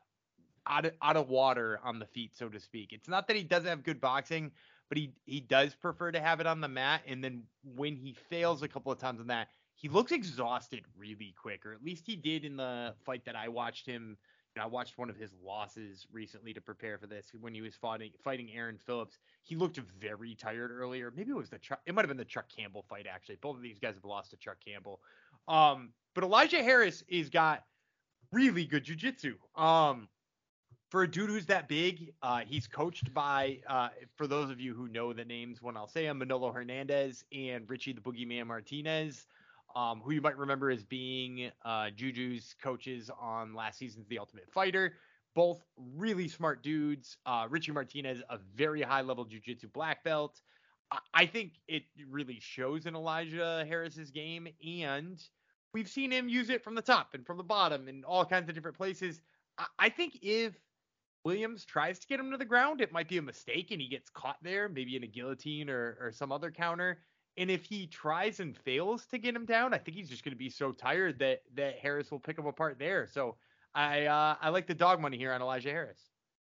out 0.66 0.86
of 0.86 0.94
out 1.02 1.18
of 1.18 1.30
water 1.30 1.80
on 1.84 2.00
the 2.00 2.06
feet, 2.06 2.32
so 2.36 2.48
to 2.48 2.60
speak. 2.60 2.94
It's 2.94 3.10
not 3.10 3.28
that 3.28 3.36
he 3.36 3.44
doesn't 3.44 3.68
have 3.68 3.84
good 3.84 4.00
boxing, 4.00 4.52
but 4.88 4.98
he 4.98 5.14
he 5.26 5.42
does 5.42 5.76
prefer 5.76 6.12
to 6.12 6.22
have 6.22 6.40
it 6.40 6.48
on 6.48 6.62
the 6.62 6.68
mat. 6.68 7.02
And 7.06 7.24
then 7.24 7.44
when 7.76 7.96
he 7.96 8.16
fails 8.30 8.64
a 8.64 8.68
couple 8.68 8.92
of 8.92 9.00
times 9.00 9.20
on 9.20 9.28
that, 9.28 9.50
he 9.80 9.88
looks 9.88 10.12
exhausted 10.12 10.84
really 10.98 11.34
quick, 11.42 11.66
or 11.66 11.72
at 11.72 11.82
least 11.82 12.06
he 12.06 12.18
did 12.18 12.44
in 12.44 12.58
the 12.58 12.94
fight 13.06 13.24
that 13.24 13.38
I 13.38 13.48
watched 13.48 13.88
him. 13.88 14.18
You 14.54 14.60
know, 14.60 14.66
I 14.66 14.68
watched 14.68 14.98
one 14.98 15.10
of 15.10 15.16
his 15.16 15.32
losses 15.42 16.06
recently 16.12 16.54
to 16.54 16.60
prepare 16.60 16.98
for 16.98 17.08
this 17.08 17.32
when 17.40 17.54
he 17.54 17.62
was 17.62 17.76
fighting 17.76 18.12
fighting 18.22 18.50
Aaron 18.54 18.78
Phillips. 18.78 19.20
He 19.42 19.56
looked 19.56 19.80
very 19.98 20.36
tired 20.36 20.72
earlier. 20.72 21.14
Maybe 21.16 21.32
it 21.32 21.38
was 21.38 21.50
the 21.50 21.60
Chuck. 21.60 21.80
It 21.86 21.96
might 21.96 22.02
have 22.02 22.10
been 22.10 22.18
the 22.18 22.26
Chuck 22.26 22.48
Campbell 22.54 22.84
fight 22.90 23.08
actually. 23.10 23.38
Both 23.38 23.56
of 23.56 23.62
these 23.62 23.80
guys 23.80 23.96
have 23.96 24.04
lost 24.04 24.32
to 24.32 24.38
Chuck 24.38 24.58
Campbell. 24.66 25.00
Um, 25.48 25.94
but 26.14 26.26
Elijah 26.26 26.62
Harris 26.62 27.06
is 27.08 27.30
got 27.30 27.64
really 28.34 28.66
good 28.66 28.84
jujitsu. 28.84 29.36
Um, 29.56 30.10
for 30.90 31.04
a 31.04 31.10
dude 31.10 31.30
who's 31.30 31.46
that 31.46 31.70
big, 31.70 32.14
uh, 32.22 32.42
he's 32.46 32.68
coached 32.68 33.14
by, 33.14 33.60
uh, 33.68 33.90
for 34.18 34.28
those 34.28 34.50
of 34.50 34.60
you 34.60 34.74
who 34.74 34.90
know 34.90 35.14
the 35.14 35.24
names 35.24 35.62
when 35.62 35.78
I'll 35.78 35.88
say 35.88 36.06
them, 36.06 36.18
Manolo 36.18 36.52
Hernandez 36.52 37.24
and 37.32 37.70
Richie 37.70 37.94
the 37.94 38.02
Boogeyman 38.02 38.48
Martinez 38.48 39.28
um, 39.76 40.02
who 40.02 40.12
you 40.12 40.22
might 40.22 40.38
remember 40.38 40.70
as 40.70 40.84
being 40.84 41.52
uh, 41.64 41.90
Juju's 41.96 42.56
coaches 42.62 43.10
on 43.20 43.54
last 43.54 43.78
season's 43.78 44.08
The 44.08 44.20
Ultimate 44.20 44.52
Fighter. 44.52 44.94
Both 45.36 45.64
really 45.78 46.28
smart 46.28 46.64
dudes. 46.64 47.18
Uh, 47.26 47.48
Richie 47.50 47.72
Martinez, 47.72 48.22
a 48.30 48.40
very 48.56 48.82
high 48.82 49.02
level 49.02 49.26
jiu-jitsu 49.26 49.70
black 49.70 50.04
belt. 50.04 50.42
I 51.14 51.28
think 51.28 51.54
it 51.68 51.84
really 52.10 52.40
shows 52.40 52.88
in 52.88 52.96
Elijah 52.96 53.64
Harris's 53.68 54.10
game, 54.10 54.48
and 54.68 55.22
we've 55.72 55.88
seen 55.88 56.12
him 56.12 56.28
use 56.28 56.50
it 56.50 56.64
from 56.64 56.74
the 56.74 56.82
top 56.82 57.14
and 57.14 57.24
from 57.26 57.38
the 57.38 57.44
bottom 57.44 57.88
and 57.88 58.04
all 58.04 58.26
kinds 58.26 58.50
of 58.50 58.56
different 58.56 58.76
places. 58.76 59.22
I 59.78 59.90
think 59.90 60.18
if 60.24 60.54
Williams 61.24 61.64
tries 61.64 62.00
to 62.00 62.08
get 62.08 62.20
him 62.20 62.32
to 62.32 62.38
the 62.38 62.46
ground, 62.46 62.82
it 62.82 62.92
might 62.92 63.08
be 63.08 63.18
a 63.18 63.22
mistake 63.22 63.70
and 63.70 63.80
he 63.80 63.88
gets 63.88 64.10
caught 64.10 64.38
there, 64.42 64.68
maybe 64.68 64.96
in 64.96 65.04
a 65.04 65.08
guillotine 65.08 65.70
or, 65.70 65.98
or 66.02 66.12
some 66.12 66.32
other 66.32 66.50
counter. 66.50 67.00
And 67.38 67.50
if 67.50 67.64
he 67.64 67.88
tries 67.88 68.40
and 68.40 68.58
fails 68.58 69.06
to 69.08 69.18
get 69.18 69.36
him 69.36 69.46
down, 69.46 69.74
I 69.74 69.78
think 69.78 69.96
he's 69.96 70.10
just 70.10 70.24
going 70.24 70.34
to 70.34 70.38
be 70.38 70.50
so 70.50 70.72
tired 70.72 71.20
that 71.20 71.42
that 71.56 71.80
Harris 71.80 72.12
will 72.12 72.20
pick 72.20 72.38
him 72.38 72.46
apart 72.46 72.78
there. 72.80 73.08
So 73.08 73.36
I 73.74 74.06
uh, 74.06 74.36
I 74.42 74.50
like 74.50 74.68
the 74.68 74.76
dog 74.76 75.00
money 75.00 75.18
here 75.18 75.32
on 75.32 75.42
Elijah 75.42 75.70
Harris. 75.70 76.00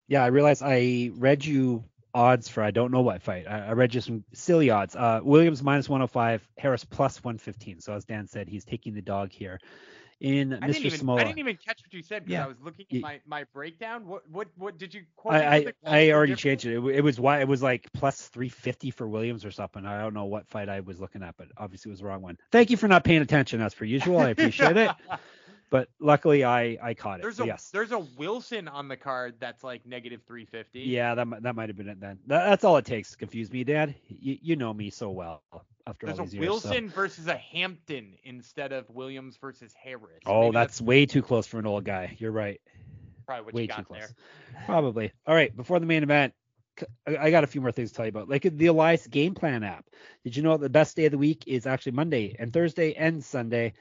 Yeah, 0.07 0.23
I 0.23 0.27
realized 0.27 0.61
I 0.63 1.11
read 1.15 1.45
you 1.45 1.83
odds 2.13 2.47
for 2.47 2.61
I 2.61 2.71
don't 2.71 2.91
know 2.91 3.01
what 3.01 3.21
fight. 3.21 3.47
I, 3.47 3.67
I 3.67 3.71
read 3.73 3.95
you 3.95 4.01
some 4.01 4.23
silly 4.33 4.69
odds. 4.69 4.95
Uh, 4.95 5.21
Williams 5.23 5.63
minus 5.63 5.89
105, 5.89 6.47
Harris 6.57 6.85
plus 6.85 7.23
115. 7.23 7.79
So 7.79 7.93
as 7.93 8.05
Dan 8.05 8.27
said, 8.27 8.47
he's 8.47 8.65
taking 8.65 8.93
the 8.93 9.01
dog 9.01 9.31
here 9.31 9.59
in 10.19 10.53
I 10.53 10.57
Mr. 10.57 10.61
Didn't 10.61 10.85
even, 10.85 10.99
Samoa. 10.99 11.15
I 11.17 11.23
didn't 11.23 11.39
even 11.39 11.57
catch 11.57 11.81
what 11.83 11.93
you 11.93 12.01
said 12.01 12.25
because 12.25 12.33
yeah. 12.33 12.45
I 12.45 12.47
was 12.47 12.57
looking 12.63 12.85
at 12.91 13.01
my, 13.01 13.19
my 13.25 13.43
breakdown. 13.53 14.07
What 14.07 14.29
what 14.29 14.47
what 14.57 14.77
did 14.77 14.93
you 14.93 15.03
quote? 15.15 15.35
I 15.35 15.55
I, 15.55 15.73
I 15.85 16.11
already 16.11 16.35
changed 16.35 16.65
it. 16.65 16.77
it. 16.77 16.95
It 16.95 17.01
was 17.01 17.19
why 17.19 17.41
it 17.41 17.47
was 17.47 17.61
like 17.61 17.91
plus 17.93 18.27
350 18.27 18.91
for 18.91 19.07
Williams 19.07 19.45
or 19.45 19.51
something. 19.51 19.85
I 19.85 20.01
don't 20.01 20.13
know 20.13 20.25
what 20.25 20.47
fight 20.47 20.69
I 20.69 20.79
was 20.81 20.99
looking 20.99 21.23
at, 21.23 21.35
but 21.37 21.47
obviously 21.57 21.89
it 21.89 21.93
was 21.93 21.99
the 21.99 22.07
wrong 22.07 22.21
one. 22.21 22.37
Thank 22.51 22.69
you 22.69 22.77
for 22.77 22.87
not 22.87 23.03
paying 23.03 23.21
attention 23.21 23.61
as 23.61 23.73
per 23.73 23.85
usual. 23.85 24.19
I 24.19 24.29
appreciate 24.29 24.77
it. 24.77 24.91
But 25.73 25.89
luckily 25.99 26.43
I 26.43 26.77
I 26.83 26.93
caught 26.93 27.17
it. 27.17 27.23
There's 27.23 27.39
a 27.39 27.47
yes. 27.47 27.71
there's 27.71 27.91
a 27.91 27.97
Wilson 27.97 28.67
on 28.67 28.87
the 28.87 28.95
card 28.95 29.33
that's 29.39 29.63
like 29.63 29.83
negative 29.87 30.21
350. 30.27 30.81
Yeah, 30.81 31.15
that 31.15 31.41
that 31.41 31.55
might 31.55 31.67
have 31.67 31.75
been 31.75 31.89
it 31.89 31.99
then. 31.99 32.19
That, 32.27 32.47
that's 32.47 32.63
all 32.63 32.77
it 32.77 32.85
takes 32.85 33.09
to 33.09 33.17
confuse 33.17 33.51
me, 33.51 33.63
Dad. 33.63 33.95
You, 34.07 34.37
you 34.39 34.55
know 34.55 34.71
me 34.71 34.91
so 34.91 35.09
well 35.09 35.41
after 35.87 36.05
There's 36.05 36.19
all 36.19 36.25
these 36.25 36.35
years. 36.35 36.41
There's 36.41 36.65
a 36.65 36.67
Wilson 36.67 36.89
so. 36.89 36.95
versus 36.95 37.25
a 37.25 37.37
Hampton 37.37 38.13
instead 38.23 38.71
of 38.71 38.87
Williams 38.91 39.37
versus 39.37 39.73
Harris. 39.73 40.21
Oh, 40.27 40.51
that's, 40.51 40.77
that's, 40.77 40.81
way 40.81 41.07
too 41.07 41.23
close 41.23 41.47
for 41.47 41.57
an 41.57 41.65
old 41.65 41.85
guy. 41.85 42.15
You're 42.19 42.31
right. 42.31 42.61
Probably 43.25 43.45
what 43.45 43.53
way 43.55 43.61
you 43.63 43.67
got 43.67 43.77
too 43.77 43.83
close. 43.85 43.99
there. 44.01 44.65
Probably. 44.67 45.11
All 45.25 45.33
right, 45.33 45.57
before 45.57 45.79
the 45.79 45.87
main 45.87 46.03
event, 46.03 46.35
I 47.07 47.31
got 47.31 47.43
a 47.43 47.47
few 47.47 47.61
more 47.61 47.71
things 47.71 47.89
to 47.89 47.95
tell 47.95 48.05
you 48.05 48.09
about. 48.09 48.29
Like 48.29 48.43
the 48.43 48.67
Elias 48.67 49.07
Game 49.07 49.33
Plan 49.33 49.63
app. 49.63 49.85
Did 50.23 50.37
you 50.37 50.43
know 50.43 50.55
the 50.55 50.69
best 50.69 50.95
day 50.95 51.05
of 51.05 51.11
the 51.11 51.17
week 51.17 51.45
is 51.47 51.65
actually 51.65 51.93
Monday 51.93 52.35
and 52.37 52.53
Thursday 52.53 52.93
and 52.93 53.23
Sunday 53.23 53.73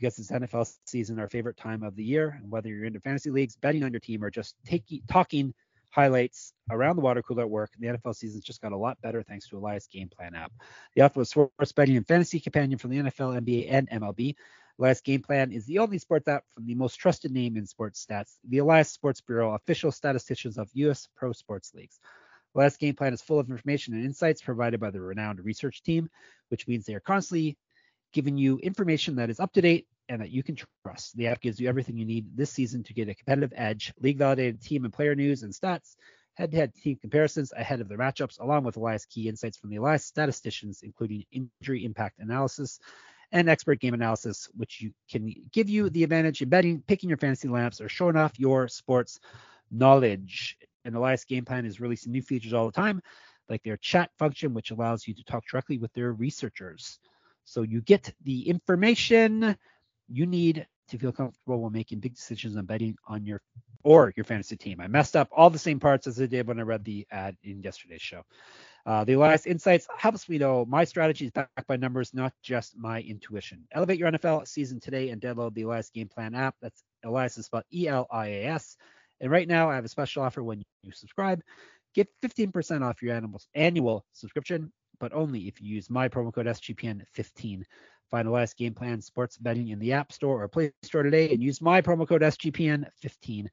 because 0.00 0.18
it's 0.18 0.30
NFL 0.30 0.72
season, 0.86 1.18
our 1.18 1.28
favorite 1.28 1.56
time 1.56 1.82
of 1.82 1.94
the 1.94 2.02
year. 2.02 2.38
And 2.40 2.50
whether 2.50 2.68
you're 2.68 2.84
into 2.84 3.00
fantasy 3.00 3.30
leagues, 3.30 3.56
betting 3.56 3.84
on 3.84 3.92
your 3.92 4.00
team, 4.00 4.24
or 4.24 4.30
just 4.30 4.56
taking 4.64 5.02
talking 5.08 5.54
highlights 5.90 6.52
around 6.70 6.96
the 6.96 7.02
water 7.02 7.22
cooler 7.22 7.42
at 7.42 7.50
work. 7.50 7.70
The 7.78 7.88
NFL 7.88 8.14
season's 8.14 8.44
just 8.44 8.62
got 8.62 8.72
a 8.72 8.76
lot 8.76 9.00
better 9.02 9.22
thanks 9.22 9.48
to 9.48 9.58
Elias 9.58 9.88
Game 9.88 10.08
Plan 10.08 10.34
app. 10.34 10.52
The 10.94 11.02
app 11.02 11.16
sports 11.24 11.72
betting 11.72 11.96
and 11.96 12.06
fantasy 12.06 12.40
companion 12.40 12.78
from 12.78 12.90
the 12.90 12.98
NFL, 12.98 13.40
NBA, 13.40 13.66
and 13.70 13.90
MLB. 13.90 14.36
Elias 14.78 15.00
Game 15.00 15.20
Plan 15.20 15.52
is 15.52 15.66
the 15.66 15.78
only 15.78 15.98
sports 15.98 16.26
app 16.28 16.44
from 16.54 16.66
the 16.66 16.74
most 16.74 16.94
trusted 16.94 17.32
name 17.32 17.56
in 17.56 17.66
sports 17.66 18.06
stats, 18.08 18.38
the 18.48 18.58
Elias 18.58 18.90
Sports 18.90 19.20
Bureau, 19.20 19.54
official 19.54 19.92
statisticians 19.92 20.56
of 20.56 20.70
U.S. 20.74 21.08
pro 21.16 21.32
sports 21.32 21.74
leagues. 21.74 21.98
Elias 22.54 22.76
Game 22.76 22.94
Plan 22.94 23.12
is 23.12 23.20
full 23.20 23.38
of 23.38 23.50
information 23.50 23.94
and 23.94 24.04
insights 24.04 24.40
provided 24.40 24.80
by 24.80 24.90
the 24.90 25.00
renowned 25.00 25.44
research 25.44 25.82
team, 25.82 26.08
which 26.48 26.66
means 26.66 26.86
they 26.86 26.94
are 26.94 27.00
constantly 27.00 27.58
giving 28.12 28.36
you 28.36 28.58
information 28.58 29.16
that 29.16 29.30
is 29.30 29.40
up 29.40 29.52
to 29.52 29.60
date 29.60 29.86
and 30.08 30.20
that 30.20 30.30
you 30.30 30.42
can 30.42 30.56
trust. 30.84 31.16
The 31.16 31.28
app 31.28 31.40
gives 31.40 31.60
you 31.60 31.68
everything 31.68 31.96
you 31.96 32.04
need 32.04 32.36
this 32.36 32.50
season 32.50 32.82
to 32.84 32.94
get 32.94 33.08
a 33.08 33.14
competitive 33.14 33.52
edge, 33.54 33.92
league 34.00 34.18
validated 34.18 34.60
team 34.60 34.84
and 34.84 34.92
player 34.92 35.14
news 35.14 35.42
and 35.42 35.52
stats, 35.52 35.94
head 36.34 36.50
to 36.50 36.56
head 36.56 36.74
team 36.74 36.96
comparisons 37.00 37.52
ahead 37.52 37.80
of 37.80 37.88
their 37.88 37.98
matchups, 37.98 38.40
along 38.40 38.64
with 38.64 38.76
Elias 38.76 39.04
key 39.04 39.28
insights 39.28 39.56
from 39.56 39.70
the 39.70 39.76
Elias 39.76 40.04
statisticians, 40.04 40.82
including 40.82 41.24
injury 41.30 41.84
impact 41.84 42.18
analysis 42.18 42.80
and 43.32 43.48
expert 43.48 43.78
game 43.78 43.94
analysis, 43.94 44.48
which 44.56 44.80
you 44.80 44.92
can 45.08 45.32
give 45.52 45.68
you 45.68 45.88
the 45.90 46.02
advantage 46.02 46.42
in 46.42 46.48
betting, 46.48 46.82
picking 46.86 47.08
your 47.08 47.18
fantasy 47.18 47.48
lamps, 47.48 47.80
or 47.80 47.88
showing 47.88 48.16
off 48.16 48.38
your 48.38 48.66
sports 48.66 49.20
knowledge. 49.70 50.56
And 50.84 50.96
Elias 50.96 51.24
Game 51.24 51.44
Plan 51.44 51.66
is 51.66 51.80
releasing 51.80 52.10
new 52.10 52.22
features 52.22 52.52
all 52.52 52.66
the 52.66 52.72
time, 52.72 53.02
like 53.48 53.62
their 53.62 53.76
chat 53.76 54.10
function, 54.18 54.54
which 54.54 54.70
allows 54.70 55.06
you 55.06 55.14
to 55.14 55.24
talk 55.24 55.44
directly 55.46 55.78
with 55.78 55.92
their 55.92 56.12
researchers. 56.12 56.98
So 57.44 57.62
you 57.62 57.80
get 57.80 58.12
the 58.22 58.48
information 58.48 59.56
you 60.08 60.26
need 60.26 60.66
to 60.88 60.98
feel 60.98 61.12
comfortable 61.12 61.60
while 61.60 61.70
making 61.70 62.00
big 62.00 62.14
decisions 62.14 62.56
on 62.56 62.66
betting 62.66 62.96
on 63.06 63.24
your 63.24 63.40
or 63.82 64.12
your 64.16 64.24
fantasy 64.24 64.56
team. 64.56 64.80
I 64.80 64.88
messed 64.88 65.16
up 65.16 65.28
all 65.32 65.50
the 65.50 65.58
same 65.58 65.80
parts 65.80 66.06
as 66.06 66.20
I 66.20 66.26
did 66.26 66.46
when 66.46 66.58
I 66.58 66.62
read 66.62 66.84
the 66.84 67.06
ad 67.10 67.36
in 67.42 67.62
yesterday's 67.62 68.02
show. 68.02 68.22
Uh, 68.84 69.04
the 69.04 69.12
Elias 69.14 69.46
Insights 69.46 69.86
helps 69.96 70.28
me 70.28 70.38
know 70.38 70.64
my 70.64 70.84
strategy 70.84 71.26
is 71.26 71.30
backed 71.30 71.66
by 71.66 71.76
numbers, 71.76 72.12
not 72.14 72.32
just 72.42 72.76
my 72.76 73.00
intuition. 73.00 73.66
Elevate 73.72 73.98
your 73.98 74.10
NFL 74.10 74.48
season 74.48 74.80
today 74.80 75.10
and 75.10 75.20
download 75.20 75.54
the 75.54 75.62
Elias 75.62 75.90
Game 75.90 76.08
Plan 76.08 76.34
app. 76.34 76.56
That's 76.60 76.82
Elias 77.04 77.38
is 77.38 77.46
spelled 77.46 77.64
E-L-I-A-S. 77.72 78.76
And 79.20 79.30
right 79.30 79.46
now, 79.46 79.70
I 79.70 79.74
have 79.74 79.84
a 79.84 79.88
special 79.88 80.22
offer 80.22 80.42
when 80.42 80.62
you 80.82 80.92
subscribe. 80.92 81.42
Get 81.94 82.08
15% 82.22 82.82
off 82.82 83.02
your 83.02 83.20
annual 83.54 84.04
subscription, 84.12 84.72
but 85.00 85.12
only 85.12 85.48
if 85.48 85.60
you 85.60 85.74
use 85.74 85.90
my 85.90 86.08
promo 86.08 86.32
code 86.32 86.46
SGPN15. 86.46 87.64
Find 88.10 88.28
Elias 88.28 88.54
Game 88.54 88.74
Plan 88.74 89.00
Sports 89.00 89.38
Betting 89.38 89.68
in 89.68 89.78
the 89.78 89.92
App 89.92 90.12
Store 90.12 90.42
or 90.42 90.48
Play 90.48 90.72
Store 90.82 91.02
today 91.02 91.30
and 91.32 91.42
use 91.42 91.60
my 91.60 91.80
promo 91.80 92.06
code 92.06 92.22
SGPN15. 92.22 93.46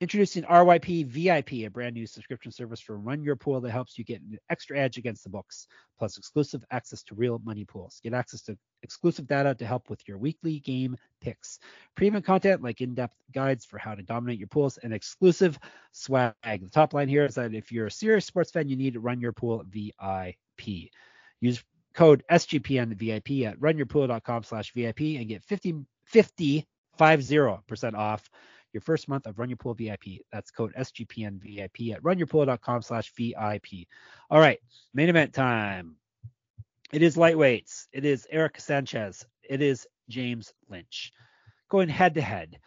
Introducing 0.00 0.44
RYP 0.44 1.04
VIP, 1.08 1.52
a 1.52 1.68
brand 1.68 1.92
new 1.92 2.06
subscription 2.06 2.50
service 2.50 2.80
for 2.80 2.96
Run 2.96 3.22
Your 3.22 3.36
Pool 3.36 3.60
that 3.60 3.70
helps 3.70 3.98
you 3.98 4.04
get 4.04 4.22
an 4.22 4.38
extra 4.48 4.78
edge 4.78 4.96
against 4.96 5.24
the 5.24 5.28
books, 5.28 5.66
plus 5.98 6.16
exclusive 6.16 6.64
access 6.70 7.02
to 7.02 7.14
real 7.14 7.38
money 7.44 7.66
pools. 7.66 8.00
Get 8.02 8.14
access 8.14 8.40
to 8.44 8.56
exclusive 8.82 9.26
data 9.26 9.54
to 9.56 9.66
help 9.66 9.90
with 9.90 10.00
your 10.08 10.16
weekly 10.16 10.60
game 10.60 10.96
picks, 11.20 11.58
premium 11.96 12.22
content 12.22 12.62
like 12.62 12.80
in-depth 12.80 13.14
guides 13.30 13.66
for 13.66 13.76
how 13.76 13.94
to 13.94 14.02
dominate 14.02 14.38
your 14.38 14.48
pools, 14.48 14.78
and 14.78 14.94
exclusive 14.94 15.58
swag. 15.92 16.32
The 16.42 16.70
top 16.72 16.94
line 16.94 17.08
here 17.08 17.26
is 17.26 17.34
that 17.34 17.52
if 17.52 17.70
you're 17.70 17.88
a 17.88 17.90
serious 17.90 18.24
sports 18.24 18.50
fan, 18.50 18.70
you 18.70 18.76
need 18.76 18.94
to 18.94 19.00
Run 19.00 19.20
Your 19.20 19.32
Pool 19.32 19.66
VIP. 19.68 20.92
Use 21.42 21.62
code 21.92 22.24
SGPN 22.30 22.94
VIP 22.94 23.46
at 23.46 23.60
runyourpool.com 23.60 24.44
slash 24.44 24.72
VIP 24.72 25.00
and 25.18 25.28
get 25.28 25.44
50, 25.44 25.84
50, 26.04 26.66
50% 26.98 27.94
off 27.94 28.30
your 28.72 28.80
first 28.80 29.08
month 29.08 29.26
of 29.26 29.38
Run 29.38 29.48
Your 29.48 29.56
Pool 29.56 29.74
VIP. 29.74 30.22
That's 30.32 30.50
code 30.50 30.74
SGPN 30.78 31.40
VIP 31.40 31.94
at 31.94 32.02
runyourpool.com 32.02 32.82
slash 32.82 33.12
VIP. 33.16 33.86
All 34.30 34.40
right, 34.40 34.58
main 34.94 35.08
event 35.08 35.32
time. 35.32 35.96
It 36.92 37.02
is 37.02 37.16
lightweights. 37.16 37.86
It 37.92 38.04
is 38.04 38.26
Eric 38.30 38.60
Sanchez. 38.60 39.24
It 39.48 39.62
is 39.62 39.86
James 40.08 40.52
Lynch 40.68 41.12
going 41.70 41.88
head 41.88 42.14
to 42.14 42.20
head 42.20 42.58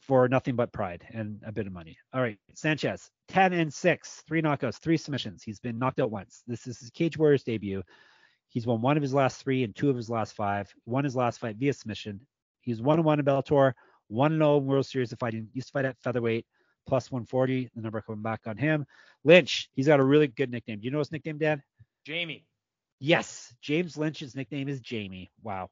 for 0.00 0.28
nothing 0.28 0.56
but 0.56 0.72
pride 0.72 1.04
and 1.12 1.40
a 1.46 1.52
bit 1.52 1.66
of 1.66 1.72
money. 1.72 1.96
All 2.12 2.20
right, 2.20 2.38
Sanchez, 2.54 3.10
10 3.28 3.52
and 3.52 3.72
6, 3.72 4.22
three 4.26 4.42
knockouts, 4.42 4.78
three 4.78 4.96
submissions. 4.96 5.42
He's 5.42 5.60
been 5.60 5.78
knocked 5.78 6.00
out 6.00 6.10
once. 6.10 6.42
This 6.46 6.66
is 6.66 6.78
his 6.80 6.90
Cage 6.90 7.18
Warriors 7.18 7.44
debut. 7.44 7.82
He's 8.48 8.66
won 8.66 8.80
one 8.80 8.96
of 8.96 9.02
his 9.02 9.12
last 9.12 9.42
three 9.42 9.64
and 9.64 9.74
two 9.74 9.90
of 9.90 9.96
his 9.96 10.08
last 10.08 10.34
five. 10.34 10.72
Won 10.86 11.04
his 11.04 11.16
last 11.16 11.38
fight 11.38 11.56
via 11.56 11.72
submission. 11.72 12.20
He's 12.60 12.80
one 12.80 12.98
and 12.98 13.04
one 13.04 13.18
in 13.18 13.24
Bellator, 13.24 13.72
1 14.08 14.38
no 14.38 14.58
World 14.58 14.86
Series 14.86 15.12
of 15.12 15.18
Fighting. 15.18 15.48
Used 15.52 15.68
to 15.68 15.72
fight 15.72 15.84
at 15.84 15.98
featherweight, 15.98 16.46
plus 16.86 17.10
140. 17.10 17.70
The 17.74 17.82
number 17.82 18.00
coming 18.00 18.22
back 18.22 18.40
on 18.46 18.56
him. 18.56 18.86
Lynch, 19.24 19.70
he's 19.74 19.86
got 19.86 20.00
a 20.00 20.04
really 20.04 20.28
good 20.28 20.50
nickname. 20.50 20.80
Do 20.80 20.84
you 20.84 20.90
know 20.90 20.98
his 20.98 21.12
nickname, 21.12 21.38
Dad? 21.38 21.62
Jamie. 22.04 22.46
Yes, 22.98 23.52
James 23.60 23.96
Lynch's 23.96 24.34
nickname 24.34 24.68
is 24.68 24.80
Jamie. 24.80 25.30
Wow. 25.42 25.70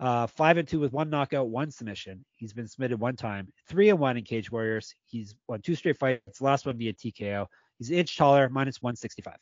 Uh, 0.00 0.26
five 0.26 0.56
and 0.56 0.66
two 0.66 0.80
with 0.80 0.92
one 0.92 1.08
knockout, 1.08 1.48
one 1.48 1.70
submission. 1.70 2.24
He's 2.34 2.52
been 2.52 2.66
submitted 2.66 2.98
one 2.98 3.14
time. 3.14 3.52
Three 3.68 3.90
and 3.90 3.98
one 3.98 4.16
in 4.16 4.24
Cage 4.24 4.50
Warriors. 4.50 4.94
He's 5.06 5.34
won 5.46 5.60
two 5.60 5.76
straight 5.76 5.98
fights. 5.98 6.40
Last 6.40 6.66
one 6.66 6.76
via 6.76 6.92
TKO. 6.92 7.46
He's 7.78 7.90
an 7.90 7.96
inch 7.96 8.16
taller, 8.16 8.48
minus 8.48 8.82
165. 8.82 9.36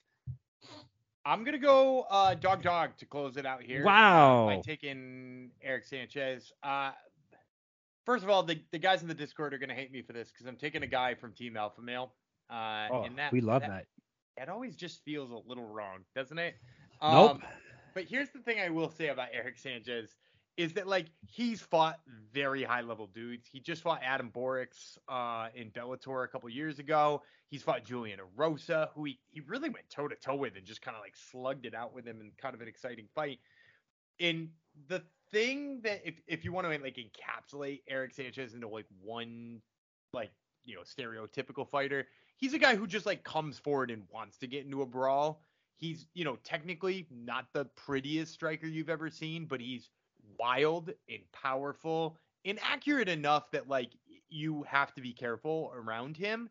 I'm 1.25 1.45
gonna 1.45 1.59
go 1.59 2.05
uh, 2.11 2.35
dog 2.35 2.63
dog 2.63 2.97
to 2.99 3.07
close 3.07 3.37
it 3.37 3.47
out 3.47 3.63
here. 3.63 3.85
Wow. 3.85 4.47
By 4.47 4.61
taking 4.61 5.51
Eric 5.63 5.85
Sanchez. 5.85 6.53
Uh, 6.63 6.91
first 8.05 8.25
of 8.25 8.31
all, 8.31 8.43
the, 8.43 8.61
the 8.71 8.79
guys 8.79 9.03
in 9.03 9.09
the 9.09 9.15
Discord 9.15 9.55
are 9.55 9.59
gonna 9.59 9.75
hate 9.75 9.93
me 9.93 10.03
for 10.03 10.13
this 10.13 10.31
because 10.31 10.47
I'm 10.47 10.57
taking 10.57 10.83
a 10.83 10.87
guy 10.87 11.15
from 11.15 11.33
Team 11.33 11.57
Alpha 11.57 11.81
Male. 11.81 12.13
Uh, 12.51 12.89
oh, 12.91 13.03
and 13.03 13.19
that, 13.19 13.33
we 13.33 13.41
love 13.41 13.63
that, 13.63 13.87
that. 14.37 14.43
It 14.43 14.49
always 14.49 14.77
just 14.77 15.05
feels 15.05 15.31
a 15.31 15.49
little 15.49 15.67
wrong, 15.67 16.01
doesn't 16.15 16.39
it? 16.39 16.55
Nope. 17.03 17.31
Um, 17.33 17.43
but 17.95 18.05
here's 18.05 18.31
the 18.31 18.39
thing 18.41 18.59
I 18.61 18.71
will 18.71 18.91
say 18.91 19.09
about 19.09 19.29
Eric 19.33 19.59
Sanchez 19.59 20.17
is 20.57 20.75
that 20.75 20.87
like 20.87 21.07
he's 21.27 21.61
fought 21.61 22.01
very 22.33 22.63
high 22.63 22.83
level 22.83 23.07
dudes. 23.07 23.49
He 23.51 23.61
just 23.61 23.83
fought 23.83 24.01
Adam 24.05 24.31
Borics 24.35 24.99
uh, 25.09 25.49
in 25.55 25.71
Bellator 25.71 26.25
a 26.25 26.29
couple 26.29 26.49
years 26.51 26.79
ago. 26.79 27.23
He's 27.49 27.63
fought 27.63 27.85
Julian 27.85 28.21
Erosa, 28.21 28.89
who 28.95 29.05
he, 29.05 29.19
he 29.31 29.41
really 29.41 29.71
went 29.71 29.89
toe 29.89 30.09
to 30.09 30.17
toe 30.17 30.37
with 30.37 30.57
and 30.57 30.65
just 30.65 30.83
kind 30.83 30.97
of 30.97 31.03
like 31.03 31.15
slugged 31.17 31.65
it 31.65 31.75
out 31.75 31.95
with 31.95 32.07
him 32.07 32.21
in 32.21 32.33
kind 32.41 32.55
of 32.55 32.61
an 32.61 32.69
exciting 32.69 33.07
fight. 33.15 33.39
And 34.21 34.51
the 34.89 35.03
thing 35.33 35.81
that 35.83 36.03
if 36.05 36.15
if 36.27 36.45
you 36.45 36.53
want 36.53 36.71
to 36.71 36.79
like 36.79 36.97
encapsulate 36.97 37.81
Eric 37.89 38.15
Sanchez 38.15 38.55
into 38.55 38.69
like 38.69 38.87
one 39.03 39.61
like 40.13 40.31
you 40.65 40.77
know 40.77 40.83
stereotypical 40.83 41.69
fighter, 41.69 42.07
he's 42.37 42.55
a 42.55 42.59
guy 42.59 42.77
who 42.77 42.87
just 42.87 43.07
like 43.07 43.25
comes 43.25 43.59
forward 43.59 43.91
and 43.91 44.03
wants 44.13 44.39
to 44.39 44.47
get 44.47 44.65
into 44.65 44.83
a 44.83 44.87
brawl. 44.87 45.43
He's 45.77 46.07
you 46.15 46.25
know 46.25 46.37
technically 46.45 47.07
not 47.11 47.47
the 47.53 47.65
prettiest 47.65 48.33
striker 48.33 48.67
you've 48.67 48.91
ever 48.91 49.11
seen, 49.11 49.47
but 49.47 49.61
he's 49.61 49.91
wild 50.39 50.93
and 51.09 51.21
powerful 51.33 52.17
and 52.45 52.59
accurate 52.63 53.09
enough 53.09 53.51
that 53.53 53.69
like 53.69 53.91
you 54.29 54.63
have 54.65 54.95
to 54.95 55.01
be 55.01 55.13
careful 55.13 55.73
around 55.75 56.17
him. 56.17 56.49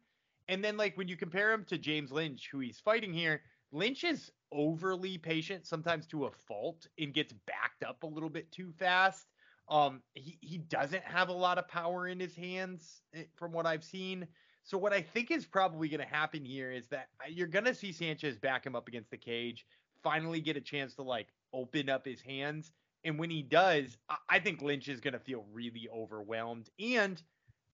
And 0.48 0.64
then 0.64 0.78
like 0.78 0.98
when 0.98 1.08
you 1.08 1.16
compare 1.16 1.54
him 1.54 1.64
to 1.66 1.78
James 1.78 2.12
Lynch, 2.12 2.50
who 2.52 2.60
he's 2.60 2.80
fighting 2.80 3.14
here, 3.14 3.42
Lynch 3.72 4.04
is 4.04 4.32
overly 4.52 5.18
patient, 5.18 5.66
sometimes 5.66 6.08
to 6.08 6.26
a 6.26 6.32
fault, 6.32 6.88
and 7.00 7.14
gets 7.14 7.34
backed 7.48 7.84
up 7.84 8.04
a 8.04 8.08
little 8.08 8.30
bit 8.30 8.52
too 8.52 8.72
fast. 8.78 9.28
Um, 9.70 10.02
he 10.14 10.38
he 10.42 10.58
doesn't 10.58 11.04
have 11.04 11.30
a 11.30 11.34
lot 11.34 11.58
of 11.58 11.68
power 11.68 12.08
in 12.08 12.20
his 12.20 12.36
hands 12.36 13.02
eh, 13.14 13.24
from 13.36 13.52
what 13.54 13.66
I've 13.66 13.84
seen. 13.84 14.28
So 14.64 14.78
what 14.78 14.94
I 14.94 15.02
think 15.02 15.32
is 15.32 15.46
probably 15.46 15.90
going 15.90 16.02
to 16.02 16.14
happen 16.14 16.46
here 16.46 16.72
is 16.72 16.88
that 16.90 17.08
you're 17.30 17.48
going 17.48 17.66
to 17.66 17.74
see 17.74 17.92
Sanchez 17.92 18.38
back 18.38 18.66
him 18.66 18.76
up 18.76 18.88
against 18.88 19.10
the 19.10 19.18
cage, 19.18 19.66
finally 20.04 20.42
get 20.42 20.58
a 20.58 20.62
chance 20.62 20.96
to 20.96 21.04
like 21.04 21.30
open 21.54 21.90
up 21.90 22.06
his 22.06 22.22
hands, 22.22 22.72
and 23.04 23.18
when 23.18 23.30
he 23.30 23.42
does, 23.42 23.98
I 24.30 24.40
think 24.40 24.62
Lynch 24.62 24.88
is 24.88 25.02
going 25.02 25.14
to 25.14 25.20
feel 25.20 25.46
really 25.52 25.88
overwhelmed. 25.94 26.70
And 26.80 27.22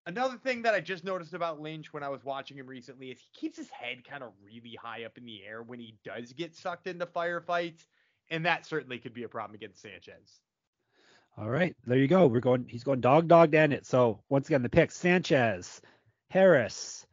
another 0.08 0.38
thing 0.38 0.64
that 0.64 0.74
I 0.74 0.80
just 0.80 1.04
noticed 1.04 1.34
about 1.34 1.60
Lynch 1.60 1.94
when 1.94 2.02
I 2.02 2.10
was 2.10 2.24
watching 2.24 2.58
him 2.58 2.66
recently 2.66 3.12
is 3.12 3.20
he 3.20 3.28
keeps 3.40 3.58
his 3.58 3.70
head 3.70 4.04
kind 4.04 4.24
of 4.24 4.32
really 4.44 4.76
high 4.82 5.04
up 5.04 5.18
in 5.18 5.26
the 5.26 5.44
air 5.46 5.62
when 5.62 5.80
he 5.80 5.96
does 6.04 6.34
get 6.34 6.56
sucked 6.56 6.88
into 6.88 7.06
firefights. 7.06 7.86
And 8.30 8.46
that 8.46 8.66
certainly 8.66 8.98
could 8.98 9.14
be 9.14 9.24
a 9.24 9.30
problem 9.30 9.56
against 9.56 9.82
Sanchez. 9.82 10.42
All 11.38 11.50
right, 11.50 11.76
there 11.86 12.00
you 12.00 12.08
go. 12.08 12.26
We're 12.26 12.40
going. 12.40 12.66
He's 12.68 12.84
going 12.84 13.00
dog 13.00 13.28
dog 13.28 13.52
to 13.52 13.60
end 13.60 13.72
it. 13.72 13.86
So 13.86 14.20
once 14.28 14.48
again, 14.48 14.64
the 14.64 14.70
picks: 14.70 14.98
Sanchez, 14.98 15.82
Harris, 16.32 17.06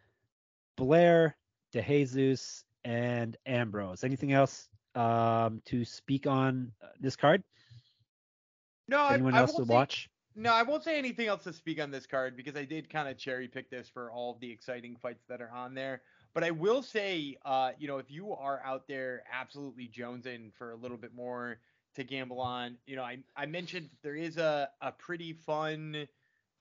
Blair, 0.76 1.37
DeJesus, 1.74 2.64
and 2.85 3.37
Ambrose. 3.44 4.02
Anything 4.02 4.33
else 4.33 4.68
um, 4.94 5.61
to 5.66 5.85
speak 5.85 6.26
on 6.26 6.72
uh, 6.83 6.87
this 6.98 7.16
card? 7.16 7.44
No, 8.88 9.09
Anyone 9.09 9.35
I, 9.35 9.40
else 9.40 9.54
I 9.54 9.59
to 9.59 9.66
say, 9.66 9.74
watch? 9.74 10.09
No, 10.36 10.52
I 10.52 10.62
won't 10.64 10.82
say 10.82 10.98
anything 10.98 11.28
else 11.28 11.44
to 11.44 11.52
speak 11.52 11.80
on 11.80 11.90
this 11.92 12.06
card 12.06 12.36
because 12.36 12.56
I 12.56 12.64
did 12.64 12.90
kind 12.90 13.08
of 13.08 13.16
cherry 13.16 13.46
pick 13.46 13.70
this 13.70 13.88
for 13.88 14.10
all 14.10 14.36
the 14.40 14.50
exciting 14.50 14.96
fights 14.96 15.24
that 15.28 15.40
are 15.40 15.50
on 15.50 15.74
there. 15.74 16.02
But 16.34 16.42
I 16.42 16.50
will 16.50 16.82
say, 16.82 17.36
uh, 17.44 17.70
you 17.78 17.86
know, 17.86 17.98
if 17.98 18.10
you 18.10 18.32
are 18.32 18.60
out 18.64 18.88
there 18.88 19.22
absolutely 19.32 19.88
jonesing 19.88 20.52
for 20.52 20.72
a 20.72 20.76
little 20.76 20.96
bit 20.96 21.14
more 21.14 21.60
to 21.94 22.02
gamble 22.02 22.40
on, 22.40 22.78
you 22.84 22.96
know, 22.96 23.04
I 23.04 23.18
I 23.36 23.46
mentioned 23.46 23.90
there 24.02 24.16
is 24.16 24.36
a 24.36 24.68
a 24.80 24.90
pretty 24.90 25.34
fun 25.34 26.08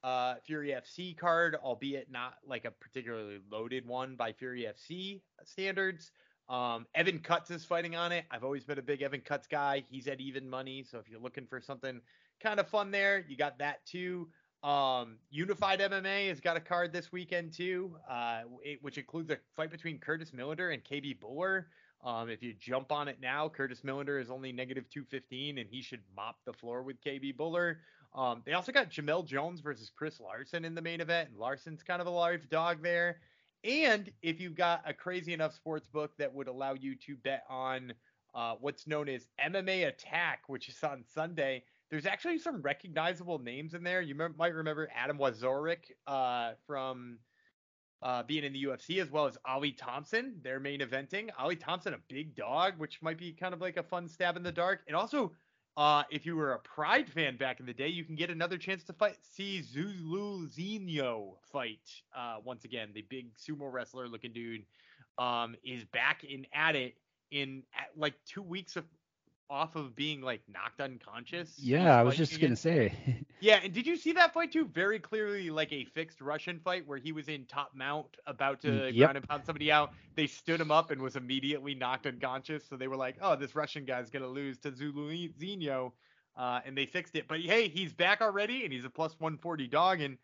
uh, 0.04 0.36
Fury 0.46 0.70
FC 0.70 1.18
card, 1.18 1.56
albeit 1.56 2.12
not 2.12 2.36
like 2.46 2.66
a 2.66 2.72
particularly 2.72 3.40
loaded 3.50 3.88
one 3.88 4.16
by 4.16 4.34
Fury 4.34 4.68
FC 4.70 5.22
standards. 5.46 6.12
Um, 6.48 6.86
Evan 6.94 7.20
Cutts 7.20 7.50
is 7.50 7.66
fighting 7.66 7.96
on 7.96 8.12
it. 8.12 8.26
I've 8.30 8.44
always 8.44 8.66
been 8.66 8.78
a 8.78 8.84
big 8.84 9.02
Evan 9.02 9.22
Cutts 9.22 9.48
guy. 9.48 9.84
He's 9.90 10.08
at 10.08 10.20
even 10.20 10.48
money, 10.48 10.84
so 10.84 11.00
if 11.00 11.10
you're 11.10 11.22
looking 11.22 11.48
for 11.48 11.60
something 11.60 12.02
kind 12.42 12.60
of 12.60 12.68
fun 12.68 12.92
there, 12.92 13.26
you 13.28 13.38
got 13.38 13.60
that 13.60 13.86
too. 13.86 14.30
Um, 14.64 15.18
Unified 15.30 15.82
MMA 15.82 16.30
has 16.30 16.40
got 16.40 16.56
a 16.56 16.62
card 16.62 16.94
this 16.94 17.12
weekend 17.12 17.52
too, 17.52 17.98
uh, 18.10 18.44
it, 18.64 18.82
which 18.82 18.98
includes 18.98 19.30
a 19.30 19.38
fight 19.56 19.72
between 19.72 20.00
Curtis 20.00 20.32
Millender 20.32 20.74
and 20.74 20.84
KB 20.84 21.20
Bhullar. 21.20 21.66
Um, 22.04 22.30
if 22.30 22.42
you 22.42 22.54
jump 22.54 22.92
on 22.92 23.08
it 23.08 23.18
now, 23.22 23.50
Curtis 23.50 23.82
Millender 23.82 24.22
is 24.22 24.30
only 24.30 24.52
negative 24.52 24.90
215, 24.90 25.58
and 25.58 25.70
he 25.70 25.82
should 25.82 26.02
mop 26.16 26.38
the 26.46 26.54
floor 26.54 26.82
with 26.84 27.02
KB 27.02 27.36
Bhullar. 27.36 27.78
Um, 28.16 28.42
they 28.46 28.54
also 28.54 28.72
got 28.72 28.90
Jamel 28.90 29.26
Jones 29.26 29.60
versus 29.60 29.92
Chris 29.94 30.20
Larson 30.20 30.66
in 30.66 30.76
the 30.76 30.82
main 30.82 31.02
event, 31.02 31.30
and 31.30 31.38
Larson's 31.38 31.84
kind 31.84 32.02
of 32.02 32.08
a 32.08 32.12
large 32.12 32.50
dog 32.50 32.84
there. 32.84 33.20
And 33.64 34.12
if 34.22 34.40
you've 34.40 34.56
got 34.56 34.84
a 34.86 34.94
crazy 34.94 35.34
enough 35.34 35.56
sports 35.56 35.88
book 35.88 36.12
that 36.18 36.34
would 36.34 36.48
allow 36.48 36.74
you 36.74 36.96
to 37.08 37.16
bet 37.16 37.44
on 37.50 37.94
uh, 38.36 38.56
what's 38.60 38.88
known 38.88 39.08
as 39.08 39.28
MMA 39.44 39.88
Attack, 39.88 40.44
which 40.48 40.68
is 40.68 40.84
on 40.84 41.04
Sunday, 41.14 41.64
there's 41.94 42.08
actually 42.08 42.40
some 42.40 42.60
recognizable 42.64 43.38
names 43.38 43.76
in 43.76 43.84
there. 43.84 44.02
You 44.02 44.16
might 44.16 44.56
remember 44.56 44.90
Adam 44.96 45.20
Wieczorek 45.20 45.92
uh, 46.08 46.54
from 46.66 47.20
uh, 48.02 48.24
being 48.24 48.44
in 48.44 48.52
the 48.52 48.64
UFC, 48.64 49.00
as 49.00 49.12
well 49.12 49.28
as 49.28 49.38
Ali 49.46 49.74
Thompson. 49.74 50.34
They're 50.42 50.60
main 50.60 50.80
eventing. 50.80 51.30
Ali 51.38 51.56
Thompson, 51.56 51.94
a 51.94 52.00
big 52.10 52.36
dog, 52.36 52.80
which 52.80 53.00
might 53.04 53.20
be 53.20 53.32
kind 53.32 53.54
of 53.54 53.62
like 53.62 53.78
a 53.78 53.84
fun 53.84 54.10
stab 54.10 54.38
in 54.38 54.42
the 54.42 54.52
dark. 54.52 54.80
And 54.88 54.96
also, 54.96 55.34
uh, 55.78 56.02
if 56.10 56.26
you 56.26 56.36
were 56.36 56.54
a 56.54 56.60
Pride 56.62 57.08
fan 57.08 57.38
back 57.38 57.60
in 57.60 57.68
the 57.68 57.74
day, 57.74 57.90
you 57.90 58.04
can 58.04 58.16
get 58.16 58.32
another 58.32 58.58
chance 58.58 58.84
to 58.86 58.94
fight 58.94 59.18
see 59.22 59.62
Zuluzinho 59.62 61.36
fight 61.52 61.88
uh, 62.18 62.38
once 62.44 62.66
again, 62.66 62.90
the 62.96 63.06
big 63.08 63.28
sumo 63.36 63.72
wrestler 63.72 64.08
looking 64.08 64.34
dude 64.34 64.66
um, 65.20 65.56
is 65.64 65.86
back 65.86 66.24
in 66.24 66.48
at 66.56 66.76
it 66.76 66.96
in 67.30 67.62
at, 67.78 67.90
like 67.96 68.16
two 68.26 68.42
weeks 68.42 68.78
of 68.78 68.86
off 69.54 69.76
of 69.76 69.96
being 69.96 70.20
like 70.20 70.42
knocked 70.52 70.82
unconscious. 70.82 71.54
Yeah, 71.60 71.98
I 71.98 72.02
was 72.02 72.18
just 72.18 72.42
gonna 72.42 72.56
say. 72.56 72.92
yeah, 73.40 73.60
and 73.64 73.72
did 73.72 73.86
you 73.86 73.96
see 73.96 74.12
that 74.14 74.34
fight 74.34 74.52
too? 74.52 74.66
Very 74.66 74.98
clearly, 74.98 75.52
like 75.52 75.72
a 75.72 75.86
fixed 75.86 76.22
Russian 76.22 76.60
fight 76.60 76.88
where 76.88 76.98
he 76.98 77.12
was 77.12 77.28
in 77.28 77.46
top 77.46 77.72
mount, 77.76 78.08
about 78.26 78.62
to 78.62 78.90
yep. 78.92 78.96
ground 78.96 79.18
and 79.18 79.30
pound 79.30 79.46
somebody 79.46 79.72
out. 79.72 79.92
They 80.16 80.26
stood 80.26 80.60
him 80.60 80.72
up 80.72 80.90
and 80.90 81.00
was 81.00 81.16
immediately 81.16 81.76
knocked 81.76 82.08
unconscious. 82.08 82.64
So 82.68 82.76
they 82.76 82.88
were 82.88 82.98
like, 82.98 83.18
"Oh, 83.22 83.36
this 83.36 83.54
Russian 83.54 83.86
guy's 83.86 84.10
gonna 84.10 84.28
lose 84.28 84.58
to 84.60 84.72
Zuluzinho," 84.72 85.92
uh, 86.36 86.62
and 86.66 86.76
they 86.76 86.88
fixed 86.88 87.16
it. 87.16 87.28
But 87.28 87.42
hey, 87.42 87.68
he's 87.68 87.94
back 87.94 88.22
already, 88.22 88.64
and 88.64 88.74
he's 88.74 88.86
a 88.86 88.90
plus 88.90 89.14
140 89.20 89.68
dog. 89.68 90.02
And 90.02 90.18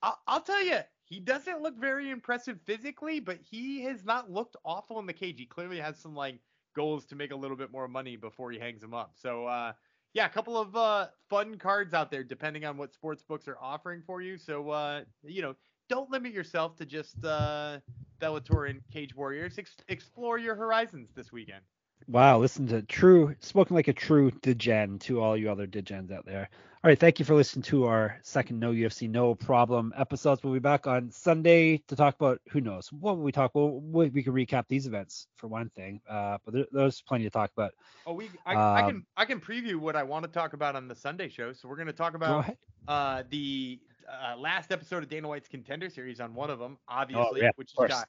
I'll, 0.00 0.20
I'll 0.28 0.40
tell 0.42 0.64
you, 0.64 0.78
he 1.02 1.18
doesn't 1.18 1.60
look 1.60 1.76
very 1.76 2.10
impressive 2.10 2.60
physically, 2.64 3.18
but 3.18 3.38
he 3.50 3.82
has 3.82 4.04
not 4.04 4.30
looked 4.30 4.54
awful 4.64 5.00
in 5.00 5.06
the 5.06 5.12
cage. 5.12 5.40
He 5.40 5.46
clearly 5.46 5.80
has 5.80 5.98
some 5.98 6.14
like 6.14 6.38
goals 6.76 7.06
to 7.06 7.16
make 7.16 7.32
a 7.32 7.36
little 7.36 7.56
bit 7.56 7.72
more 7.72 7.88
money 7.88 8.16
before 8.16 8.52
he 8.52 8.58
hangs 8.58 8.80
them 8.82 8.94
up. 8.94 9.12
So 9.16 9.46
uh, 9.46 9.72
yeah, 10.12 10.26
a 10.26 10.28
couple 10.28 10.56
of 10.56 10.76
uh, 10.76 11.08
fun 11.28 11.56
cards 11.56 11.94
out 11.94 12.10
there 12.10 12.22
depending 12.22 12.64
on 12.64 12.76
what 12.76 12.92
sports 12.92 13.22
books 13.22 13.48
are 13.48 13.58
offering 13.60 14.02
for 14.06 14.22
you. 14.22 14.38
So 14.38 14.70
uh, 14.70 15.02
you 15.24 15.42
know, 15.42 15.54
don't 15.88 16.10
limit 16.10 16.32
yourself 16.32 16.76
to 16.76 16.86
just 16.86 17.24
uh, 17.24 17.78
Bellator 18.20 18.70
and 18.70 18.80
Cage 18.92 19.14
Warriors. 19.14 19.58
Ex- 19.58 19.76
explore 19.88 20.38
your 20.38 20.54
horizons 20.54 21.10
this 21.14 21.32
weekend. 21.32 21.62
Wow, 22.08 22.38
listen 22.38 22.68
to 22.68 22.82
true 22.82 23.34
spoken 23.40 23.74
like 23.74 23.88
a 23.88 23.92
true 23.92 24.30
degen 24.42 24.98
to 25.00 25.20
all 25.20 25.36
you 25.36 25.50
other 25.50 25.66
degens 25.66 26.12
out 26.12 26.24
there. 26.24 26.48
All 26.84 26.88
right, 26.88 26.98
thank 26.98 27.18
you 27.18 27.24
for 27.24 27.34
listening 27.34 27.64
to 27.64 27.86
our 27.86 28.20
second 28.22 28.60
No 28.60 28.70
UFC 28.70 29.10
No 29.10 29.34
Problem 29.34 29.92
episodes. 29.96 30.44
We'll 30.44 30.52
be 30.52 30.60
back 30.60 30.86
on 30.86 31.10
Sunday 31.10 31.78
to 31.88 31.96
talk 31.96 32.14
about 32.14 32.40
who 32.48 32.60
knows 32.60 32.92
what 32.92 33.16
will 33.16 33.24
we 33.24 33.32
talk. 33.32 33.50
Well, 33.54 33.80
we, 33.80 34.08
we 34.10 34.22
can 34.22 34.32
recap 34.32 34.66
these 34.68 34.86
events 34.86 35.26
for 35.34 35.48
one 35.48 35.68
thing, 35.70 36.00
uh, 36.08 36.38
but 36.44 36.54
there, 36.54 36.66
there's 36.70 37.00
plenty 37.00 37.24
to 37.24 37.30
talk 37.30 37.50
about. 37.56 37.72
Oh, 38.06 38.12
we 38.12 38.30
I, 38.44 38.54
um, 38.54 38.60
I, 38.60 38.82
can 38.82 39.06
I 39.16 39.24
can 39.24 39.40
preview 39.40 39.74
what 39.74 39.96
I 39.96 40.04
want 40.04 40.26
to 40.26 40.30
talk 40.30 40.52
about 40.52 40.76
on 40.76 40.86
the 40.86 40.94
Sunday 40.94 41.28
show. 41.28 41.52
So 41.52 41.68
we're 41.68 41.74
going 41.74 41.88
to 41.88 41.92
talk 41.92 42.14
about 42.14 42.54
uh, 42.86 43.24
the 43.30 43.80
uh, 44.08 44.36
last 44.36 44.72
episode 44.72 45.02
of 45.02 45.08
Dana 45.08 45.28
White's 45.28 45.48
Contender 45.48 45.88
Series 45.88 46.20
on 46.20 46.34
one 46.34 46.50
of 46.50 46.58
them, 46.58 46.78
obviously, 46.88 47.40
oh, 47.40 47.44
yeah, 47.44 47.50
which 47.56 47.72
has 47.78 47.88
got 47.88 48.08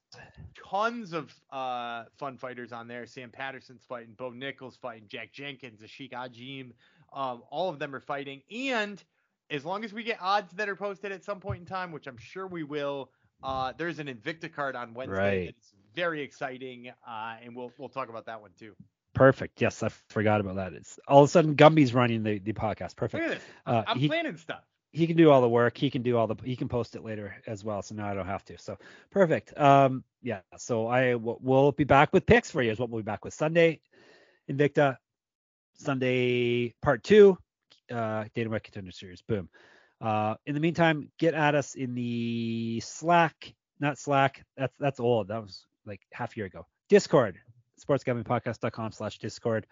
tons 0.69 1.13
of 1.13 1.33
uh, 1.51 2.03
fun 2.17 2.37
fighters 2.37 2.71
on 2.71 2.87
there. 2.87 3.05
Sam 3.05 3.29
Patterson's 3.29 3.83
fighting, 3.87 4.13
Bo 4.17 4.31
Nickal's 4.31 4.77
fighting, 4.77 5.05
Jack 5.07 5.31
Jenkins, 5.33 5.81
Ashik 5.81 6.11
Ajim. 6.11 6.71
Um, 7.13 7.43
all 7.49 7.69
of 7.69 7.79
them 7.79 7.95
are 7.95 7.99
fighting, 7.99 8.41
and 8.51 9.01
as 9.49 9.65
long 9.65 9.85
as 9.85 9.93
we 9.93 10.03
get 10.03 10.17
odds 10.21 10.53
that 10.53 10.67
are 10.67 10.75
posted 10.75 11.11
at 11.11 11.23
some 11.23 11.39
point 11.39 11.61
in 11.61 11.65
time, 11.65 11.91
which 11.91 12.07
I'm 12.07 12.17
sure 12.17 12.47
we 12.47 12.63
will, 12.63 13.11
uh, 13.43 13.73
there's 13.77 13.99
an 13.99 14.07
Invicta 14.07 14.51
card 14.51 14.75
on 14.75 14.93
Wednesday 14.93 15.17
right. 15.17 15.45
that's 15.45 15.73
very 15.95 16.21
exciting, 16.21 16.91
uh, 17.07 17.35
and 17.43 17.55
we'll 17.55 17.71
we'll 17.77 17.89
talk 17.89 18.09
about 18.09 18.25
that 18.25 18.41
one 18.41 18.51
too. 18.59 18.73
Perfect. 19.13 19.61
Yes, 19.61 19.81
I 19.81 19.89
forgot 20.09 20.41
about 20.41 20.57
that. 20.57 20.73
It's 20.73 20.99
all 21.07 21.23
of 21.23 21.29
a 21.29 21.31
sudden 21.31 21.55
Gumby's 21.55 21.93
running 21.93 22.21
the, 22.21 22.37
the 22.37 22.53
podcast. 22.53 22.95
Perfect. 22.95 23.23
Look 23.23 23.31
at 23.31 23.39
this. 23.39 23.47
Uh, 23.65 23.83
I'm 23.87 23.97
he, 23.97 24.07
planning 24.07 24.37
stuff 24.37 24.63
he 24.91 25.07
can 25.07 25.17
do 25.17 25.29
all 25.29 25.41
the 25.41 25.49
work. 25.49 25.77
He 25.77 25.89
can 25.89 26.01
do 26.01 26.17
all 26.17 26.27
the 26.27 26.35
he 26.43 26.55
can 26.55 26.67
post 26.67 26.95
it 26.95 27.03
later 27.03 27.35
as 27.45 27.63
well. 27.63 27.81
So 27.81 27.95
now 27.95 28.07
I 28.07 28.13
don't 28.13 28.25
have 28.25 28.45
to. 28.45 28.57
So 28.57 28.77
perfect. 29.11 29.57
Um, 29.57 30.03
yeah. 30.21 30.41
So 30.57 30.87
I 30.87 31.11
w- 31.11 31.37
will 31.41 31.71
be 31.71 31.83
back 31.83 32.13
with 32.13 32.25
picks 32.25 32.49
for 32.49 32.61
you. 32.61 32.71
Is 32.71 32.79
what 32.79 32.89
we'll 32.89 33.01
be 33.01 33.05
back 33.05 33.25
with 33.25 33.33
Sunday, 33.33 33.81
Invicta, 34.49 34.97
Sunday 35.75 36.73
part 36.81 37.03
two, 37.03 37.37
uh, 37.91 38.25
Dana 38.33 38.49
White 38.49 38.63
Contender 38.63 38.91
Series. 38.91 39.21
Boom. 39.21 39.49
Uh, 39.99 40.35
in 40.45 40.53
the 40.53 40.59
meantime, 40.59 41.11
get 41.17 41.33
at 41.33 41.55
us 41.55 41.75
in 41.75 41.95
the 41.95 42.79
Slack, 42.83 43.53
not 43.79 43.97
Slack. 43.97 44.45
That's 44.55 44.75
that's 44.79 44.99
old. 44.99 45.27
That 45.29 45.41
was 45.41 45.65
like 45.85 46.01
half 46.11 46.33
a 46.33 46.37
year 46.37 46.45
ago. 46.45 46.65
Discord, 46.89 47.37
sportsgamblingpodcast.com 47.83 48.91
slash 48.91 49.19
Discord. 49.19 49.67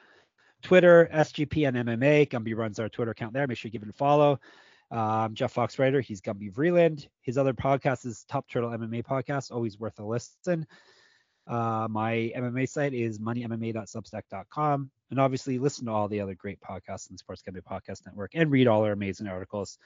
Twitter, 0.61 1.07
SGP 1.13 1.68
and 1.68 1.78
MMA. 1.78 2.28
Gumby 2.28 2.55
runs 2.55 2.80
our 2.80 2.89
Twitter 2.89 3.11
account 3.11 3.34
there. 3.34 3.45
Make 3.45 3.57
sure 3.57 3.70
you 3.70 3.72
give 3.72 3.84
it 3.84 3.89
a 3.89 3.93
follow. 3.93 4.39
Um, 4.91 5.33
Jeff 5.33 5.53
Fox 5.53 5.79
writer, 5.79 6.01
he's 6.01 6.21
Gumby 6.21 6.53
Vreeland. 6.53 7.07
His 7.21 7.38
other 7.38 7.53
podcast 7.53 8.05
is 8.05 8.23
Top 8.29 8.47
Turtle 8.49 8.69
MMA 8.69 9.03
podcast, 9.03 9.51
always 9.51 9.79
worth 9.79 9.99
a 9.99 10.05
listen. 10.05 10.65
Uh, 11.47 11.88
my 11.89 12.31
MMA 12.36 12.67
site 12.67 12.93
is 12.93 13.19
moneymma.substack.com. 13.19 14.91
And 15.11 15.19
obviously, 15.19 15.59
listen 15.59 15.86
to 15.86 15.91
all 15.91 16.07
the 16.07 16.21
other 16.21 16.33
great 16.33 16.59
podcasts 16.59 17.09
in 17.09 17.15
the 17.15 17.19
Sports 17.19 17.43
Gambling 17.43 17.63
Podcast 17.63 18.05
Network 18.05 18.31
and 18.33 18.51
read 18.51 18.67
all 18.67 18.83
our 18.83 18.91
amazing 18.91 19.27
articles 19.27 19.77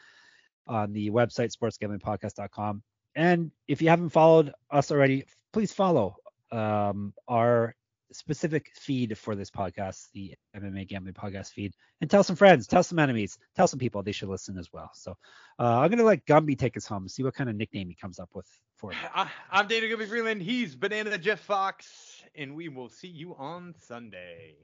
on 0.67 0.93
the 0.93 1.09
website, 1.09 1.51
sportsgamblingpodcast.com. 1.55 2.83
And 3.15 3.51
if 3.67 3.81
you 3.81 3.89
haven't 3.89 4.09
followed 4.09 4.53
us 4.71 4.91
already, 4.91 5.25
please 5.51 5.73
follow 5.73 6.15
um, 6.51 7.13
our 7.27 7.75
specific 8.11 8.71
feed 8.73 9.17
for 9.17 9.35
this 9.35 9.51
podcast, 9.51 10.07
the 10.13 10.33
MMA 10.55 10.87
Gambling 10.87 11.13
Podcast 11.13 11.51
feed, 11.51 11.73
and 12.01 12.09
tell 12.09 12.23
some 12.23 12.35
friends, 12.35 12.67
tell 12.67 12.83
some 12.83 12.99
enemies, 12.99 13.37
tell 13.55 13.67
some 13.67 13.79
people 13.79 14.03
they 14.03 14.11
should 14.11 14.29
listen 14.29 14.57
as 14.57 14.69
well. 14.71 14.91
So 14.93 15.15
uh, 15.59 15.79
I'm 15.79 15.89
gonna 15.89 16.03
let 16.03 16.25
Gumby 16.25 16.57
take 16.57 16.77
us 16.77 16.85
home, 16.85 17.07
see 17.07 17.23
what 17.23 17.35
kind 17.35 17.49
of 17.49 17.55
nickname 17.55 17.89
he 17.89 17.95
comes 17.95 18.19
up 18.19 18.29
with 18.33 18.47
for 18.77 18.91
it. 18.91 18.97
I'm 19.51 19.67
David 19.67 19.91
Gumby 19.91 20.07
Vreeland. 20.07 20.41
He's 20.41 20.75
Banana 20.75 21.17
Jeff 21.17 21.39
Fox, 21.41 22.23
and 22.35 22.55
we 22.55 22.69
will 22.69 22.89
see 22.89 23.09
you 23.09 23.35
on 23.35 23.75
Sunday. 23.77 24.55